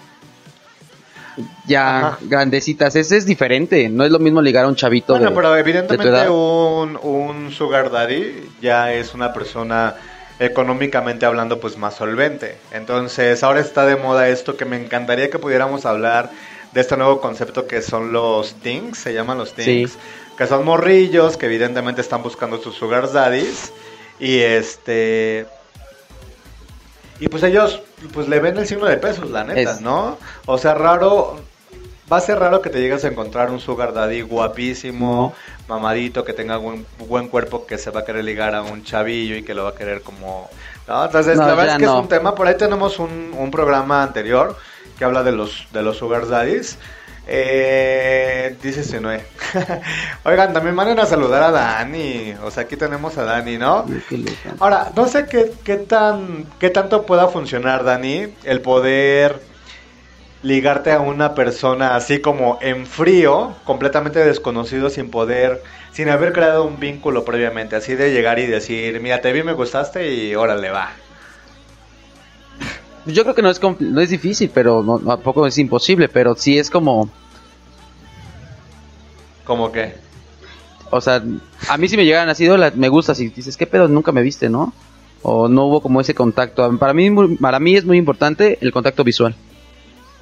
Ya 1.66 1.98
Ajá. 1.98 2.18
grandecitas, 2.22 2.96
ese 2.96 3.16
es 3.18 3.26
diferente, 3.26 3.88
no 3.90 4.04
es 4.04 4.10
lo 4.10 4.18
mismo 4.18 4.40
ligar 4.40 4.64
a 4.64 4.68
un 4.68 4.76
chavito 4.76 5.12
Bueno, 5.14 5.30
de, 5.30 5.36
pero 5.36 5.56
evidentemente 5.56 6.28
un, 6.30 6.98
un 7.02 7.52
sugar 7.52 7.90
daddy 7.90 8.48
ya 8.62 8.92
es 8.94 9.12
una 9.14 9.32
persona 9.34 9.94
económicamente 10.38 11.26
hablando 11.26 11.60
pues 11.60 11.76
más 11.76 11.94
solvente. 11.96 12.56
Entonces 12.72 13.42
ahora 13.42 13.60
está 13.60 13.84
de 13.86 13.96
moda 13.96 14.28
esto 14.28 14.56
que 14.56 14.64
me 14.64 14.76
encantaría 14.82 15.30
que 15.30 15.38
pudiéramos 15.38 15.84
hablar 15.86 16.30
de 16.72 16.80
este 16.80 16.96
nuevo 16.96 17.20
concepto 17.20 17.66
que 17.66 17.80
son 17.82 18.12
los 18.12 18.54
things, 18.56 18.98
se 18.98 19.12
llaman 19.14 19.38
los 19.38 19.54
things, 19.54 19.92
Sí. 19.92 19.98
que 20.36 20.46
son 20.46 20.64
morrillos 20.64 21.36
que 21.36 21.46
evidentemente 21.46 22.00
están 22.00 22.22
buscando 22.22 22.58
sus 22.62 22.74
sugar 22.74 23.10
daddies 23.12 23.72
y 24.20 24.38
este 24.38 25.46
y 27.20 27.28
pues 27.28 27.42
ellos 27.42 27.82
pues 28.12 28.28
le 28.28 28.40
ven 28.40 28.56
el 28.58 28.66
signo 28.66 28.86
de 28.86 28.96
pesos, 28.96 29.30
la 29.30 29.44
neta, 29.44 29.72
Es- 29.72 29.80
¿no? 29.80 30.18
O 30.46 30.58
sea, 30.58 30.74
raro 30.74 31.36
va 32.10 32.18
a 32.18 32.20
ser 32.20 32.38
raro 32.38 32.62
que 32.62 32.70
te 32.70 32.80
llegues 32.80 33.04
a 33.04 33.08
encontrar 33.08 33.50
un 33.50 33.58
sugar 33.58 33.92
daddy 33.92 34.20
guapísimo, 34.22 35.34
mamadito, 35.68 36.24
que 36.24 36.32
tenga 36.32 36.56
buen, 36.56 36.86
buen 37.08 37.28
cuerpo, 37.28 37.66
que 37.66 37.78
se 37.78 37.90
va 37.90 38.00
a 38.00 38.04
querer 38.04 38.24
ligar 38.24 38.54
a 38.54 38.62
un 38.62 38.84
chavillo 38.84 39.36
y 39.36 39.42
que 39.42 39.54
lo 39.54 39.64
va 39.64 39.70
a 39.70 39.74
querer 39.74 40.02
como... 40.02 40.48
¿no? 40.86 41.04
Entonces, 41.04 41.36
No, 41.36 41.46
la 41.48 41.54
verdad 41.54 41.74
es 41.74 41.78
que 41.80 41.86
no. 41.86 41.96
es 41.96 42.02
un 42.02 42.08
tema, 42.08 42.34
por 42.34 42.46
ahí 42.46 42.56
tenemos 42.56 42.98
un, 43.00 43.34
un 43.36 43.50
programa 43.50 44.02
anterior 44.04 44.56
que 44.98 45.04
habla 45.04 45.22
de 45.24 45.32
los, 45.32 45.66
de 45.72 45.82
los 45.82 45.96
sugar 45.96 46.28
daddies. 46.28 46.78
Eh, 47.28 48.56
dice 48.62 48.84
Sinue. 48.84 49.20
Oigan, 50.24 50.52
también 50.52 50.74
manden 50.74 51.00
a 51.00 51.06
saludar 51.06 51.42
a 51.42 51.50
Dani. 51.50 52.34
O 52.44 52.50
sea, 52.50 52.64
aquí 52.64 52.76
tenemos 52.76 53.18
a 53.18 53.24
Dani, 53.24 53.58
¿no? 53.58 53.84
Ahora, 54.60 54.92
no 54.94 55.08
sé 55.08 55.26
qué, 55.26 55.52
qué 55.64 55.76
tan 55.76 56.46
qué 56.60 56.70
tanto 56.70 57.04
pueda 57.04 57.28
funcionar, 57.28 57.84
Dani, 57.84 58.28
el 58.44 58.60
poder 58.60 59.40
ligarte 60.42 60.92
a 60.92 61.00
una 61.00 61.34
persona 61.34 61.96
así 61.96 62.20
como 62.20 62.58
en 62.62 62.86
frío, 62.86 63.56
completamente 63.64 64.24
desconocido, 64.24 64.90
sin 64.90 65.10
poder, 65.10 65.62
sin 65.90 66.08
haber 66.08 66.32
creado 66.32 66.64
un 66.64 66.78
vínculo 66.78 67.24
previamente, 67.24 67.74
así 67.74 67.94
de 67.96 68.12
llegar 68.12 68.38
y 68.38 68.46
decir, 68.46 69.00
mira, 69.00 69.20
te 69.20 69.32
vi, 69.32 69.42
me 69.42 69.54
gustaste 69.54 70.12
y 70.14 70.34
órale, 70.36 70.70
va. 70.70 70.90
Yo 73.06 73.22
creo 73.22 73.34
que 73.34 73.42
no 73.42 73.50
es, 73.50 73.60
no 73.80 74.00
es 74.00 74.10
difícil, 74.10 74.50
pero 74.52 74.82
no, 74.82 74.98
tampoco 74.98 75.46
es 75.46 75.56
imposible, 75.58 76.08
pero 76.08 76.34
sí 76.34 76.58
es 76.58 76.70
como... 76.70 77.08
¿Cómo 79.44 79.70
qué? 79.70 79.94
O 80.90 81.00
sea, 81.00 81.22
a 81.68 81.76
mí 81.78 81.88
si 81.88 81.96
me 81.96 82.04
llegan 82.04 82.28
así, 82.28 82.48
"Hola, 82.48 82.72
me 82.74 82.88
gusta, 82.88 83.14
si 83.14 83.28
dices, 83.28 83.56
¿qué 83.56 83.66
pedo? 83.66 83.86
Nunca 83.88 84.12
me 84.12 84.22
viste, 84.22 84.48
¿no? 84.48 84.72
O 85.22 85.48
no 85.48 85.66
hubo 85.66 85.80
como 85.80 86.00
ese 86.00 86.14
contacto. 86.14 86.76
Para 86.78 86.92
mí, 86.94 87.10
para 87.40 87.58
mí 87.60 87.76
es 87.76 87.84
muy 87.84 87.96
importante 87.98 88.58
el 88.60 88.72
contacto 88.72 89.02
visual, 89.04 89.34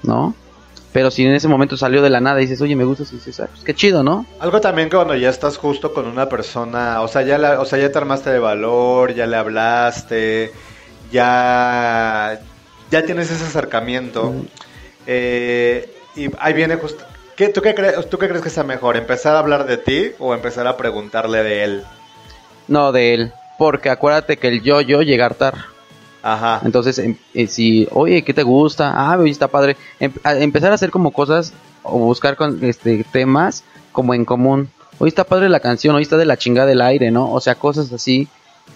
¿no? 0.02 0.34
Pero 0.92 1.10
si 1.10 1.24
en 1.24 1.34
ese 1.34 1.48
momento 1.48 1.76
salió 1.76 2.02
de 2.02 2.10
la 2.10 2.20
nada 2.20 2.40
y 2.40 2.44
dices, 2.46 2.60
oye, 2.60 2.76
me 2.76 2.84
gustas, 2.84 3.12
y 3.12 3.16
dices, 3.16 3.40
"Ah, 3.40 3.48
pues 3.50 3.64
qué 3.64 3.74
chido, 3.74 4.02
¿no? 4.04 4.26
Algo 4.38 4.60
también 4.60 4.88
que 4.88 4.96
cuando 4.96 5.14
ya 5.16 5.28
estás 5.30 5.56
justo 5.56 5.92
con 5.92 6.06
una 6.06 6.28
persona, 6.28 7.00
o 7.00 7.08
sea, 7.08 7.22
ya 7.22 7.36
la- 7.36 7.60
o 7.60 7.64
sea, 7.64 7.78
ya 7.78 7.90
te 7.90 7.98
armaste 7.98 8.30
de 8.30 8.38
valor, 8.38 9.12
ya 9.14 9.26
le 9.26 9.36
hablaste, 9.36 10.52
ya 11.10 12.40
ya 12.94 13.04
tienes 13.04 13.28
ese 13.28 13.44
acercamiento. 13.44 14.32
eh, 15.06 15.92
y 16.14 16.28
ahí 16.38 16.52
viene 16.54 16.76
justo 16.76 17.04
¿qué, 17.36 17.48
tú, 17.48 17.60
qué 17.60 17.74
crees, 17.74 18.08
¿Tú 18.08 18.18
qué 18.18 18.28
crees 18.28 18.42
que 18.42 18.50
sea 18.50 18.62
mejor? 18.62 18.96
¿Empezar 18.96 19.34
a 19.34 19.40
hablar 19.40 19.66
de 19.66 19.78
ti 19.78 20.12
o 20.20 20.32
empezar 20.32 20.66
a 20.68 20.76
preguntarle 20.76 21.42
de 21.42 21.64
él? 21.64 21.82
No, 22.68 22.92
de 22.92 23.14
él. 23.14 23.32
Porque 23.58 23.90
acuérdate 23.90 24.36
que 24.36 24.46
el 24.46 24.62
yo-yo 24.62 25.02
llega 25.02 25.24
a 25.24 25.26
hartar. 25.26 25.54
Ajá. 26.22 26.60
Entonces, 26.64 26.98
em- 27.00 27.16
eh, 27.34 27.48
si, 27.48 27.88
oye, 27.90 28.22
¿qué 28.22 28.32
te 28.32 28.44
gusta? 28.44 28.92
Ah, 28.94 29.18
oye, 29.18 29.32
está 29.32 29.48
padre. 29.48 29.76
Em- 29.98 30.12
a- 30.22 30.36
empezar 30.38 30.70
a 30.70 30.76
hacer 30.76 30.90
como 30.92 31.10
cosas 31.10 31.52
o 31.82 31.98
buscar 31.98 32.36
con, 32.36 32.64
este, 32.64 33.04
temas 33.12 33.64
como 33.90 34.14
en 34.14 34.24
común. 34.24 34.70
Hoy 35.00 35.08
está 35.08 35.24
padre 35.24 35.48
la 35.48 35.58
canción, 35.60 35.96
hoy 35.96 36.02
está 36.02 36.16
de 36.16 36.26
la 36.26 36.36
chingada 36.36 36.68
del 36.68 36.80
aire, 36.80 37.10
¿no? 37.10 37.30
O 37.32 37.40
sea, 37.40 37.56
cosas 37.56 37.92
así 37.92 38.28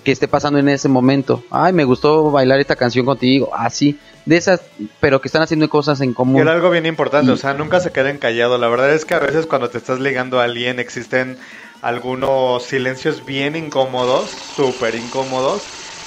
que 0.04 0.12
esté 0.12 0.28
pasando 0.28 0.58
en 0.58 0.68
ese 0.68 0.88
momento. 0.88 1.42
Ay, 1.50 1.72
me 1.72 1.84
gustó 1.84 2.30
bailar 2.30 2.60
esta 2.60 2.76
canción 2.76 3.04
contigo. 3.04 3.50
Así, 3.54 3.98
de 4.24 4.36
esas, 4.36 4.60
pero 5.00 5.20
que 5.20 5.28
están 5.28 5.42
haciendo 5.42 5.68
cosas 5.68 6.00
en 6.00 6.10
Y 6.10 6.14
común. 6.14 6.40
era 6.40 6.52
algo 6.52 6.70
bien 6.70 6.86
importante, 6.86 7.32
o 7.32 7.36
sea, 7.36 7.54
nunca 7.54 7.80
se 7.80 7.92
queden 7.92 8.18
callados. 8.18 8.60
La 8.60 8.68
verdad 8.68 8.92
es 8.92 9.04
que 9.04 9.14
a 9.14 9.18
veces 9.18 9.46
cuando 9.46 9.70
te 9.70 9.78
estás 9.78 10.00
ligando 10.00 10.40
a 10.40 10.44
alguien 10.44 10.78
existen 10.78 11.38
algunos 11.82 12.64
silencios 12.64 13.24
bien 13.24 13.56
incómodos, 13.56 14.30
súper 14.30 14.94
incómodos, 14.94 15.62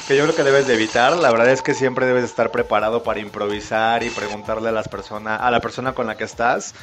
que 0.08 0.16
yo 0.16 0.24
creo 0.24 0.36
que 0.36 0.44
debes 0.44 0.68
de 0.68 0.74
evitar. 0.74 1.16
La 1.18 1.32
verdad 1.32 1.50
es 1.50 1.62
que 1.62 1.74
siempre 1.74 2.06
debes 2.06 2.24
de 2.24 2.28
estar 2.28 2.52
preparado 2.52 3.04
para 3.04 3.20
improvisar 3.20 4.04
y 4.04 4.10
preguntarle 4.10 4.70
a 4.70 4.74
las 4.74 4.88
personas, 4.88 5.40
a 5.42 5.52
la 5.52 5.60
persona 5.62 5.94
con 5.94 6.08
la 6.08 6.18
que 6.18 6.24
estás. 6.24 6.74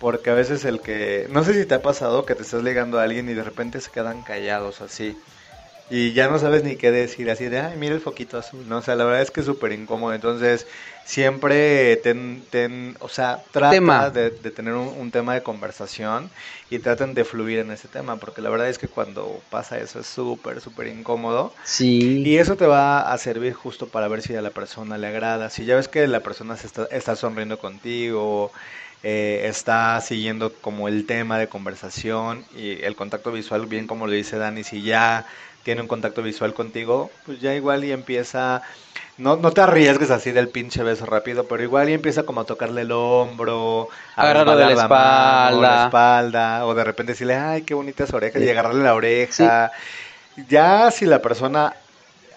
Porque 0.00 0.30
a 0.30 0.34
veces 0.34 0.64
el 0.64 0.80
que, 0.80 1.28
no 1.30 1.44
sé 1.44 1.54
si 1.54 1.66
te 1.66 1.74
ha 1.74 1.82
pasado 1.82 2.26
que 2.26 2.34
te 2.34 2.42
estás 2.42 2.62
ligando 2.62 2.98
a 2.98 3.04
alguien 3.04 3.28
y 3.28 3.34
de 3.34 3.44
repente 3.44 3.80
se 3.80 3.90
quedan 3.90 4.22
callados 4.22 4.80
así. 4.80 5.16
Y 5.90 6.14
ya 6.14 6.28
no 6.28 6.38
sabes 6.38 6.64
ni 6.64 6.76
qué 6.76 6.90
decir, 6.90 7.30
así 7.30 7.44
de, 7.48 7.60
ay, 7.60 7.76
mira 7.76 7.94
el 7.94 8.00
foquito 8.00 8.38
azul, 8.38 8.66
¿no? 8.66 8.78
O 8.78 8.82
sea, 8.82 8.96
la 8.96 9.04
verdad 9.04 9.20
es 9.20 9.30
que 9.30 9.40
es 9.40 9.46
súper 9.46 9.72
incómodo. 9.72 10.14
Entonces, 10.14 10.66
siempre 11.04 11.96
ten, 11.98 12.46
ten 12.50 12.96
o 13.00 13.08
sea, 13.10 13.44
trata 13.50 14.10
de, 14.10 14.30
de 14.30 14.50
tener 14.50 14.72
un, 14.74 14.88
un 14.88 15.10
tema 15.10 15.34
de 15.34 15.42
conversación 15.42 16.30
y 16.70 16.78
traten 16.78 17.12
de 17.12 17.24
fluir 17.24 17.58
en 17.58 17.70
ese 17.70 17.88
tema, 17.88 18.16
porque 18.18 18.40
la 18.40 18.48
verdad 18.48 18.68
es 18.70 18.78
que 18.78 18.88
cuando 18.88 19.44
pasa 19.50 19.78
eso 19.78 20.00
es 20.00 20.06
súper, 20.06 20.62
súper 20.62 20.86
incómodo. 20.86 21.54
Sí. 21.64 22.22
Y 22.24 22.38
eso 22.38 22.56
te 22.56 22.66
va 22.66 23.12
a 23.12 23.18
servir 23.18 23.52
justo 23.52 23.88
para 23.90 24.08
ver 24.08 24.22
si 24.22 24.34
a 24.34 24.42
la 24.42 24.50
persona 24.50 24.96
le 24.96 25.06
agrada. 25.08 25.50
Si 25.50 25.66
ya 25.66 25.76
ves 25.76 25.88
que 25.88 26.06
la 26.06 26.20
persona 26.22 26.56
se 26.56 26.66
está, 26.66 26.86
está 26.90 27.14
sonriendo 27.14 27.58
contigo, 27.58 28.52
eh, 29.02 29.42
está 29.48 30.00
siguiendo 30.00 30.52
como 30.60 30.88
el 30.88 31.06
tema 31.06 31.38
de 31.38 31.48
conversación 31.48 32.44
y 32.56 32.82
el 32.82 32.96
contacto 32.96 33.32
visual, 33.32 33.66
bien 33.66 33.86
como 33.86 34.06
lo 34.06 34.12
dice 34.12 34.38
Dani, 34.38 34.64
si 34.64 34.82
ya 34.82 35.26
tiene 35.64 35.80
un 35.80 35.88
contacto 35.88 36.22
visual 36.22 36.54
contigo, 36.54 37.10
pues 37.26 37.40
ya 37.40 37.54
igual 37.54 37.84
y 37.84 37.90
empieza, 37.92 38.62
no, 39.18 39.36
no 39.36 39.50
te 39.50 39.62
arriesgues 39.62 40.10
así 40.10 40.30
del 40.30 40.48
pinche 40.48 40.82
beso 40.82 41.06
rápido, 41.06 41.44
pero 41.46 41.62
igual 41.62 41.88
y 41.88 41.94
empieza 41.94 42.22
como 42.24 42.42
a 42.42 42.44
tocarle 42.44 42.82
el 42.82 42.92
hombro, 42.92 43.88
a 44.14 44.22
Agarrarlo 44.22 44.56
de 44.56 44.62
la 44.64 44.68
resbalar 44.68 44.88
mano, 45.52 45.60
la 45.62 45.68
espalda. 45.68 45.84
espalda, 45.86 46.66
o 46.66 46.74
de 46.74 46.84
repente 46.84 47.12
decirle, 47.12 47.34
ay, 47.36 47.62
qué 47.62 47.74
bonitas 47.74 48.12
orejas, 48.12 48.42
y 48.42 48.48
agarrarle 48.50 48.84
la 48.84 48.94
oreja. 48.94 49.72
Ya 50.48 50.90
si 50.90 51.06
la 51.06 51.20
persona 51.22 51.74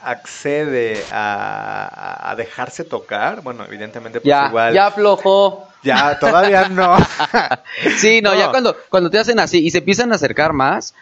accede 0.01 1.03
a 1.11 2.33
dejarse 2.37 2.83
tocar, 2.83 3.41
bueno, 3.41 3.65
evidentemente 3.65 4.21
pues 4.21 4.29
Ya, 4.29 4.47
igual. 4.47 4.73
ya 4.73 4.87
aflojó. 4.87 5.67
Ya, 5.83 6.17
todavía 6.19 6.69
no. 6.69 6.97
Sí, 7.97 8.21
no, 8.21 8.31
No. 8.33 8.39
ya 8.39 8.49
cuando, 8.51 8.75
cuando 8.89 9.09
te 9.09 9.19
hacen 9.19 9.39
así 9.39 9.59
y 9.65 9.71
se 9.71 9.79
empiezan 9.79 10.11
a 10.11 10.15
acercar 10.15 10.53
más, 10.53 10.93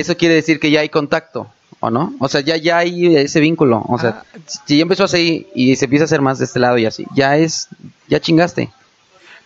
eso 0.00 0.16
quiere 0.16 0.34
decir 0.34 0.60
que 0.60 0.70
ya 0.70 0.80
hay 0.80 0.88
contacto, 0.88 1.48
¿o 1.80 1.90
no? 1.90 2.14
O 2.20 2.28
sea, 2.28 2.40
ya, 2.40 2.56
ya 2.56 2.78
hay 2.78 3.16
ese 3.16 3.40
vínculo. 3.40 3.84
O 3.88 3.98
sea, 3.98 4.22
si 4.66 4.76
ya 4.76 4.82
empezó 4.82 5.04
así 5.04 5.46
y 5.54 5.76
se 5.76 5.86
empieza 5.86 6.04
a 6.04 6.06
hacer 6.06 6.20
más 6.20 6.38
de 6.38 6.44
este 6.44 6.60
lado 6.60 6.78
y 6.78 6.86
así, 6.86 7.04
ya 7.14 7.36
es, 7.36 7.68
ya 8.06 8.20
chingaste. 8.20 8.70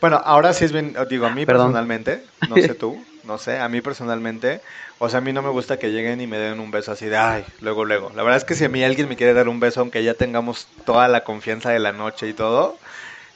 Bueno, 0.00 0.20
ahora 0.24 0.52
sí 0.52 0.64
es 0.64 0.72
bien, 0.72 0.96
digo, 1.08 1.26
a 1.26 1.30
mí 1.30 1.46
Perdón. 1.46 1.68
personalmente, 1.68 2.24
no 2.48 2.56
sé 2.56 2.74
tú, 2.74 3.02
no 3.24 3.38
sé, 3.38 3.58
a 3.58 3.68
mí 3.68 3.80
personalmente, 3.80 4.60
o 4.98 5.08
sea, 5.08 5.18
a 5.18 5.20
mí 5.20 5.32
no 5.32 5.42
me 5.42 5.50
gusta 5.50 5.78
que 5.78 5.92
lleguen 5.92 6.20
y 6.20 6.26
me 6.26 6.38
den 6.38 6.60
un 6.60 6.70
beso 6.70 6.92
así 6.92 7.06
de, 7.06 7.16
ay, 7.16 7.44
luego, 7.60 7.84
luego. 7.84 8.10
La 8.14 8.22
verdad 8.22 8.38
es 8.38 8.44
que 8.44 8.54
si 8.54 8.64
a 8.64 8.68
mí 8.68 8.82
alguien 8.82 9.08
me 9.08 9.16
quiere 9.16 9.32
dar 9.32 9.48
un 9.48 9.60
beso, 9.60 9.80
aunque 9.80 10.02
ya 10.02 10.14
tengamos 10.14 10.66
toda 10.84 11.08
la 11.08 11.24
confianza 11.24 11.70
de 11.70 11.78
la 11.78 11.92
noche 11.92 12.28
y 12.28 12.32
todo, 12.32 12.78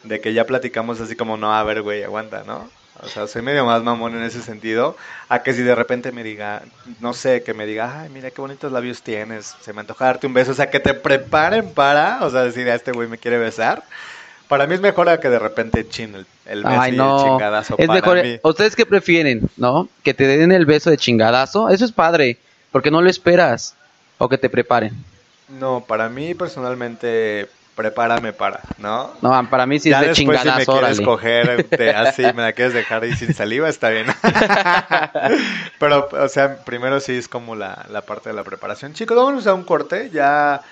de 0.02 0.20
que 0.20 0.32
ya 0.32 0.44
platicamos 0.44 1.00
así 1.00 1.16
como, 1.16 1.36
no, 1.36 1.54
a 1.54 1.62
ver, 1.62 1.82
güey, 1.82 2.02
aguanta, 2.02 2.44
¿no? 2.46 2.68
O 3.02 3.08
sea, 3.08 3.26
soy 3.26 3.42
medio 3.42 3.64
más 3.66 3.82
mamón 3.82 4.16
en 4.16 4.22
ese 4.22 4.40
sentido, 4.42 4.96
a 5.28 5.42
que 5.42 5.52
si 5.52 5.62
de 5.62 5.74
repente 5.74 6.12
me 6.12 6.22
diga, 6.24 6.62
no 7.00 7.12
sé, 7.12 7.42
que 7.42 7.52
me 7.54 7.66
diga, 7.66 8.00
ay, 8.02 8.08
mira 8.08 8.30
qué 8.30 8.40
bonitos 8.40 8.72
labios 8.72 9.02
tienes, 9.02 9.54
se 9.60 9.72
me 9.72 9.80
antoja 9.80 10.06
darte 10.06 10.26
un 10.26 10.34
beso, 10.34 10.52
o 10.52 10.54
sea, 10.54 10.70
que 10.70 10.80
te 10.80 10.94
preparen 10.94 11.70
para, 11.74 12.24
o 12.24 12.30
sea, 12.30 12.42
decir, 12.42 12.68
a 12.70 12.74
este 12.74 12.92
güey 12.92 13.08
me 13.08 13.18
quiere 13.18 13.38
besar. 13.38 13.82
Para 14.48 14.66
mí 14.66 14.74
es 14.74 14.80
mejor 14.80 15.08
a 15.08 15.18
que 15.20 15.28
de 15.28 15.38
repente 15.40 15.88
chin 15.88 16.14
el, 16.14 16.26
el 16.46 16.62
beso 16.62 16.80
Ay, 16.80 16.94
y 16.94 16.96
no. 16.96 17.18
el 17.18 17.24
chingadazo 17.32 17.74
Es 17.78 17.86
para 17.88 18.00
mejor, 18.00 18.22
mí. 18.22 18.38
¿ustedes 18.42 18.76
qué 18.76 18.86
prefieren, 18.86 19.42
no? 19.56 19.88
Que 20.04 20.14
te 20.14 20.26
den 20.26 20.52
el 20.52 20.66
beso 20.66 20.88
de 20.88 20.96
chingadazo, 20.96 21.68
eso 21.68 21.84
es 21.84 21.92
padre, 21.92 22.38
porque 22.70 22.90
no 22.90 23.02
lo 23.02 23.10
esperas, 23.10 23.74
o 24.18 24.28
que 24.28 24.38
te 24.38 24.48
preparen. 24.48 24.94
No, 25.48 25.84
para 25.86 26.08
mí 26.08 26.34
personalmente, 26.34 27.48
prepárame 27.76 28.32
para, 28.32 28.60
¿no? 28.78 29.12
No, 29.22 29.48
para 29.48 29.66
mí 29.66 29.78
sí 29.78 29.90
ya 29.90 29.98
es 29.98 30.02
de 30.02 30.08
después 30.08 30.40
si 30.40 30.48
me 30.48 30.64
quieres 30.66 30.68
órale. 30.68 31.04
coger 31.04 31.64
te- 31.68 31.90
así, 31.94 32.22
me 32.34 32.42
la 32.42 32.52
quieres 32.52 32.74
dejar 32.74 33.04
ahí 33.04 33.14
sin 33.14 33.32
saliva, 33.34 33.68
está 33.68 33.90
bien. 33.90 34.06
Pero, 35.78 36.08
o 36.10 36.28
sea, 36.28 36.64
primero 36.64 36.98
sí 37.00 37.12
es 37.16 37.28
como 37.28 37.54
la, 37.54 37.86
la 37.90 38.02
parte 38.02 38.30
de 38.30 38.34
la 38.34 38.42
preparación. 38.44 38.94
Chicos, 38.94 39.16
vámonos 39.16 39.46
a 39.46 39.54
un 39.54 39.62
corte, 39.64 40.10
ya... 40.12 40.62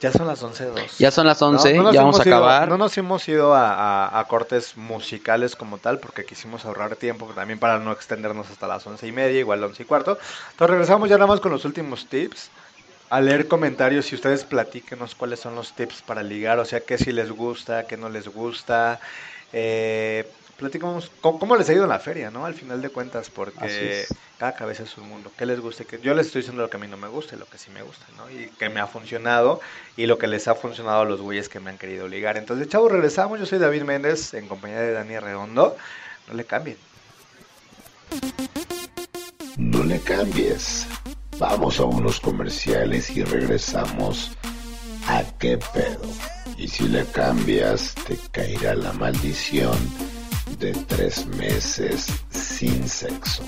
Ya 0.00 0.12
son 0.12 0.28
las 0.28 0.40
11.02. 0.44 0.98
Ya 1.00 1.10
son 1.10 1.26
las 1.26 1.42
11, 1.42 1.74
nos 1.76 1.92
ya 1.92 2.02
vamos 2.02 2.20
a 2.20 2.24
ido- 2.24 2.36
acabar. 2.36 2.68
no 2.68 2.78
nos 2.78 2.96
hemos 2.96 3.28
ido 3.28 3.52
a, 3.52 3.74
a- 4.06 4.20
a 4.20 4.24
cortes 4.28 4.76
musicales 4.76 5.56
como 5.56 5.78
tal, 5.78 5.98
porque 5.98 6.24
quisimos 6.24 6.64
ahorrar 6.64 6.94
tiempo 6.94 7.26
también 7.34 7.58
para 7.58 7.80
no 7.80 7.90
extendernos 7.90 8.48
hasta 8.48 8.68
las 8.68 8.86
once 8.86 9.08
y 9.08 9.12
media, 9.12 9.40
igual 9.40 9.64
once 9.64 9.82
y 9.82 9.86
cuarto. 9.86 10.16
Entonces 10.52 10.70
regresamos 10.70 11.08
ya 11.08 11.16
nada 11.16 11.26
más 11.26 11.40
con 11.40 11.50
los 11.50 11.64
últimos 11.64 12.06
tips. 12.06 12.48
A 13.10 13.20
leer 13.22 13.48
comentarios 13.48 14.12
y 14.12 14.16
ustedes 14.16 14.44
platíquenos 14.44 15.14
cuáles 15.14 15.40
son 15.40 15.54
los 15.54 15.74
tips 15.74 16.02
para 16.02 16.22
ligar, 16.22 16.58
o 16.58 16.64
sea, 16.66 16.80
qué 16.80 16.98
sí 16.98 17.10
les 17.10 17.30
gusta, 17.30 17.86
qué 17.86 17.96
no 17.96 18.10
les 18.10 18.28
gusta. 18.28 19.00
Eh, 19.52 20.28
platicamos 20.58 21.10
cómo, 21.22 21.38
cómo 21.38 21.56
les 21.56 21.68
ha 21.70 21.72
ido 21.72 21.84
en 21.84 21.88
la 21.88 22.00
feria, 22.00 22.30
¿no? 22.30 22.44
Al 22.44 22.52
final 22.52 22.82
de 22.82 22.90
cuentas, 22.90 23.30
porque 23.30 24.04
cada 24.38 24.54
cabeza 24.54 24.82
es 24.82 24.98
un 24.98 25.08
mundo. 25.08 25.32
¿Qué 25.38 25.46
les 25.46 25.58
gusta? 25.58 25.84
y 25.84 25.86
qué- 25.86 26.00
Yo 26.02 26.12
les 26.12 26.26
estoy 26.26 26.42
diciendo 26.42 26.60
lo 26.62 26.68
que 26.68 26.76
a 26.76 26.80
mí 26.80 26.86
no 26.86 26.98
me 26.98 27.08
gusta 27.08 27.34
y 27.34 27.38
lo 27.38 27.46
que 27.46 27.56
sí 27.56 27.70
me 27.70 27.80
gusta, 27.82 28.04
¿no? 28.18 28.28
Y 28.30 28.48
que 28.58 28.68
me 28.68 28.78
ha 28.80 28.86
funcionado 28.86 29.60
y 29.96 30.04
lo 30.04 30.18
que 30.18 30.26
les 30.26 30.46
ha 30.46 30.54
funcionado 30.54 31.00
a 31.00 31.04
los 31.06 31.22
güeyes 31.22 31.48
que 31.48 31.60
me 31.60 31.70
han 31.70 31.78
querido 31.78 32.08
ligar. 32.08 32.36
Entonces, 32.36 32.68
chavos, 32.68 32.92
regresamos. 32.92 33.40
Yo 33.40 33.46
soy 33.46 33.58
David 33.58 33.84
Méndez 33.84 34.34
en 34.34 34.48
compañía 34.48 34.80
de 34.80 34.92
Dani 34.92 35.18
Redondo. 35.18 35.78
No 36.28 36.34
le 36.34 36.44
cambien. 36.44 36.76
No 39.56 39.82
le 39.82 39.98
cambies. 40.00 40.86
Vamos 41.38 41.78
a 41.78 41.84
unos 41.84 42.18
comerciales 42.18 43.16
y 43.16 43.22
regresamos 43.22 44.32
a 45.06 45.22
qué 45.38 45.56
pedo. 45.72 46.02
Y 46.56 46.66
si 46.66 46.88
le 46.88 47.04
cambias, 47.06 47.94
te 48.06 48.18
caerá 48.32 48.74
la 48.74 48.92
maldición 48.92 49.78
de 50.58 50.72
tres 50.72 51.26
meses 51.26 52.08
sin 52.30 52.88
sexo. 52.88 53.44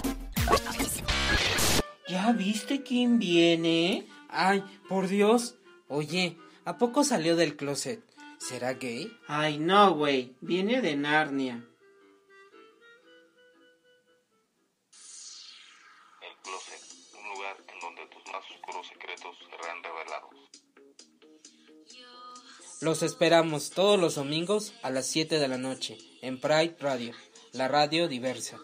¿Ya 2.09 2.33
viste 2.33 2.85
quién 2.85 3.19
viene? 3.19 4.07
Ay, 4.29 4.63
por 4.89 5.09
Dios. 5.09 5.57
Oye, 5.89 6.39
¿a 6.65 6.79
poco 6.79 7.03
salió 7.03 7.35
del 7.35 7.57
closet? 7.57 8.05
¿Será 8.39 8.75
gay? 8.75 9.13
Ay, 9.27 9.59
no, 9.59 9.95
güey. 9.95 10.37
Viene 10.41 10.81
de 10.81 10.95
Narnia. 10.95 11.65
Los 22.81 23.03
esperamos 23.03 23.69
todos 23.69 24.01
los 24.01 24.15
domingos 24.15 24.73
a 24.83 24.89
las 24.89 25.05
7 25.05 25.39
de 25.39 25.49
la 25.49 25.59
noche 25.59 25.99
en 26.23 26.41
Pride 26.41 26.77
Radio, 26.81 27.13
la 27.53 27.69
radio 27.69 28.09
diversa. 28.09 28.59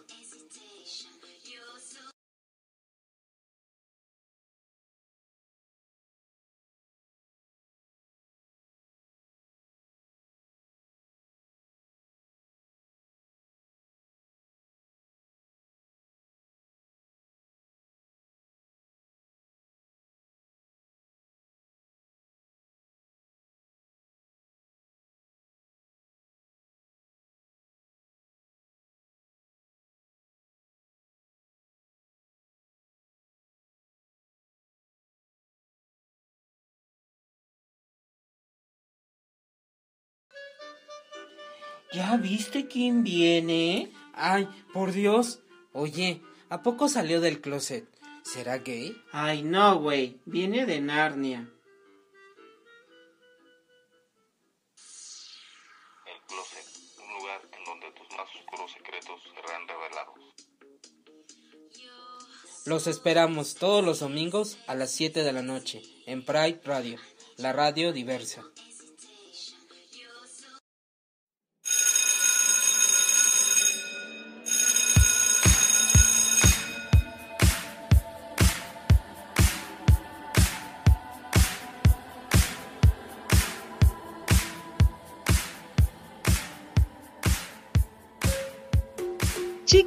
¿Ya 41.93 42.17
viste 42.17 42.67
quién 42.67 43.03
viene? 43.03 43.91
Ay, 44.13 44.47
por 44.73 44.91
Dios. 44.91 45.39
Oye, 45.71 46.21
¿a 46.49 46.61
poco 46.61 46.89
salió 46.89 47.21
del 47.21 47.39
closet? 47.39 47.87
¿Será 48.23 48.57
gay? 48.57 49.01
Ay, 49.13 49.41
no, 49.41 49.79
güey. 49.79 50.19
Viene 50.25 50.65
de 50.65 50.81
Narnia. 50.81 51.49
El 56.05 56.21
closet, 56.27 56.65
un 57.01 57.13
lugar 57.19 57.41
en 57.57 57.63
donde 57.63 57.91
tus 57.91 58.17
más 58.17 58.27
oscuros 58.35 58.71
secretos 58.71 59.21
serán 59.33 59.67
revelados. 59.67 60.15
Los 62.65 62.87
esperamos 62.87 63.55
todos 63.55 63.81
los 63.81 64.01
domingos 64.01 64.57
a 64.67 64.75
las 64.75 64.91
7 64.91 65.23
de 65.23 65.31
la 65.31 65.41
noche 65.41 65.81
en 66.05 66.25
Pride 66.25 66.59
Radio, 66.65 66.99
la 67.37 67.53
radio 67.53 67.93
diversa. 67.93 68.43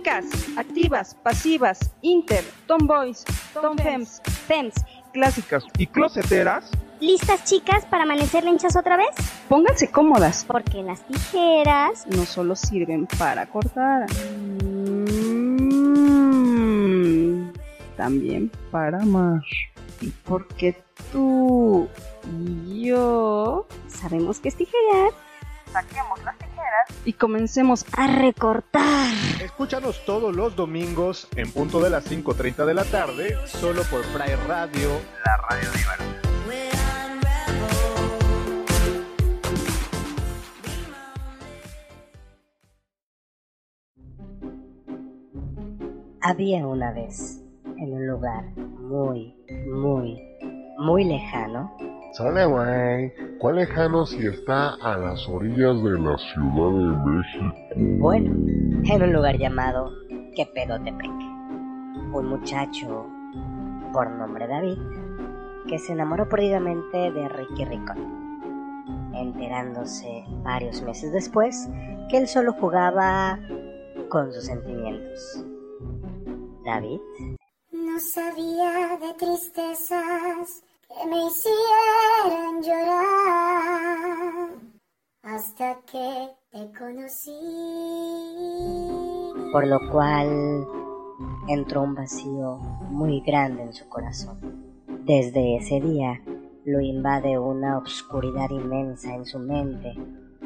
Chicas, 0.00 0.24
activas, 0.56 1.14
pasivas, 1.22 1.92
inter, 2.00 2.42
tomboys, 2.66 3.22
tomfems, 3.52 4.22
fems, 4.48 4.72
clásicas 5.12 5.66
y 5.76 5.86
closeteras. 5.86 6.70
¿Listas 7.00 7.44
chicas 7.44 7.84
para 7.84 8.04
amanecer 8.04 8.42
lenchas 8.44 8.76
otra 8.76 8.96
vez? 8.96 9.10
Pónganse 9.46 9.90
cómodas. 9.90 10.46
Porque 10.46 10.82
las 10.82 11.06
tijeras 11.06 12.06
no 12.06 12.24
solo 12.24 12.56
sirven 12.56 13.06
para 13.18 13.44
cortar, 13.44 14.06
mm, 14.64 15.10
también 17.98 18.50
para 18.70 19.02
amar. 19.02 19.42
Y 20.00 20.08
porque 20.24 20.82
tú 21.12 21.90
y 22.24 22.86
yo 22.86 23.66
sabemos 23.86 24.40
que 24.40 24.48
es 24.48 24.56
tijerar. 24.56 25.10
Saquemos 25.72 26.22
las 26.24 26.36
tijeras 26.38 26.88
y 27.04 27.12
comencemos 27.12 27.86
a 27.96 28.06
recortar. 28.06 29.12
Escúchanos 29.40 30.04
todos 30.04 30.34
los 30.34 30.56
domingos 30.56 31.28
en 31.36 31.52
punto 31.52 31.80
de 31.80 31.90
las 31.90 32.10
5.30 32.10 32.64
de 32.66 32.74
la 32.74 32.84
tarde, 32.84 33.36
solo 33.46 33.82
por 33.84 34.02
Fry 34.04 34.34
Radio, 34.48 34.90
la 35.24 35.36
radio 35.36 35.70
diversa. 35.70 36.10
Había 46.22 46.66
una 46.66 46.92
vez, 46.92 47.42
en 47.78 47.92
un 47.94 48.06
lugar 48.06 48.44
muy, 48.56 49.34
muy, 49.66 50.20
muy 50.78 51.04
lejano, 51.04 51.74
Sale, 52.12 52.44
güey. 52.44 53.12
¿Cuál 53.38 53.56
lejano 53.56 54.04
si 54.04 54.26
está 54.26 54.74
a 54.82 54.96
las 54.96 55.28
orillas 55.28 55.80
de 55.82 55.98
la 55.98 56.18
Ciudad 56.18 56.72
de 56.72 57.10
México? 57.10 57.56
Bueno, 58.00 58.34
en 58.84 59.02
un 59.02 59.12
lugar 59.12 59.38
llamado 59.38 59.92
Quepedotepec. 60.34 61.10
Un 62.12 62.26
muchacho 62.26 63.06
por 63.92 64.10
nombre 64.10 64.48
David 64.48 64.78
que 65.68 65.78
se 65.78 65.92
enamoró 65.92 66.28
perdidamente 66.28 67.12
de 67.12 67.28
Ricky 67.28 67.64
Ricón, 67.64 69.12
enterándose 69.14 70.24
varios 70.42 70.82
meses 70.82 71.12
después 71.12 71.68
que 72.08 72.18
él 72.18 72.26
solo 72.26 72.52
jugaba 72.54 73.38
con 74.08 74.32
sus 74.32 74.46
sentimientos. 74.46 75.44
David 76.64 76.98
no 77.70 78.00
sabía 78.00 78.98
de 79.00 79.14
tristezas 79.16 80.64
me 81.08 81.26
hicieron 81.26 82.62
llorar 82.62 84.50
hasta 85.22 85.80
que 85.82 86.28
te 86.50 86.72
conocí. 86.78 87.30
Por 89.52 89.66
lo 89.66 89.78
cual 89.90 90.66
entró 91.48 91.82
un 91.82 91.94
vacío 91.94 92.56
muy 92.90 93.20
grande 93.20 93.62
en 93.62 93.72
su 93.72 93.88
corazón. 93.88 94.38
Desde 95.04 95.56
ese 95.56 95.80
día 95.80 96.20
lo 96.64 96.80
invade 96.80 97.38
una 97.38 97.78
obscuridad 97.78 98.50
inmensa 98.50 99.14
en 99.14 99.24
su 99.24 99.38
mente 99.38 99.94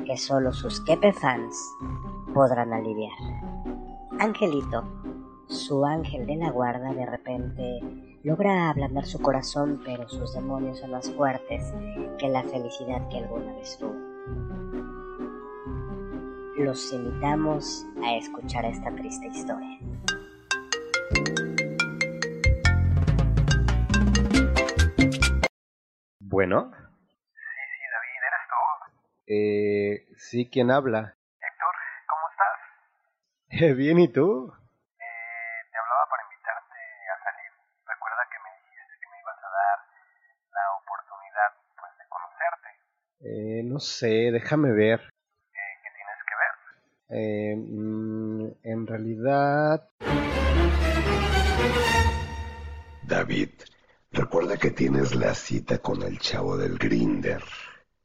que 0.06 0.16
solo 0.16 0.52
sus 0.52 0.80
Kepe 0.84 1.12
fans 1.12 1.56
podrán 2.32 2.72
aliviar. 2.72 3.16
Angelito, 4.18 4.84
su 5.48 5.84
ángel 5.84 6.26
de 6.26 6.36
la 6.36 6.50
guarda, 6.50 6.92
de 6.92 7.06
repente 7.06 7.80
logra 8.24 8.70
ablandar 8.70 9.04
su 9.04 9.20
corazón, 9.20 9.82
pero 9.84 10.08
sus 10.08 10.32
demonios 10.32 10.78
son 10.78 10.92
más 10.92 11.10
fuertes 11.10 11.62
que 12.18 12.26
la 12.28 12.42
felicidad 12.42 13.06
que 13.10 13.18
alguna 13.18 13.52
vez 13.52 13.76
tuvo. 13.78 13.94
Los 16.56 16.90
invitamos 16.94 17.84
a 18.02 18.16
escuchar 18.16 18.64
esta 18.64 18.90
triste 18.96 19.26
historia. 19.26 19.78
Bueno. 26.20 26.72
Sí, 26.72 27.42
sí, 27.74 27.84
David, 27.92 28.20
¿eres 28.26 28.48
tú? 28.48 28.56
Eh, 29.26 30.06
sí, 30.16 30.48
¿quién 30.50 30.70
habla? 30.70 31.14
Héctor, 31.42 31.74
¿cómo 32.08 32.22
estás? 32.30 33.62
Eh, 33.62 33.74
bien, 33.76 33.98
¿y 33.98 34.08
tú? 34.08 34.50
Eh, 43.26 43.62
no 43.64 43.80
sé, 43.80 44.30
déjame 44.30 44.70
ver. 44.72 45.00
Eh, 45.00 45.62
¿Qué 45.82 45.90
tienes 45.96 46.20
que 46.28 46.34
ver? 46.42 47.22
Eh, 47.22 47.56
mm, 47.56 48.46
en 48.62 48.86
realidad... 48.86 49.88
David, 53.02 53.50
recuerda 54.12 54.58
que 54.58 54.70
tienes 54.72 55.14
la 55.14 55.34
cita 55.34 55.78
con 55.78 56.02
el 56.02 56.18
chavo 56.18 56.58
del 56.58 56.76
Grinder. 56.76 57.42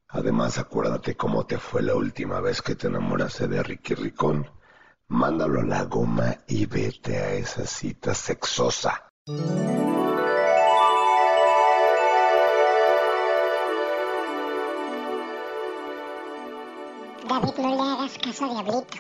Además, 0.07 0.57
acuérdate 0.57 1.15
cómo 1.15 1.45
te 1.45 1.57
fue 1.57 1.81
la 1.81 1.95
última 1.95 2.39
vez 2.39 2.61
que 2.61 2.75
te 2.75 2.87
enamoraste 2.87 3.49
de 3.49 3.61
Ricky 3.61 3.95
Ricón. 3.95 4.49
Mándalo 5.09 5.59
a 5.59 5.65
la 5.65 5.83
goma 5.83 6.37
y 6.47 6.65
vete 6.65 7.17
a 7.17 7.33
esa 7.33 7.65
cita 7.65 8.13
sexosa. 8.13 9.09
A 18.19 18.31
Diablito. 18.31 18.97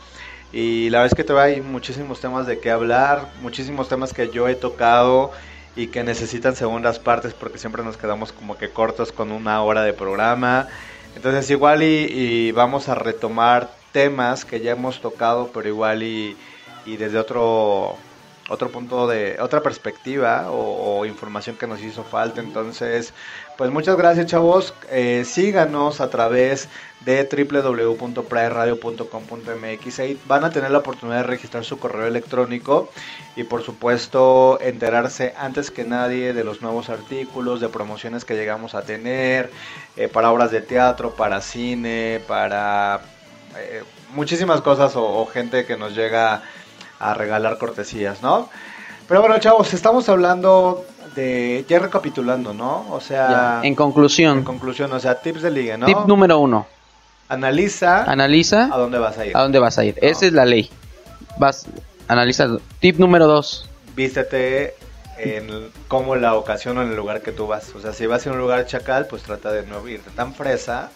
Y 0.52 0.88
la 0.90 0.98
verdad 0.98 1.12
es 1.12 1.16
que 1.16 1.24
todavía 1.24 1.56
hay 1.56 1.60
muchísimos 1.60 2.20
temas 2.20 2.46
de 2.46 2.58
qué 2.58 2.70
hablar, 2.70 3.28
muchísimos 3.42 3.88
temas 3.88 4.14
que 4.14 4.30
yo 4.30 4.48
he 4.48 4.54
tocado 4.54 5.32
y 5.74 5.88
que 5.88 6.02
necesitan 6.02 6.56
segundas 6.56 6.98
partes 6.98 7.34
porque 7.34 7.58
siempre 7.58 7.82
nos 7.82 7.98
quedamos 7.98 8.32
como 8.32 8.56
que 8.56 8.70
cortos 8.70 9.12
con 9.12 9.30
una 9.30 9.62
hora 9.62 9.82
de 9.82 9.92
programa. 9.92 10.68
Entonces 11.16 11.50
igual 11.50 11.82
y, 11.82 12.06
y 12.10 12.52
vamos 12.52 12.88
a 12.88 12.94
retomar 12.94 13.68
temas 13.96 14.44
que 14.44 14.60
ya 14.60 14.72
hemos 14.72 15.00
tocado, 15.00 15.48
pero 15.54 15.66
igual 15.66 16.02
y, 16.02 16.36
desde 16.84 17.18
otro 17.18 17.96
otro 18.50 18.70
punto 18.70 19.08
de 19.08 19.38
otra 19.40 19.62
perspectiva 19.62 20.50
o, 20.50 20.98
o 20.98 21.06
información 21.06 21.56
que 21.56 21.66
nos 21.66 21.80
hizo 21.80 22.04
falta. 22.04 22.42
Entonces 22.42 23.14
pues 23.56 23.70
muchas 23.70 23.96
gracias 23.96 24.26
chavos. 24.26 24.74
Eh, 24.90 25.24
síganos 25.24 26.02
a 26.02 26.10
través 26.10 26.68
de 27.00 27.24
www.praeradio.com.mx 27.24 29.98
ahí 29.98 30.20
van 30.26 30.44
a 30.44 30.50
tener 30.50 30.70
la 30.70 30.76
oportunidad 30.78 31.16
de 31.18 31.22
registrar 31.22 31.64
su 31.64 31.78
correo 31.78 32.06
electrónico 32.06 32.90
y 33.34 33.44
por 33.44 33.62
supuesto 33.62 34.58
enterarse 34.60 35.32
antes 35.38 35.70
que 35.70 35.84
nadie 35.84 36.34
de 36.34 36.44
los 36.44 36.60
nuevos 36.60 36.90
artículos 36.90 37.60
de 37.60 37.70
promociones 37.70 38.26
que 38.26 38.34
llegamos 38.34 38.74
a 38.74 38.82
tener 38.82 39.50
eh, 39.96 40.08
para 40.08 40.30
obras 40.30 40.50
de 40.50 40.60
teatro 40.60 41.14
para 41.14 41.40
cine 41.40 42.20
para 42.28 43.00
eh, 43.58 43.82
muchísimas 44.14 44.60
cosas 44.60 44.96
o, 44.96 45.04
o 45.04 45.26
gente 45.26 45.64
que 45.66 45.76
nos 45.76 45.94
llega 45.94 46.42
a 46.98 47.14
regalar 47.14 47.58
cortesías, 47.58 48.22
¿no? 48.22 48.48
Pero 49.08 49.20
bueno, 49.20 49.38
chavos, 49.38 49.72
estamos 49.74 50.08
hablando 50.08 50.84
de, 51.14 51.64
ya 51.68 51.78
recapitulando, 51.78 52.52
¿no? 52.52 52.86
O 52.90 53.00
sea, 53.00 53.28
Ya, 53.28 53.60
En 53.62 53.74
conclusión, 53.74 54.38
en 54.38 54.44
conclusión, 54.44 54.92
o 54.92 55.00
sea, 55.00 55.20
tips 55.20 55.42
de 55.42 55.50
liga, 55.50 55.76
¿no? 55.76 55.86
tip 55.86 55.98
número 56.06 56.38
uno. 56.38 56.66
Analiza 57.28 58.04
Analiza 58.04 58.68
a 58.72 58.78
dónde 58.78 58.98
vas 58.98 59.18
a 59.18 59.26
ir. 59.26 59.36
a 59.36 59.42
dónde 59.42 59.58
vas 59.58 59.78
a 59.78 59.84
ir. 59.84 59.96
Esa 60.00 60.26
es 60.26 60.32
la 60.32 60.44
ley. 60.44 60.70
Vas, 61.38 61.66
analiza. 62.08 62.46
Tip 62.80 62.98
número 62.98 63.26
dos. 63.26 63.68
Vístete 63.96 64.74
en 65.18 65.70
como 65.88 66.14
la 66.14 66.34
ocasión 66.34 66.78
o 66.78 66.82
en 66.82 66.90
el 66.90 66.96
lugar 66.96 67.22
que 67.22 67.32
tú 67.32 67.46
vas. 67.46 67.74
O 67.74 67.80
sea, 67.80 67.92
si 67.92 68.06
vas 68.06 68.26
a 68.26 68.30
un 68.30 68.38
lugar 68.38 68.66
chacal, 68.66 69.06
pues 69.06 69.22
trata 69.22 69.50
de 69.50 69.66
no 69.66 69.86
irte 69.88 70.10
tan 70.10 70.34
fresa. 70.34 70.90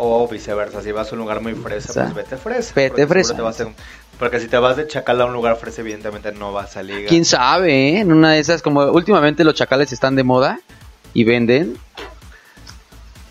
O 0.00 0.26
viceversa, 0.28 0.80
si 0.80 0.92
vas 0.92 1.10
a 1.10 1.14
un 1.14 1.18
lugar 1.18 1.40
muy 1.40 1.54
fresa, 1.54 1.92
Fresa. 1.92 2.02
pues 2.04 2.14
vete 2.14 2.36
fresa. 2.36 2.72
Vete 2.74 3.06
fresa. 3.06 3.34
te 3.34 3.42
vas 3.42 3.60
a- 3.60 3.66
porque 4.18 4.40
si 4.40 4.46
te 4.48 4.56
vas 4.58 4.76
de 4.76 4.86
chacal 4.86 5.20
a 5.20 5.26
un 5.26 5.32
lugar 5.32 5.56
fresa, 5.56 5.80
evidentemente 5.80 6.32
no 6.32 6.52
vas 6.52 6.76
a 6.76 6.82
ligar. 6.82 7.06
Quién 7.08 7.24
sabe, 7.24 7.90
¿eh? 7.90 8.00
En 8.00 8.12
una 8.12 8.32
de 8.32 8.38
esas, 8.40 8.62
como 8.62 8.82
últimamente 8.84 9.42
los 9.44 9.54
chacales 9.54 9.92
están 9.92 10.14
de 10.16 10.22
moda 10.24 10.60
y 11.14 11.24
venden. 11.24 11.76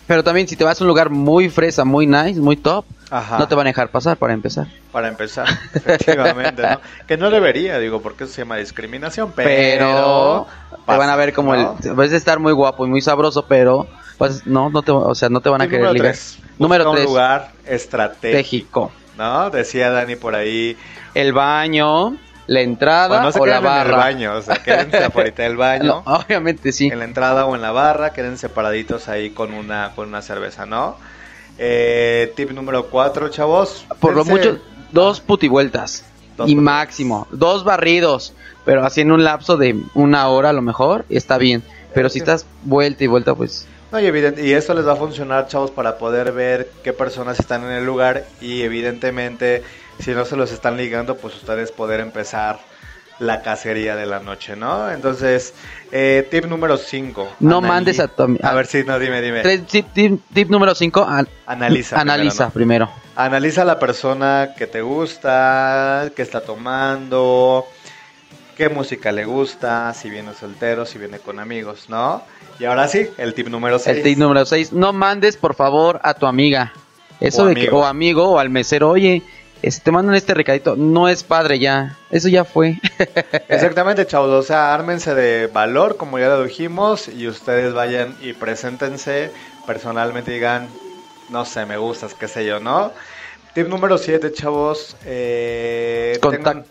Pero 0.08 0.24
también 0.24 0.48
si 0.48 0.56
te 0.56 0.64
vas 0.64 0.80
a 0.80 0.84
un 0.84 0.88
lugar 0.88 1.10
muy 1.10 1.50
fresa, 1.50 1.84
muy 1.84 2.06
nice, 2.06 2.40
muy 2.40 2.56
top, 2.56 2.84
Ajá. 3.10 3.38
no 3.38 3.46
te 3.46 3.54
van 3.54 3.66
a 3.66 3.70
dejar 3.70 3.90
pasar 3.90 4.16
para 4.16 4.32
empezar. 4.32 4.66
Para 4.90 5.06
empezar, 5.08 5.46
efectivamente, 5.74 6.62
¿no? 6.62 6.80
Que 7.06 7.16
no 7.16 7.30
debería, 7.30 7.78
digo, 7.78 8.00
porque 8.02 8.24
eso 8.24 8.32
se 8.32 8.40
llama 8.40 8.56
discriminación, 8.56 9.32
pero... 9.36 9.48
Pero, 9.48 10.46
te 10.86 10.96
van 10.96 11.10
a 11.10 11.14
ver 11.16 11.32
como 11.34 11.54
¿no? 11.54 11.76
el... 11.84 11.94
Puedes 11.94 12.12
estar 12.14 12.40
muy 12.40 12.52
guapo 12.54 12.86
y 12.86 12.88
muy 12.88 13.02
sabroso, 13.02 13.44
pero... 13.46 13.86
Pues, 14.16 14.46
no, 14.46 14.68
no 14.70 14.82
te, 14.82 14.90
o 14.90 15.14
sea, 15.14 15.28
no 15.28 15.40
te 15.40 15.48
van 15.48 15.60
a 15.60 15.66
Y 15.66 15.68
querer 15.68 15.82
número 15.82 15.92
ligar. 15.94 16.10
tres, 16.12 16.38
Número 16.58 16.84
busca 16.86 16.96
3. 16.96 17.06
un 17.06 17.12
lugar 17.12 17.50
estratégico, 17.66 17.72
Estratégico. 18.34 18.92
¿no? 19.18 19.50
Decía 19.50 19.90
Dani 19.90 20.16
por 20.16 20.34
ahí... 20.34 20.76
El 21.14 21.32
baño, 21.34 22.16
la 22.48 22.60
entrada 22.62 23.06
Bueno, 23.08 23.22
no 23.24 23.32
se 23.32 23.38
o 23.40 23.46
la 23.46 23.58
queden 23.60 23.70
en 23.72 23.78
el 23.78 23.84
barra. 23.84 23.96
baño, 23.96 24.34
o 24.36 24.42
sea, 24.42 24.56
quédense 24.56 24.96
afuera 25.04 25.30
del 25.36 25.56
baño. 25.56 26.02
No, 26.04 26.14
obviamente 26.16 26.72
sí. 26.72 26.88
En 26.88 26.98
la 26.98 27.04
entrada 27.04 27.46
o 27.46 27.54
en 27.54 27.62
la 27.62 27.70
barra, 27.70 28.12
queden 28.12 28.36
separaditos 28.38 29.08
ahí 29.08 29.30
con 29.30 29.54
una, 29.54 29.92
con 29.94 30.08
una 30.08 30.20
cerveza, 30.22 30.66
¿no? 30.66 30.96
Eh, 31.58 32.32
tip 32.36 32.50
número 32.50 32.86
4, 32.86 33.28
chavos. 33.28 33.86
Por 34.00 34.14
lo 34.16 34.24
mucho, 34.24 34.58
dos 34.92 35.20
putivueltas. 35.20 36.04
Dos 36.36 36.48
y 36.48 36.54
putivueltas. 36.54 36.62
máximo. 36.64 37.26
Dos 37.30 37.64
barridos. 37.64 38.32
Pero 38.64 38.84
así 38.84 39.00
en 39.00 39.12
un 39.12 39.24
lapso 39.24 39.56
de 39.56 39.76
una 39.94 40.28
hora 40.28 40.50
a 40.50 40.52
lo 40.52 40.62
mejor, 40.62 41.04
está 41.08 41.38
bien. 41.38 41.62
Pero 41.94 42.08
si 42.10 42.18
estás 42.18 42.44
vuelta 42.64 43.02
y 43.04 43.06
vuelta, 43.06 43.34
pues... 43.34 43.66
No, 43.90 43.98
y, 43.98 44.04
evident- 44.04 44.38
y 44.44 44.52
esto 44.52 44.74
les 44.74 44.86
va 44.86 44.92
a 44.92 44.96
funcionar, 44.96 45.48
chavos, 45.48 45.70
para 45.70 45.96
poder 45.96 46.32
ver 46.32 46.70
qué 46.84 46.92
personas 46.92 47.40
están 47.40 47.64
en 47.64 47.72
el 47.72 47.86
lugar 47.86 48.24
y 48.42 48.60
evidentemente, 48.60 49.62
si 49.98 50.12
no 50.12 50.24
se 50.24 50.36
los 50.36 50.52
están 50.52 50.76
ligando, 50.76 51.16
pues 51.16 51.34
ustedes 51.36 51.72
poder 51.72 52.00
empezar 52.00 52.58
la 53.18 53.42
cacería 53.42 53.96
de 53.96 54.06
la 54.06 54.20
noche, 54.20 54.54
¿no? 54.54 54.88
Entonces, 54.90 55.52
eh, 55.90 56.26
tip 56.30 56.44
número 56.44 56.76
5. 56.76 57.28
No 57.40 57.60
mandes 57.60 57.98
a 57.98 58.06
tu 58.06 58.38
A 58.42 58.54
ver 58.54 58.66
si, 58.66 58.84
no, 58.84 58.96
dime, 58.98 59.20
dime. 59.20 59.42
Tip, 59.42 59.88
tip- 59.92 60.20
tip 60.32 60.48
número 60.50 60.72
5, 60.74 61.04
Analiza. 61.46 62.00
analiza 62.00 62.50
primero, 62.50 62.86
primero. 62.86 63.02
¿no? 63.16 63.22
Analiza 63.22 63.62
a 63.62 63.64
la 63.64 63.78
persona 63.80 64.50
que 64.56 64.68
te 64.68 64.82
gusta, 64.82 66.10
que 66.14 66.22
está 66.22 66.42
tomando, 66.42 67.66
qué 68.56 68.68
música 68.68 69.10
le 69.10 69.24
gusta, 69.24 69.92
si 69.94 70.10
viene 70.10 70.32
soltero, 70.34 70.86
si 70.86 70.98
viene 70.98 71.18
con 71.18 71.40
amigos, 71.40 71.86
¿no? 71.88 72.22
Y 72.60 72.66
ahora 72.66 72.86
sí, 72.86 73.08
el 73.18 73.34
tip 73.34 73.48
número 73.48 73.80
6. 73.80 73.96
El 73.96 74.02
tip 74.04 74.18
número 74.18 74.46
6, 74.46 74.72
no 74.72 74.92
mandes 74.92 75.36
por 75.36 75.54
favor 75.56 76.00
a 76.04 76.14
tu 76.14 76.26
amiga. 76.26 76.72
Eso 77.20 77.42
O 77.42 77.46
de 77.46 77.54
que, 77.54 77.60
amigo. 77.62 77.80
o 77.80 77.84
amigo 77.84 78.28
o 78.30 78.38
al 78.38 78.48
mesero, 78.50 78.90
oye, 78.90 79.24
este, 79.62 79.82
te 79.82 79.92
mandan 79.92 80.14
este 80.14 80.34
recadito, 80.34 80.76
no 80.76 81.08
es 81.08 81.24
padre 81.24 81.58
ya, 81.58 81.98
eso 82.10 82.28
ya 82.28 82.44
fue. 82.44 82.78
Exactamente, 83.48 84.06
chavos. 84.06 84.30
O 84.30 84.42
sea, 84.42 84.74
ármense 84.74 85.14
de 85.14 85.46
valor, 85.48 85.96
como 85.96 86.18
ya 86.18 86.28
lo 86.28 86.44
dijimos, 86.44 87.08
y 87.08 87.28
ustedes 87.28 87.72
vayan 87.74 88.16
y 88.20 88.32
preséntense 88.34 89.32
personalmente 89.66 90.32
digan, 90.32 90.70
no 91.28 91.44
sé, 91.44 91.66
me 91.66 91.76
gustas, 91.76 92.14
qué 92.14 92.28
sé 92.28 92.46
yo, 92.46 92.60
¿no? 92.60 92.92
Tip 93.54 93.68
número 93.68 93.98
7, 93.98 94.32
chavos. 94.32 94.96
Eh, 95.04 96.18
tengan- 96.30 96.64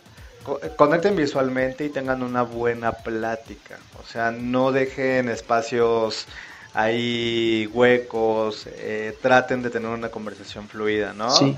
co- 0.43 0.59
conecten 0.75 1.15
visualmente 1.15 1.85
y 1.85 1.89
tengan 1.89 2.23
una 2.23 2.43
buena 2.43 2.91
plática. 2.91 3.77
O 3.99 4.03
sea, 4.05 4.31
no 4.31 4.71
dejen 4.71 5.29
espacios 5.29 6.27
ahí 6.73 7.67
huecos. 7.73 8.67
eh, 8.67 9.17
traten 9.21 9.61
de 9.61 9.69
tener 9.69 9.89
una 9.89 10.09
conversación 10.09 10.67
fluida, 10.67 11.13
¿no? 11.13 11.29
Sí. 11.29 11.57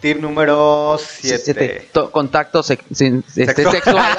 Tip 0.00 0.20
número 0.20 0.96
7. 0.98 1.38
Siete, 1.44 1.88
to- 1.92 2.10
contacto 2.12 2.60
este, 2.60 3.22
Sexual. 3.32 4.16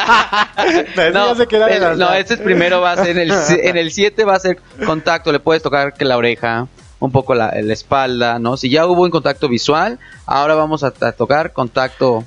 no, 1.14 1.32
el- 1.68 1.98
no, 1.98 2.14
este 2.14 2.34
es 2.34 2.40
primero 2.42 2.82
va 2.82 2.92
a 2.94 2.98
ser 2.98 3.18
en 3.18 3.20
el 3.20 3.34
si- 3.34 3.60
en 3.62 3.78
el 3.78 3.92
7 3.92 4.26
va 4.26 4.36
a 4.36 4.40
ser 4.40 4.60
contacto, 4.86 5.32
le 5.32 5.40
puedes 5.40 5.64
tocar 5.64 5.94
que 5.94 6.04
la 6.06 6.18
oreja, 6.18 6.68
un 7.00 7.12
poco 7.12 7.34
la, 7.34 7.54
la 7.62 7.74
espalda, 7.74 8.40
¿no? 8.40 8.58
Si 8.58 8.70
ya 8.70 8.86
hubo 8.88 9.04
un 9.04 9.10
contacto 9.10 9.48
visual, 9.48 10.00
ahora 10.26 10.56
vamos 10.56 10.84
a, 10.84 10.88
a 11.00 11.12
tocar 11.14 11.54
contacto 11.54 12.26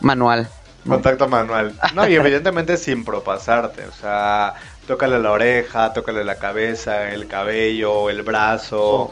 manual. 0.00 0.48
Contacto 0.86 1.26
manual. 1.28 1.74
No, 1.94 2.08
y 2.08 2.14
evidentemente 2.14 2.76
sin 2.76 3.04
propasarte. 3.04 3.84
O 3.86 3.92
sea, 3.92 4.54
tócale 4.86 5.18
la 5.18 5.32
oreja, 5.32 5.92
tócale 5.92 6.24
la 6.24 6.36
cabeza, 6.36 7.10
el 7.10 7.26
cabello, 7.26 8.08
el 8.08 8.22
brazo, 8.22 9.10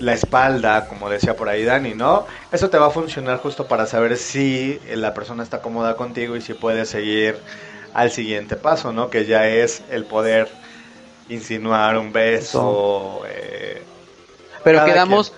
la 0.00 0.12
espalda, 0.14 0.86
como 0.88 1.08
decía 1.10 1.36
por 1.36 1.48
ahí 1.48 1.64
Dani, 1.64 1.94
¿no? 1.94 2.26
Eso 2.52 2.70
te 2.70 2.78
va 2.78 2.86
a 2.86 2.90
funcionar 2.90 3.38
justo 3.38 3.66
para 3.66 3.86
saber 3.86 4.16
si 4.16 4.78
la 4.94 5.14
persona 5.14 5.42
está 5.42 5.60
cómoda 5.60 5.96
contigo 5.96 6.36
y 6.36 6.40
si 6.40 6.54
puede 6.54 6.84
seguir 6.86 7.36
al 7.94 8.10
siguiente 8.10 8.56
paso, 8.56 8.92
¿no? 8.92 9.10
Que 9.10 9.26
ya 9.26 9.48
es 9.48 9.82
el 9.90 10.04
poder 10.04 10.48
insinuar 11.28 11.98
un 11.98 12.12
beso. 12.12 13.22
eh, 13.28 13.82
Pero 14.64 14.84
quedamos 14.84 15.32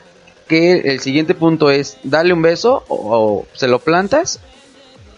que 0.48 0.78
el 0.92 1.00
siguiente 1.00 1.34
punto 1.34 1.70
es 1.70 1.96
darle 2.02 2.32
un 2.32 2.42
beso 2.42 2.84
o, 2.88 2.96
o 2.96 3.46
se 3.54 3.68
lo 3.68 3.78
plantas 3.78 4.40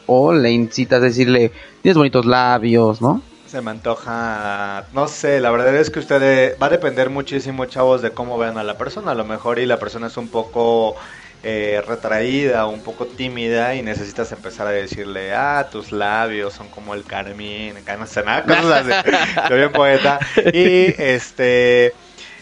o 0.07 0.33
le 0.33 0.51
incitas 0.51 0.99
a 0.99 1.05
decirle, 1.05 1.53
tienes 1.83 1.97
bonitos 1.97 2.27
labios, 2.27 3.01
¿no? 3.01 3.23
Se 3.53 3.61
me 3.61 3.71
antoja, 3.71 4.87
no 4.95 5.09
sé, 5.09 5.39
la 5.39 5.51
verdad 5.51 5.77
es 5.77 5.91
que 5.91 5.99
ustedes, 5.99 6.57
va 6.59 6.69
a 6.69 6.71
depender 6.71 7.11
muchísimo, 7.11 7.67
chavos, 7.67 8.01
de 8.01 8.11
cómo 8.13 8.39
vean 8.39 8.57
a 8.57 8.65
la 8.65 8.79
persona. 8.79 9.11
A 9.11 9.15
lo 9.15 9.27
mejor 9.27 9.59
y 9.59 9.67
la 9.67 9.79
persona 9.79 10.07
es 10.07 10.17
un 10.17 10.29
poco 10.29 10.97
eh, 11.43 11.83
retraída, 11.87 12.65
un 12.65 12.83
poco 12.83 13.05
tímida 13.05 13.75
y 13.75 13.83
necesitas 13.83 14.33
empezar 14.33 14.69
a 14.69 14.71
decirle, 14.71 15.35
ah, 15.35 15.69
tus 15.71 15.93
labios 15.93 16.55
son 16.55 16.69
como 16.69 16.95
el 16.95 17.05
carmín, 17.05 17.75
no 17.99 18.07
sé 18.07 18.23
nada, 18.23 18.43
cosas 18.43 18.87
así. 18.87 19.11
Soy 19.49 19.59
bien 19.59 19.73
poeta. 19.73 20.19
Y 20.51 20.95
este, 20.97 21.93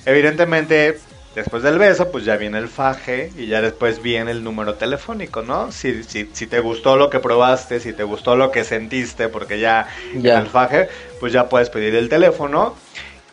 evidentemente, 0.06 1.00
después 1.35 1.62
del 1.62 1.78
beso, 1.78 2.11
pues 2.11 2.24
ya 2.24 2.37
viene 2.37 2.59
el 2.59 2.68
faje 2.68 3.31
y 3.37 3.47
ya 3.47 3.61
después 3.61 4.03
viene 4.03 4.31
el 4.33 4.43
número 4.43 4.74
telefónico, 4.74 5.43
¿no? 5.43 5.70
Si, 5.72 6.03
si, 6.05 6.28
si 6.33 6.47
te 6.47 6.61
gustó 6.61 6.97
lo 6.97 7.09
que 7.11 7.20
probaste, 7.20 7.81
si 7.81 7.93
te 7.93 8.03
gustó 8.05 8.37
lo 8.37 8.51
que 8.51 8.64
sentiste, 8.64 9.28
porque 9.28 9.59
ya, 9.61 9.87
Ya. 10.16 10.35
en 10.35 10.41
el 10.41 10.47
faje, 10.49 10.89
pues 11.20 11.33
ya 11.33 11.49
puedes 11.49 11.70
pedir 11.70 11.95
el 11.95 12.09
teléfono. 12.09 12.74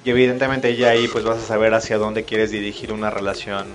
Y 0.06 0.12
evidentemente 0.12 0.76
ya 0.78 0.90
ahí 0.92 1.08
pues 1.10 1.26
vas 1.26 1.38
a 1.38 1.42
saber 1.42 1.74
hacia 1.74 1.98
dónde 1.98 2.24
quieres 2.24 2.52
dirigir 2.52 2.94
una 2.94 3.10
relación 3.10 3.68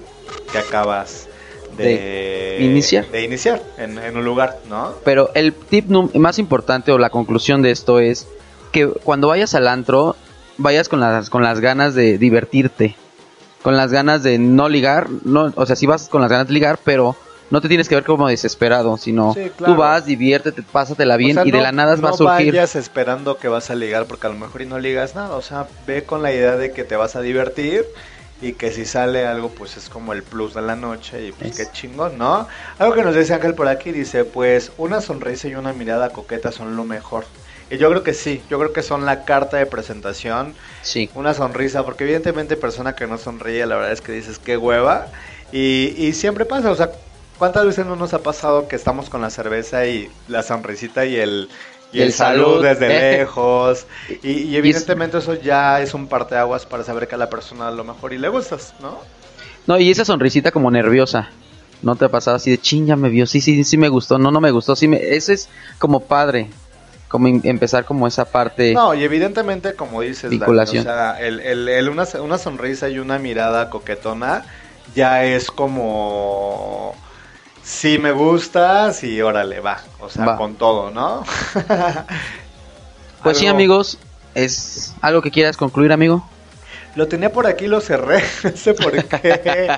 que 0.50 0.58
acabas 0.58 1.28
de, 1.76 1.84
De 1.84 2.58
iniciar. 2.60 3.06
De 3.10 3.22
iniciar 3.22 3.60
en, 3.76 3.98
en 3.98 4.16
un 4.16 4.24
lugar, 4.24 4.58
¿no? 4.68 4.94
Pero 5.04 5.30
el 5.34 5.52
tip 5.52 5.88
más 5.90 6.38
importante 6.38 6.90
o 6.92 6.96
la 6.98 7.10
conclusión 7.10 7.60
de 7.60 7.70
esto 7.70 7.98
es 7.98 8.26
que 8.72 8.86
cuando 8.88 9.28
vayas 9.28 9.54
al 9.54 9.68
antro, 9.68 10.16
vayas 10.56 10.88
con 10.88 11.00
las, 11.00 11.28
con 11.28 11.42
las 11.42 11.60
ganas 11.60 11.94
de 11.94 12.16
divertirte, 12.16 12.96
con 13.62 13.76
las 13.76 13.92
ganas 13.92 14.22
de 14.22 14.38
no 14.38 14.68
ligar, 14.68 15.08
no, 15.24 15.52
o 15.54 15.66
sea, 15.66 15.76
si 15.76 15.86
vas 15.86 16.08
con 16.08 16.20
las 16.20 16.30
ganas 16.30 16.48
de 16.48 16.54
ligar, 16.54 16.78
pero 16.84 17.16
no 17.50 17.60
te 17.60 17.68
tienes 17.68 17.88
que 17.88 17.94
ver 17.94 18.04
como 18.04 18.28
desesperado, 18.28 18.96
sino 18.96 19.34
Sí, 19.34 19.50
claro. 19.56 19.74
tú 19.74 19.78
vas, 19.80 20.04
diviértete, 20.06 20.62
pásatela 20.62 21.16
bien 21.16 21.32
O 21.32 21.42
sea, 21.42 21.48
y 21.48 21.50
de 21.50 21.58
no- 21.58 21.64
la 21.64 21.72
nada 21.72 21.94
va 21.96 22.08
a 22.08 22.10
no 22.12 22.16
surgir. 22.16 22.52
vayas 22.52 22.76
esperando 22.76 23.36
que 23.36 23.48
vas 23.48 23.70
a 23.70 23.74
ligar 23.74 24.06
porque 24.06 24.26
a 24.26 24.30
lo 24.30 24.36
mejor 24.36 24.62
y 24.62 24.66
no 24.66 24.78
ligas 24.78 25.14
nada. 25.14 25.36
O 25.36 25.42
sea, 25.42 25.66
ve 25.86 26.04
con 26.04 26.22
la 26.22 26.32
idea 26.32 26.56
de 26.56 26.72
que 26.72 26.84
te 26.84 26.96
vas 26.96 27.14
a 27.14 27.20
divertir 27.20 27.84
y 28.40 28.54
que 28.54 28.72
si 28.72 28.86
sale 28.86 29.26
algo, 29.26 29.50
pues 29.50 29.76
es 29.76 29.88
como 29.90 30.12
el 30.14 30.22
plus 30.22 30.54
de 30.54 30.62
la 30.62 30.74
noche 30.74 31.26
y 31.26 31.32
pues 31.32 31.56
qué 31.56 31.66
chingón, 31.72 32.16
¿no? 32.18 32.48
Algo 32.78 32.94
que 32.94 33.02
nos 33.04 33.14
dice 33.14 33.34
Ángel 33.34 33.54
por 33.54 33.68
aquí, 33.68 33.92
dice, 33.92 34.24
pues 34.24 34.72
una 34.78 35.00
sonrisa 35.00 35.46
y 35.46 35.54
una 35.54 35.72
mirada 35.72 36.08
coqueta 36.10 36.50
son 36.50 36.74
lo 36.74 36.84
mejor. 36.84 37.24
Yo 37.78 37.88
creo 37.90 38.02
que 38.02 38.14
sí, 38.14 38.42
yo 38.50 38.58
creo 38.58 38.72
que 38.72 38.82
son 38.82 39.06
la 39.06 39.24
carta 39.24 39.56
de 39.56 39.66
presentación. 39.66 40.54
Sí. 40.82 41.08
Una 41.14 41.34
sonrisa, 41.34 41.84
porque 41.84 42.04
evidentemente 42.04 42.56
persona 42.56 42.94
que 42.94 43.06
no 43.06 43.18
sonríe, 43.18 43.64
la 43.66 43.76
verdad 43.76 43.92
es 43.92 44.00
que 44.00 44.12
dices, 44.12 44.38
qué 44.38 44.56
hueva. 44.56 45.08
Y, 45.52 45.94
y 45.96 46.12
siempre 46.12 46.44
pasa, 46.44 46.70
o 46.70 46.74
sea, 46.74 46.92
¿cuántas 47.38 47.64
veces 47.66 47.86
no 47.86 47.96
nos 47.96 48.14
ha 48.14 48.22
pasado 48.22 48.68
que 48.68 48.76
estamos 48.76 49.08
con 49.10 49.20
la 49.22 49.30
cerveza 49.30 49.86
y 49.86 50.10
la 50.28 50.42
sonrisita 50.42 51.04
y 51.06 51.16
el, 51.16 51.48
y 51.92 52.00
el, 52.00 52.08
El 52.08 52.12
salud, 52.12 52.44
salud. 52.44 52.62
desde 52.64 52.88
lejos? 52.88 53.86
Y, 54.22 54.30
y 54.30 54.56
evidentemente 54.56 55.18
eso 55.18 55.34
ya 55.34 55.80
es 55.80 55.94
un 55.94 56.08
parteaguas 56.08 56.66
para 56.66 56.84
saber 56.84 57.08
que 57.08 57.14
a 57.14 57.18
la 57.18 57.30
persona 57.30 57.68
a 57.68 57.70
lo 57.70 57.84
mejor 57.84 58.12
y 58.12 58.18
le 58.18 58.28
gustas, 58.28 58.74
¿no? 58.80 59.00
No, 59.66 59.78
y 59.78 59.90
esa 59.90 60.04
sonrisita 60.04 60.50
como 60.50 60.70
nerviosa. 60.70 61.30
¿No 61.82 61.96
te 61.96 62.04
ha 62.04 62.08
pasado 62.08 62.36
así 62.36 62.50
de 62.50 62.58
ching, 62.58 62.86
ya 62.86 62.94
me 62.96 63.08
vio? 63.08 63.26
Sí, 63.26 63.40
sí, 63.40 63.64
sí 63.64 63.76
me 63.76 63.88
gustó. 63.88 64.16
No, 64.16 64.30
no 64.30 64.40
me 64.40 64.52
gustó. 64.52 64.76
Sí, 64.76 64.86
me... 64.86 64.98
eso 65.16 65.32
es 65.32 65.48
como 65.78 66.00
padre. 66.04 66.48
Como 67.12 67.28
em- 67.28 67.40
empezar 67.44 67.84
como 67.84 68.08
esa 68.08 68.24
parte. 68.24 68.72
No, 68.74 68.92
y 68.94 69.04
evidentemente, 69.04 69.74
como 69.74 70.00
dices, 70.00 70.24
Dani, 70.24 70.38
Vinculación. 70.38 70.80
o 70.80 70.84
sea, 70.90 71.20
el, 71.20 71.38
el- 71.40 71.68
el 71.68 71.88
una, 71.90 72.04
una 72.20 72.38
sonrisa 72.38 72.88
y 72.88 72.98
una 72.98 73.18
mirada 73.20 73.70
coquetona 73.70 74.44
ya 74.96 75.22
es 75.24 75.50
como... 75.50 76.96
Si 77.62 77.98
me 77.98 78.10
gustas 78.10 79.04
y 79.04 79.20
órale, 79.22 79.60
va. 79.60 79.78
O 80.00 80.08
sea, 80.08 80.24
Va. 80.24 80.36
con 80.36 80.56
todo, 80.56 80.90
¿no? 80.90 81.22
Pues 83.22 83.38
sí, 83.38 83.46
amigos. 83.46 83.98
¿Es 84.34 84.94
algo 85.00 85.22
que 85.22 85.30
quieras 85.30 85.56
concluir, 85.56 85.92
amigo? 85.92 86.26
Lo 86.96 87.06
tenía 87.06 87.30
por 87.32 87.46
aquí, 87.46 87.66
lo 87.68 87.80
cerré. 87.80 88.22
No 88.44 88.56
sé 88.56 88.74
por 88.74 88.92
qué. 89.04 89.70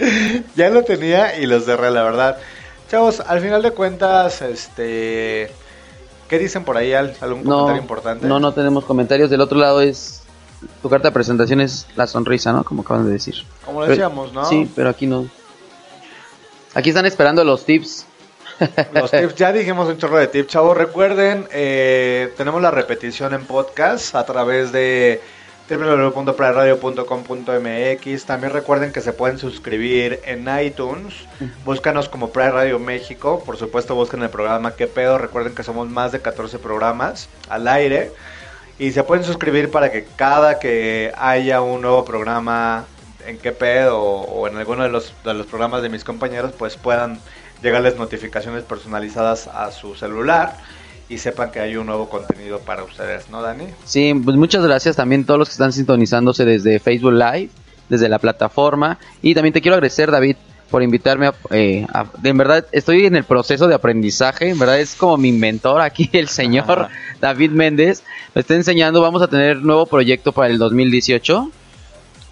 ya 0.56 0.68
lo 0.70 0.84
tenía 0.84 1.38
y 1.38 1.46
lo 1.46 1.58
cerré, 1.60 1.90
la 1.90 2.02
verdad. 2.02 2.36
Chavos, 2.90 3.20
al 3.20 3.40
final 3.40 3.62
de 3.62 3.70
cuentas, 3.72 4.42
este... 4.42 5.50
¿Qué 6.32 6.38
dicen 6.38 6.64
por 6.64 6.78
ahí? 6.78 6.94
Al- 6.94 7.14
¿Algún 7.20 7.44
No, 7.44 7.50
comentario 7.56 7.82
importante? 7.82 8.26
no, 8.26 8.40
no 8.40 8.54
tenemos 8.54 8.86
comentarios. 8.86 9.28
Del 9.28 9.42
otro 9.42 9.58
lado 9.58 9.82
es. 9.82 10.22
Tu 10.80 10.88
carta 10.88 11.08
de 11.08 11.12
presentación 11.12 11.60
es 11.60 11.86
la 11.94 12.06
sonrisa, 12.06 12.52
¿no? 12.54 12.64
Como 12.64 12.80
acaban 12.80 13.04
de 13.04 13.12
decir. 13.12 13.34
Como 13.66 13.80
Pero- 13.80 13.90
decíamos, 13.90 14.32
¿no? 14.32 14.42
Sí, 14.46 14.70
pero 14.74 14.88
aquí 14.88 15.06
no. 15.06 15.26
Aquí 16.72 16.88
están 16.88 17.04
esperando 17.04 17.44
los 17.44 17.66
tips. 17.66 18.06
Los 18.94 19.10
tips, 19.10 19.34
ya 19.34 19.52
dijimos 19.52 19.88
un 19.90 19.98
chorro 19.98 20.16
de 20.16 20.26
tips, 20.28 20.48
chavos. 20.52 20.74
Recuerden, 20.74 21.46
eh, 21.52 22.32
tenemos 22.38 22.62
la 22.62 22.70
repetición 22.70 23.34
en 23.34 23.44
podcast 23.44 24.14
a 24.14 24.24
través 24.24 24.72
de 24.72 25.20
www.prayradio.com.mx. 25.68 28.24
También 28.24 28.52
recuerden 28.52 28.92
que 28.92 29.00
se 29.00 29.12
pueden 29.12 29.38
suscribir 29.38 30.20
en 30.24 30.48
iTunes. 30.60 31.14
Búscanos 31.64 32.08
como 32.08 32.30
Pride 32.30 32.50
Radio 32.50 32.78
México. 32.78 33.42
Por 33.44 33.56
supuesto, 33.56 33.94
busquen 33.94 34.22
el 34.22 34.30
programa 34.30 34.74
¿Qué 34.74 34.86
pedo? 34.86 35.18
Recuerden 35.18 35.54
que 35.54 35.62
somos 35.62 35.88
más 35.88 36.12
de 36.12 36.20
14 36.20 36.58
programas 36.58 37.28
al 37.48 37.68
aire. 37.68 38.12
Y 38.78 38.92
se 38.92 39.04
pueden 39.04 39.24
suscribir 39.24 39.70
para 39.70 39.92
que 39.92 40.06
cada 40.16 40.58
que 40.58 41.12
haya 41.16 41.60
un 41.60 41.82
nuevo 41.82 42.04
programa 42.04 42.86
en 43.26 43.38
qué 43.38 43.52
pedo 43.52 44.00
o, 44.00 44.22
o 44.22 44.48
en 44.48 44.56
alguno 44.56 44.82
de 44.82 44.88
los, 44.88 45.12
de 45.24 45.34
los 45.34 45.46
programas 45.46 45.82
de 45.82 45.88
mis 45.88 46.04
compañeros, 46.04 46.52
pues 46.58 46.76
puedan 46.76 47.20
llegarles 47.62 47.96
notificaciones 47.96 48.64
personalizadas 48.64 49.46
a 49.46 49.70
su 49.70 49.94
celular 49.94 50.56
y 51.12 51.18
sepan 51.18 51.50
que 51.50 51.60
hay 51.60 51.76
un 51.76 51.86
nuevo 51.86 52.08
contenido 52.08 52.58
para 52.60 52.84
ustedes, 52.84 53.28
¿no, 53.28 53.42
Dani? 53.42 53.64
Sí, 53.84 54.14
pues 54.24 54.36
muchas 54.36 54.64
gracias 54.64 54.96
también 54.96 55.22
a 55.22 55.26
todos 55.26 55.38
los 55.38 55.48
que 55.48 55.52
están 55.52 55.72
sintonizándose 55.72 56.44
desde 56.44 56.78
Facebook 56.78 57.12
Live, 57.12 57.50
desde 57.88 58.08
la 58.08 58.18
plataforma. 58.18 58.98
Y 59.20 59.34
también 59.34 59.52
te 59.52 59.60
quiero 59.60 59.74
agradecer, 59.74 60.10
David, 60.10 60.36
por 60.70 60.82
invitarme 60.82 61.26
a, 61.26 61.34
eh, 61.50 61.86
a- 61.92 62.06
En 62.24 62.38
verdad, 62.38 62.64
estoy 62.72 63.04
en 63.04 63.14
el 63.16 63.24
proceso 63.24 63.68
de 63.68 63.74
aprendizaje. 63.74 64.48
En 64.48 64.58
verdad, 64.58 64.80
es 64.80 64.94
como 64.94 65.18
mi 65.18 65.32
mentor 65.32 65.82
aquí, 65.82 66.08
el 66.14 66.28
señor 66.28 66.88
David 67.20 67.50
Méndez. 67.50 68.02
Me 68.34 68.40
está 68.40 68.54
enseñando. 68.54 69.02
Vamos 69.02 69.20
a 69.20 69.28
tener 69.28 69.58
nuevo 69.58 69.84
proyecto 69.84 70.32
para 70.32 70.48
el 70.48 70.56
2018. 70.58 71.50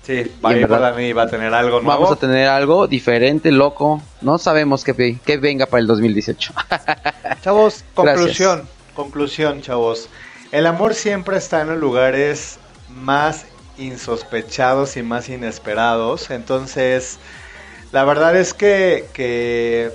Sí, 0.03 0.23
va, 0.43 0.53
Y 0.53 0.55
en 0.55 0.61
verdad- 0.63 0.95
va 1.17 1.23
a 1.23 1.29
tener 1.29 1.53
algo 1.53 1.81
nuevo. 1.83 1.87
Vamos 1.89 2.13
a 2.13 2.17
tener 2.17 2.49
algo 2.49 2.87
diferente, 2.87 3.53
loco. 3.53 4.01
No 4.21 4.39
sabemos 4.39 4.85
qué, 4.85 4.93
ve- 4.93 5.19
qué 5.25 5.37
venga 5.39 5.67
para 5.67 5.81
el 5.81 5.87
2018. 5.87 6.53
Chavos, 7.43 7.85
Gracias. 7.97 8.17
conclusión, 8.17 8.69
conclusión, 8.95 9.63
chavos. 9.63 10.09
El 10.53 10.67
amor 10.67 10.95
siempre 10.95 11.37
está 11.39 11.63
en 11.63 11.69
los 11.69 11.79
lugares 11.79 12.59
más 12.89 13.47
insospechados 13.79 14.97
y 14.97 15.03
más 15.03 15.29
inesperados. 15.29 16.31
Entonces, 16.31 17.19
la 17.93 18.05
verdad 18.05 18.37
es 18.37 18.53
que, 18.53 19.09
que 19.15 19.91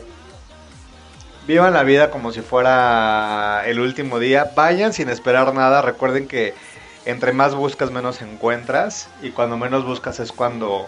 vivan 1.48 1.74
la 1.74 1.84
vida 1.84 2.10
como 2.10 2.32
si 2.32 2.42
fuera 2.42 3.64
el 3.68 3.80
último 3.80 4.18
día. 4.20 4.52
Vayan 4.56 4.94
sin 4.94 5.10
esperar 5.10 5.54
nada. 5.54 5.82
Recuerden 5.82 6.28
que 6.28 6.54
entre 7.06 7.32
más 7.34 7.54
buscas, 7.54 7.92
menos 7.92 8.22
encuentras. 8.22 9.08
Y 9.22 9.30
cuando 9.32 9.58
menos 9.58 9.86
buscas 9.86 10.20
es 10.20 10.32
cuando... 10.32 10.88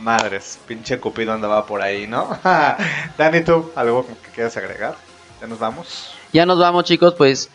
Madres, 0.00 0.58
pinche 0.66 0.98
Cupido 0.98 1.32
andaba 1.32 1.66
por 1.66 1.82
ahí, 1.82 2.06
¿no? 2.06 2.28
Dani, 3.18 3.40
¿tú 3.42 3.70
algo 3.74 4.06
que 4.06 4.30
quieras 4.34 4.56
agregar? 4.56 4.96
¿Ya 5.40 5.46
nos 5.46 5.58
vamos? 5.58 6.10
Ya 6.32 6.46
nos 6.46 6.58
vamos, 6.58 6.84
chicos. 6.84 7.14
Pues 7.14 7.50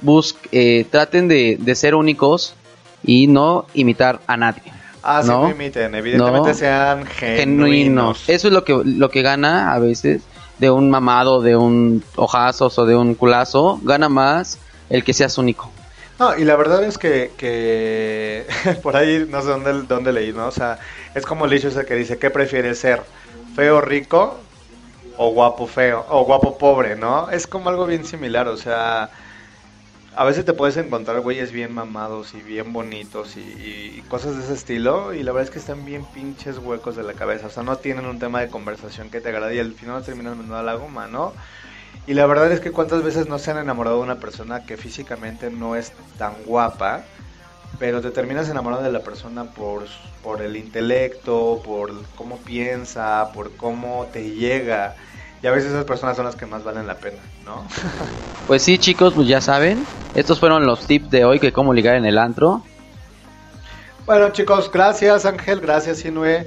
bus 0.00 0.36
eh, 0.52 0.86
traten 0.90 1.28
de, 1.28 1.56
de 1.60 1.74
ser 1.74 1.94
únicos 1.94 2.54
y 3.02 3.26
no 3.26 3.66
imitar 3.74 4.20
a 4.26 4.36
nadie. 4.36 4.62
Ah, 5.02 5.22
¿no? 5.24 5.50
imiten. 5.50 5.94
Evidentemente 5.94 6.50
No. 6.50 6.54
sean 6.54 7.06
genuinos. 7.06 7.38
genuinos. 7.40 8.28
Eso 8.28 8.48
es 8.48 8.54
lo 8.54 8.64
que, 8.64 8.80
lo 8.84 9.10
que 9.10 9.22
gana 9.22 9.72
a 9.72 9.78
veces 9.80 10.22
de 10.58 10.70
un 10.70 10.90
mamado, 10.90 11.40
de 11.40 11.56
un 11.56 12.04
ojazos 12.14 12.78
o 12.78 12.86
de 12.86 12.94
un 12.94 13.14
culazo. 13.16 13.80
Gana 13.82 14.08
más 14.08 14.58
el 14.90 15.02
que 15.02 15.12
seas 15.12 15.36
único. 15.38 15.71
No, 16.22 16.38
y 16.38 16.44
la 16.44 16.54
verdad 16.54 16.84
es 16.84 16.98
que, 16.98 17.32
que 17.36 18.46
por 18.84 18.94
ahí 18.94 19.26
no 19.28 19.42
sé 19.42 19.48
dónde, 19.48 19.72
dónde 19.88 20.12
leí, 20.12 20.32
¿no? 20.32 20.46
O 20.46 20.52
sea, 20.52 20.78
es 21.16 21.26
como 21.26 21.46
el 21.46 21.50
dicho 21.50 21.66
ese 21.66 21.84
que 21.84 21.96
dice, 21.96 22.16
¿qué 22.16 22.30
prefieres 22.30 22.78
ser? 22.78 23.02
¿Feo 23.56 23.80
rico 23.80 24.38
o 25.16 25.30
guapo 25.32 25.66
feo? 25.66 26.06
O 26.10 26.24
guapo 26.24 26.58
pobre, 26.58 26.94
¿no? 26.94 27.28
Es 27.28 27.48
como 27.48 27.70
algo 27.70 27.86
bien 27.86 28.04
similar, 28.04 28.46
o 28.46 28.56
sea, 28.56 29.10
a 30.14 30.24
veces 30.24 30.44
te 30.44 30.52
puedes 30.52 30.76
encontrar 30.76 31.20
güeyes 31.22 31.50
bien 31.50 31.74
mamados 31.74 32.34
y 32.34 32.40
bien 32.40 32.72
bonitos 32.72 33.36
y, 33.36 34.00
cosas 34.08 34.36
de 34.36 34.44
ese 34.44 34.54
estilo 34.54 35.14
y 35.14 35.24
la 35.24 35.32
verdad 35.32 35.48
es 35.48 35.50
que 35.50 35.58
están 35.58 35.84
bien 35.84 36.04
pinches 36.14 36.58
huecos 36.58 36.94
de 36.94 37.02
la 37.02 37.14
cabeza, 37.14 37.48
o 37.48 37.50
sea, 37.50 37.64
no 37.64 37.78
tienen 37.78 38.06
un 38.06 38.20
tema 38.20 38.40
de 38.42 38.48
conversación 38.48 39.10
que 39.10 39.20
te 39.20 39.30
agrade 39.30 39.56
y 39.56 39.58
al 39.58 39.72
final 39.72 40.04
terminas 40.04 40.36
mandando 40.36 40.58
a 40.58 40.62
la 40.62 40.74
goma, 40.74 41.08
¿no? 41.08 41.32
Y 42.06 42.14
la 42.14 42.26
verdad 42.26 42.50
es 42.50 42.60
que 42.60 42.72
cuántas 42.72 43.02
veces 43.02 43.28
no 43.28 43.38
se 43.38 43.50
han 43.52 43.58
enamorado 43.58 43.98
de 43.98 44.02
una 44.02 44.16
persona 44.16 44.64
que 44.64 44.76
físicamente 44.76 45.50
no 45.50 45.76
es 45.76 45.92
tan 46.18 46.34
guapa, 46.44 47.02
pero 47.78 48.00
te 48.00 48.10
terminas 48.10 48.48
enamorando 48.48 48.84
de 48.84 48.92
la 48.92 49.00
persona 49.00 49.44
por, 49.44 49.84
por 50.22 50.42
el 50.42 50.56
intelecto, 50.56 51.62
por 51.64 51.92
cómo 52.16 52.38
piensa, 52.38 53.30
por 53.32 53.54
cómo 53.56 54.06
te 54.12 54.30
llega. 54.30 54.96
Y 55.42 55.46
a 55.46 55.50
veces 55.50 55.70
esas 55.70 55.84
personas 55.84 56.16
son 56.16 56.24
las 56.24 56.36
que 56.36 56.46
más 56.46 56.64
valen 56.64 56.86
la 56.86 56.96
pena, 56.96 57.18
¿no? 57.44 57.66
Pues 58.46 58.62
sí, 58.62 58.76
chicos, 58.76 59.14
pues 59.14 59.28
ya 59.28 59.40
saben. 59.40 59.86
Estos 60.16 60.40
fueron 60.40 60.66
los 60.66 60.84
tips 60.86 61.10
de 61.10 61.24
hoy 61.24 61.38
que 61.38 61.52
cómo 61.52 61.72
ligar 61.72 61.94
en 61.94 62.04
el 62.04 62.18
antro. 62.18 62.62
Bueno, 64.04 64.30
chicos, 64.30 64.70
gracias 64.70 65.24
Ángel, 65.24 65.60
gracias 65.60 66.04
Inue, 66.04 66.46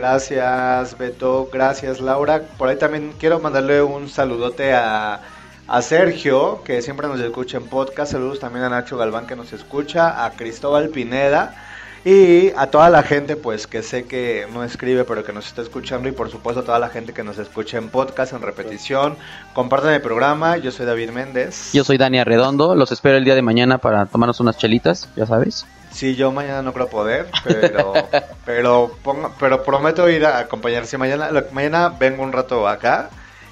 gracias 0.00 0.96
Beto, 0.96 1.48
gracias 1.52 2.00
Laura. 2.00 2.42
Por 2.56 2.68
ahí 2.68 2.76
también 2.76 3.12
quiero 3.18 3.38
mandarle 3.38 3.82
un 3.82 4.08
saludote 4.08 4.72
a, 4.72 5.20
a 5.68 5.82
Sergio, 5.82 6.62
que 6.64 6.80
siempre 6.80 7.06
nos 7.06 7.20
escucha 7.20 7.58
en 7.58 7.64
podcast. 7.64 8.12
Saludos 8.12 8.40
también 8.40 8.64
a 8.64 8.70
Nacho 8.70 8.96
Galván, 8.96 9.26
que 9.26 9.36
nos 9.36 9.52
escucha, 9.52 10.24
a 10.24 10.30
Cristóbal 10.30 10.88
Pineda. 10.88 11.54
Y 12.02 12.48
a 12.56 12.68
toda 12.68 12.88
la 12.88 13.02
gente, 13.02 13.36
pues 13.36 13.66
que 13.66 13.82
sé 13.82 14.06
que 14.06 14.46
no 14.54 14.64
escribe, 14.64 15.04
pero 15.04 15.22
que 15.22 15.34
nos 15.34 15.46
está 15.46 15.60
escuchando. 15.60 16.08
Y 16.08 16.12
por 16.12 16.30
supuesto 16.30 16.60
a 16.60 16.64
toda 16.64 16.78
la 16.78 16.88
gente 16.88 17.12
que 17.12 17.22
nos 17.22 17.36
escucha 17.36 17.76
en 17.76 17.90
podcast, 17.90 18.32
en 18.32 18.40
repetición. 18.40 19.16
Compartan 19.52 19.92
el 19.92 20.00
programa. 20.00 20.56
Yo 20.56 20.72
soy 20.72 20.86
David 20.86 21.10
Méndez. 21.10 21.74
Yo 21.74 21.84
soy 21.84 21.98
Dani 21.98 22.18
Arredondo. 22.18 22.74
Los 22.74 22.90
espero 22.90 23.18
el 23.18 23.24
día 23.26 23.34
de 23.34 23.42
mañana 23.42 23.76
para 23.76 24.06
tomarnos 24.06 24.40
unas 24.40 24.56
chelitas, 24.56 25.10
ya 25.14 25.26
sabes. 25.26 25.66
Sí, 25.92 26.14
yo 26.14 26.30
mañana 26.32 26.62
no 26.62 26.72
creo 26.72 26.88
poder, 26.88 27.28
pero 27.44 27.92
pero 28.46 28.96
ponga- 29.04 29.32
pero 29.38 29.62
prometo 29.64 30.08
ir 30.08 30.24
a 30.24 30.38
acompañar. 30.38 30.86
Si 30.86 30.96
mañana 30.96 31.30
lo- 31.30 31.44
mañana 31.52 31.88
vengo 31.88 32.22
un 32.22 32.32
rato 32.32 32.68
acá 32.68 33.10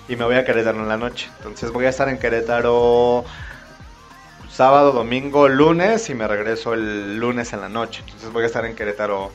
y 0.08 0.16
me 0.16 0.24
voy 0.24 0.36
a 0.36 0.44
Querétaro 0.44 0.78
en 0.78 0.88
la 0.88 0.96
noche. 0.96 1.28
Entonces 1.38 1.70
voy 1.72 1.86
a 1.86 1.88
estar 1.88 2.08
en 2.08 2.18
Querétaro 2.18 3.24
sábado, 4.50 4.92
domingo, 4.92 5.48
lunes 5.48 6.08
y 6.10 6.14
me 6.14 6.26
regreso 6.26 6.74
el 6.74 7.18
lunes 7.18 7.52
en 7.52 7.60
la 7.60 7.68
noche. 7.68 8.02
Entonces 8.06 8.32
voy 8.32 8.44
a 8.44 8.46
estar 8.46 8.64
en 8.64 8.74
Querétaro 8.74 9.30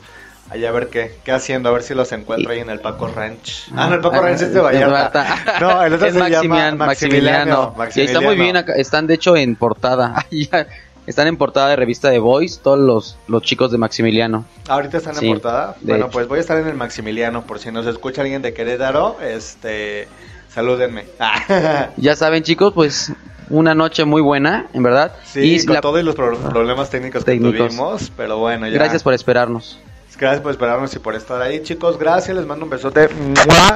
allá 0.50 0.68
a 0.68 0.72
ver 0.72 0.88
qué, 0.88 1.18
qué 1.24 1.32
haciendo, 1.32 1.68
a 1.70 1.72
ver 1.72 1.82
si 1.82 1.94
los 1.94 2.12
encuentro 2.12 2.52
ahí 2.52 2.60
en 2.60 2.68
el 2.68 2.80
Paco 2.80 3.06
Ranch. 3.08 3.68
Ah, 3.74 3.86
no, 3.88 3.94
el 3.94 4.00
Paco 4.00 4.20
Ranch 4.20 4.42
es 4.42 4.52
de 4.52 4.60
Vallarta. 4.60 5.36
No, 5.60 5.82
el 5.82 5.94
otro 5.94 6.06
es 6.08 6.14
se 6.14 6.18
llama 6.30 6.70
Maximian- 6.70 6.76
Maximiliano. 6.76 7.74
Y 7.94 8.00
está 8.02 8.20
muy 8.20 8.36
bien 8.36 8.56
acá. 8.56 8.72
Están 8.74 9.06
de 9.06 9.14
hecho 9.14 9.36
en 9.36 9.56
portada. 9.56 10.26
Ya- 10.30 10.66
están 11.06 11.26
en 11.28 11.36
portada 11.36 11.68
de 11.70 11.76
revista 11.76 12.10
de 12.10 12.18
Voice, 12.18 12.60
todos 12.62 12.78
los, 12.78 13.16
los 13.28 13.42
chicos 13.42 13.70
de 13.70 13.78
Maximiliano. 13.78 14.44
Ahorita 14.68 14.98
están 14.98 15.14
Sí, 15.14 15.26
en 15.26 15.32
portada. 15.34 15.76
Bueno, 15.82 16.04
hecho. 16.06 16.12
pues 16.12 16.28
voy 16.28 16.38
a 16.38 16.40
estar 16.40 16.58
en 16.58 16.66
el 16.66 16.74
Maximiliano 16.74 17.42
por 17.46 17.58
si 17.58 17.70
nos 17.70 17.86
escucha 17.86 18.22
alguien 18.22 18.42
de 18.42 18.54
Querétaro, 18.54 19.18
este, 19.20 20.08
salúdenme. 20.48 21.04
Ya 21.96 22.16
saben, 22.16 22.42
chicos, 22.42 22.72
pues 22.74 23.12
una 23.50 23.74
noche 23.74 24.04
muy 24.04 24.22
buena, 24.22 24.66
en 24.72 24.82
verdad. 24.82 25.12
Sí, 25.24 25.56
y 25.56 25.64
con 25.66 25.74
la- 25.74 25.80
todos 25.80 26.02
los 26.02 26.14
pro- 26.14 26.38
problemas 26.38 26.88
técnicos, 26.90 27.24
Técnicos. 27.24 27.52
que 27.52 27.58
tuvimos, 27.68 28.10
pero 28.16 28.38
bueno, 28.38 28.66
ya. 28.66 28.74
gracias 28.74 29.02
por 29.02 29.12
esperarnos. 29.14 29.78
Gracias 30.18 30.42
por 30.42 30.52
esperarnos 30.52 30.94
y 30.94 31.00
por 31.00 31.14
estar 31.16 31.42
ahí, 31.42 31.60
chicos. 31.62 31.98
Gracias, 31.98 32.36
les 32.36 32.46
mando 32.46 32.64
un 32.64 32.70
besote. 32.70 33.08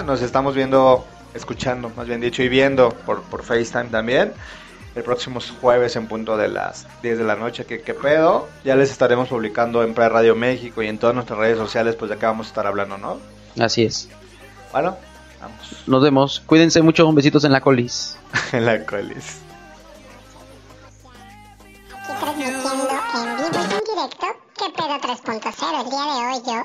Nos 0.06 0.22
estamos 0.22 0.54
viendo, 0.54 1.04
escuchando, 1.34 1.90
más 1.96 2.06
bien 2.06 2.20
dicho, 2.20 2.42
y 2.44 2.48
viendo 2.48 2.90
por, 3.04 3.22
por 3.22 3.42
FaceTime 3.42 3.86
también. 3.90 4.32
El 4.98 5.04
próximo 5.04 5.38
jueves 5.60 5.94
en 5.94 6.08
punto 6.08 6.36
de 6.36 6.48
las 6.48 6.84
10 7.02 7.18
de 7.18 7.24
la 7.24 7.36
noche, 7.36 7.64
que 7.64 7.82
qué 7.82 7.94
pedo. 7.94 8.48
Ya 8.64 8.74
les 8.74 8.90
estaremos 8.90 9.28
publicando 9.28 9.84
en 9.84 9.94
Pre 9.94 10.08
Radio 10.08 10.34
México 10.34 10.82
y 10.82 10.88
en 10.88 10.98
todas 10.98 11.14
nuestras 11.14 11.38
redes 11.38 11.56
sociales, 11.56 11.94
pues 11.94 12.10
de 12.10 12.16
qué 12.16 12.26
vamos 12.26 12.46
a 12.46 12.48
estar 12.48 12.66
hablando, 12.66 12.98
¿no? 12.98 13.18
Así 13.60 13.84
es. 13.84 14.08
Bueno, 14.72 14.96
vamos. 15.40 15.84
Nos 15.86 16.02
vemos. 16.02 16.42
Cuídense 16.44 16.82
mucho. 16.82 17.12
Besitos 17.12 17.44
en 17.44 17.52
la 17.52 17.60
colis. 17.60 18.18
en 18.52 18.66
la 18.66 18.84
colis. 18.84 19.38
transmitiendo 22.18 22.72
en 23.14 23.36
vivo 23.36 23.50
y 23.54 23.62
en 23.62 23.84
directo. 23.94 24.26
¿Qué 24.58 24.66
pedo 24.76 24.98
3.0? 24.98 25.80
El 25.80 25.90
día 25.90 26.04
de 26.10 26.18
hoy 26.26 26.42
yo. 26.44 26.58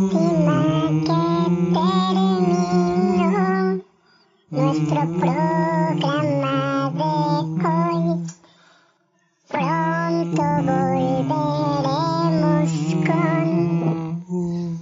Lástima 0.00 0.58
que 1.04 1.20
terminó 1.74 3.30
nuestro 4.48 5.00
programa 5.20 6.59
Pronto 10.34 10.72
con. 13.06 13.46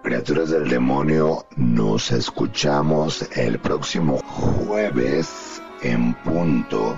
Criaturas 0.04 0.50
del 0.50 0.70
demonio, 0.70 1.46
nos 1.56 2.12
escuchamos 2.12 3.28
el 3.36 3.60
próximo 3.60 4.18
jueves 4.20 5.62
en 5.82 6.14
punto 6.16 6.96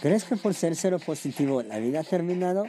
¿Crees 0.00 0.24
que 0.24 0.36
por 0.36 0.54
ser 0.54 0.74
cero 0.76 0.98
positivo 0.98 1.62
la 1.62 1.78
vida 1.78 2.00
ha 2.00 2.04
terminado? 2.04 2.64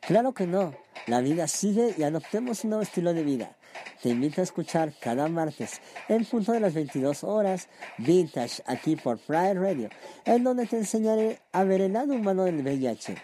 Claro 0.00 0.32
que 0.32 0.46
no. 0.46 0.74
La 1.06 1.20
vida 1.20 1.46
sigue 1.46 1.94
y 1.98 2.04
adoptemos 2.04 2.64
un 2.64 2.70
nuevo 2.70 2.82
estilo 2.82 3.12
de 3.12 3.22
vida. 3.22 3.54
Te 4.02 4.08
invito 4.08 4.40
a 4.40 4.44
escuchar 4.44 4.94
cada 4.98 5.28
martes 5.28 5.78
en 6.08 6.24
punto 6.24 6.52
de 6.52 6.60
las 6.60 6.72
22 6.72 7.22
horas 7.22 7.68
Vintage 7.98 8.62
aquí 8.64 8.96
por 8.96 9.18
Pride 9.18 9.54
Radio, 9.54 9.90
en 10.24 10.42
donde 10.42 10.66
te 10.66 10.78
enseñaré 10.78 11.40
a 11.52 11.64
ver 11.64 11.82
el 11.82 11.92
lado 11.92 12.14
humano 12.14 12.44
del 12.44 12.62
VIH. 12.62 13.14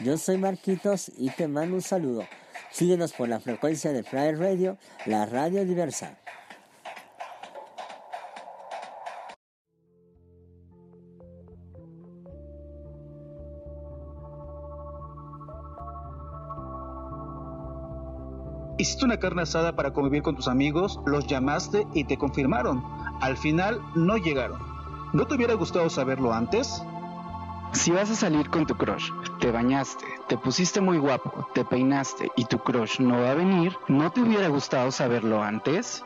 Yo 0.00 0.18
soy 0.18 0.36
Marquitos 0.36 1.10
y 1.16 1.30
te 1.30 1.48
mando 1.48 1.76
un 1.76 1.82
saludo. 1.82 2.26
Síguenos 2.70 3.14
por 3.14 3.30
la 3.30 3.40
frecuencia 3.40 3.92
de 3.92 4.04
Pride 4.04 4.36
Radio, 4.36 4.76
la 5.06 5.24
radio 5.24 5.64
diversa. 5.64 6.18
Hiciste 18.86 19.04
una 19.04 19.18
carne 19.18 19.42
asada 19.42 19.74
para 19.74 19.92
convivir 19.92 20.22
con 20.22 20.36
tus 20.36 20.46
amigos, 20.46 21.00
los 21.06 21.26
llamaste 21.26 21.88
y 21.92 22.04
te 22.04 22.16
confirmaron. 22.16 22.84
Al 23.20 23.36
final 23.36 23.82
no 23.96 24.16
llegaron. 24.16 24.60
¿No 25.12 25.26
te 25.26 25.34
hubiera 25.34 25.54
gustado 25.54 25.90
saberlo 25.90 26.32
antes? 26.32 26.84
Si 27.72 27.90
vas 27.90 28.12
a 28.12 28.14
salir 28.14 28.48
con 28.48 28.64
tu 28.64 28.76
crush, 28.76 29.10
te 29.40 29.50
bañaste, 29.50 30.04
te 30.28 30.38
pusiste 30.38 30.80
muy 30.80 30.98
guapo, 30.98 31.48
te 31.52 31.64
peinaste 31.64 32.30
y 32.36 32.44
tu 32.44 32.60
crush 32.60 33.00
no 33.00 33.22
va 33.22 33.32
a 33.32 33.34
venir, 33.34 33.76
¿no 33.88 34.12
te 34.12 34.20
hubiera 34.20 34.46
gustado 34.46 34.92
saberlo 34.92 35.42
antes? 35.42 36.04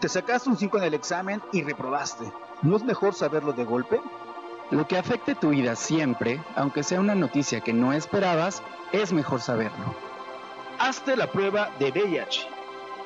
Te 0.00 0.08
sacaste 0.08 0.48
un 0.48 0.56
5 0.56 0.78
en 0.78 0.84
el 0.84 0.94
examen 0.94 1.42
y 1.52 1.62
reprobaste. 1.62 2.24
¿No 2.62 2.78
es 2.78 2.84
mejor 2.84 3.12
saberlo 3.12 3.52
de 3.52 3.66
golpe? 3.66 4.00
Lo 4.70 4.88
que 4.88 4.96
afecte 4.96 5.34
tu 5.34 5.50
vida 5.50 5.76
siempre, 5.76 6.42
aunque 6.56 6.84
sea 6.84 7.00
una 7.00 7.14
noticia 7.14 7.60
que 7.60 7.74
no 7.74 7.92
esperabas, 7.92 8.62
es 8.92 9.12
mejor 9.12 9.42
saberlo. 9.42 10.11
Hazte 10.78 11.16
la 11.16 11.30
prueba 11.30 11.70
de 11.78 11.90
VIH. 11.90 12.46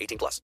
18 0.00 0.18
plus. 0.18 0.42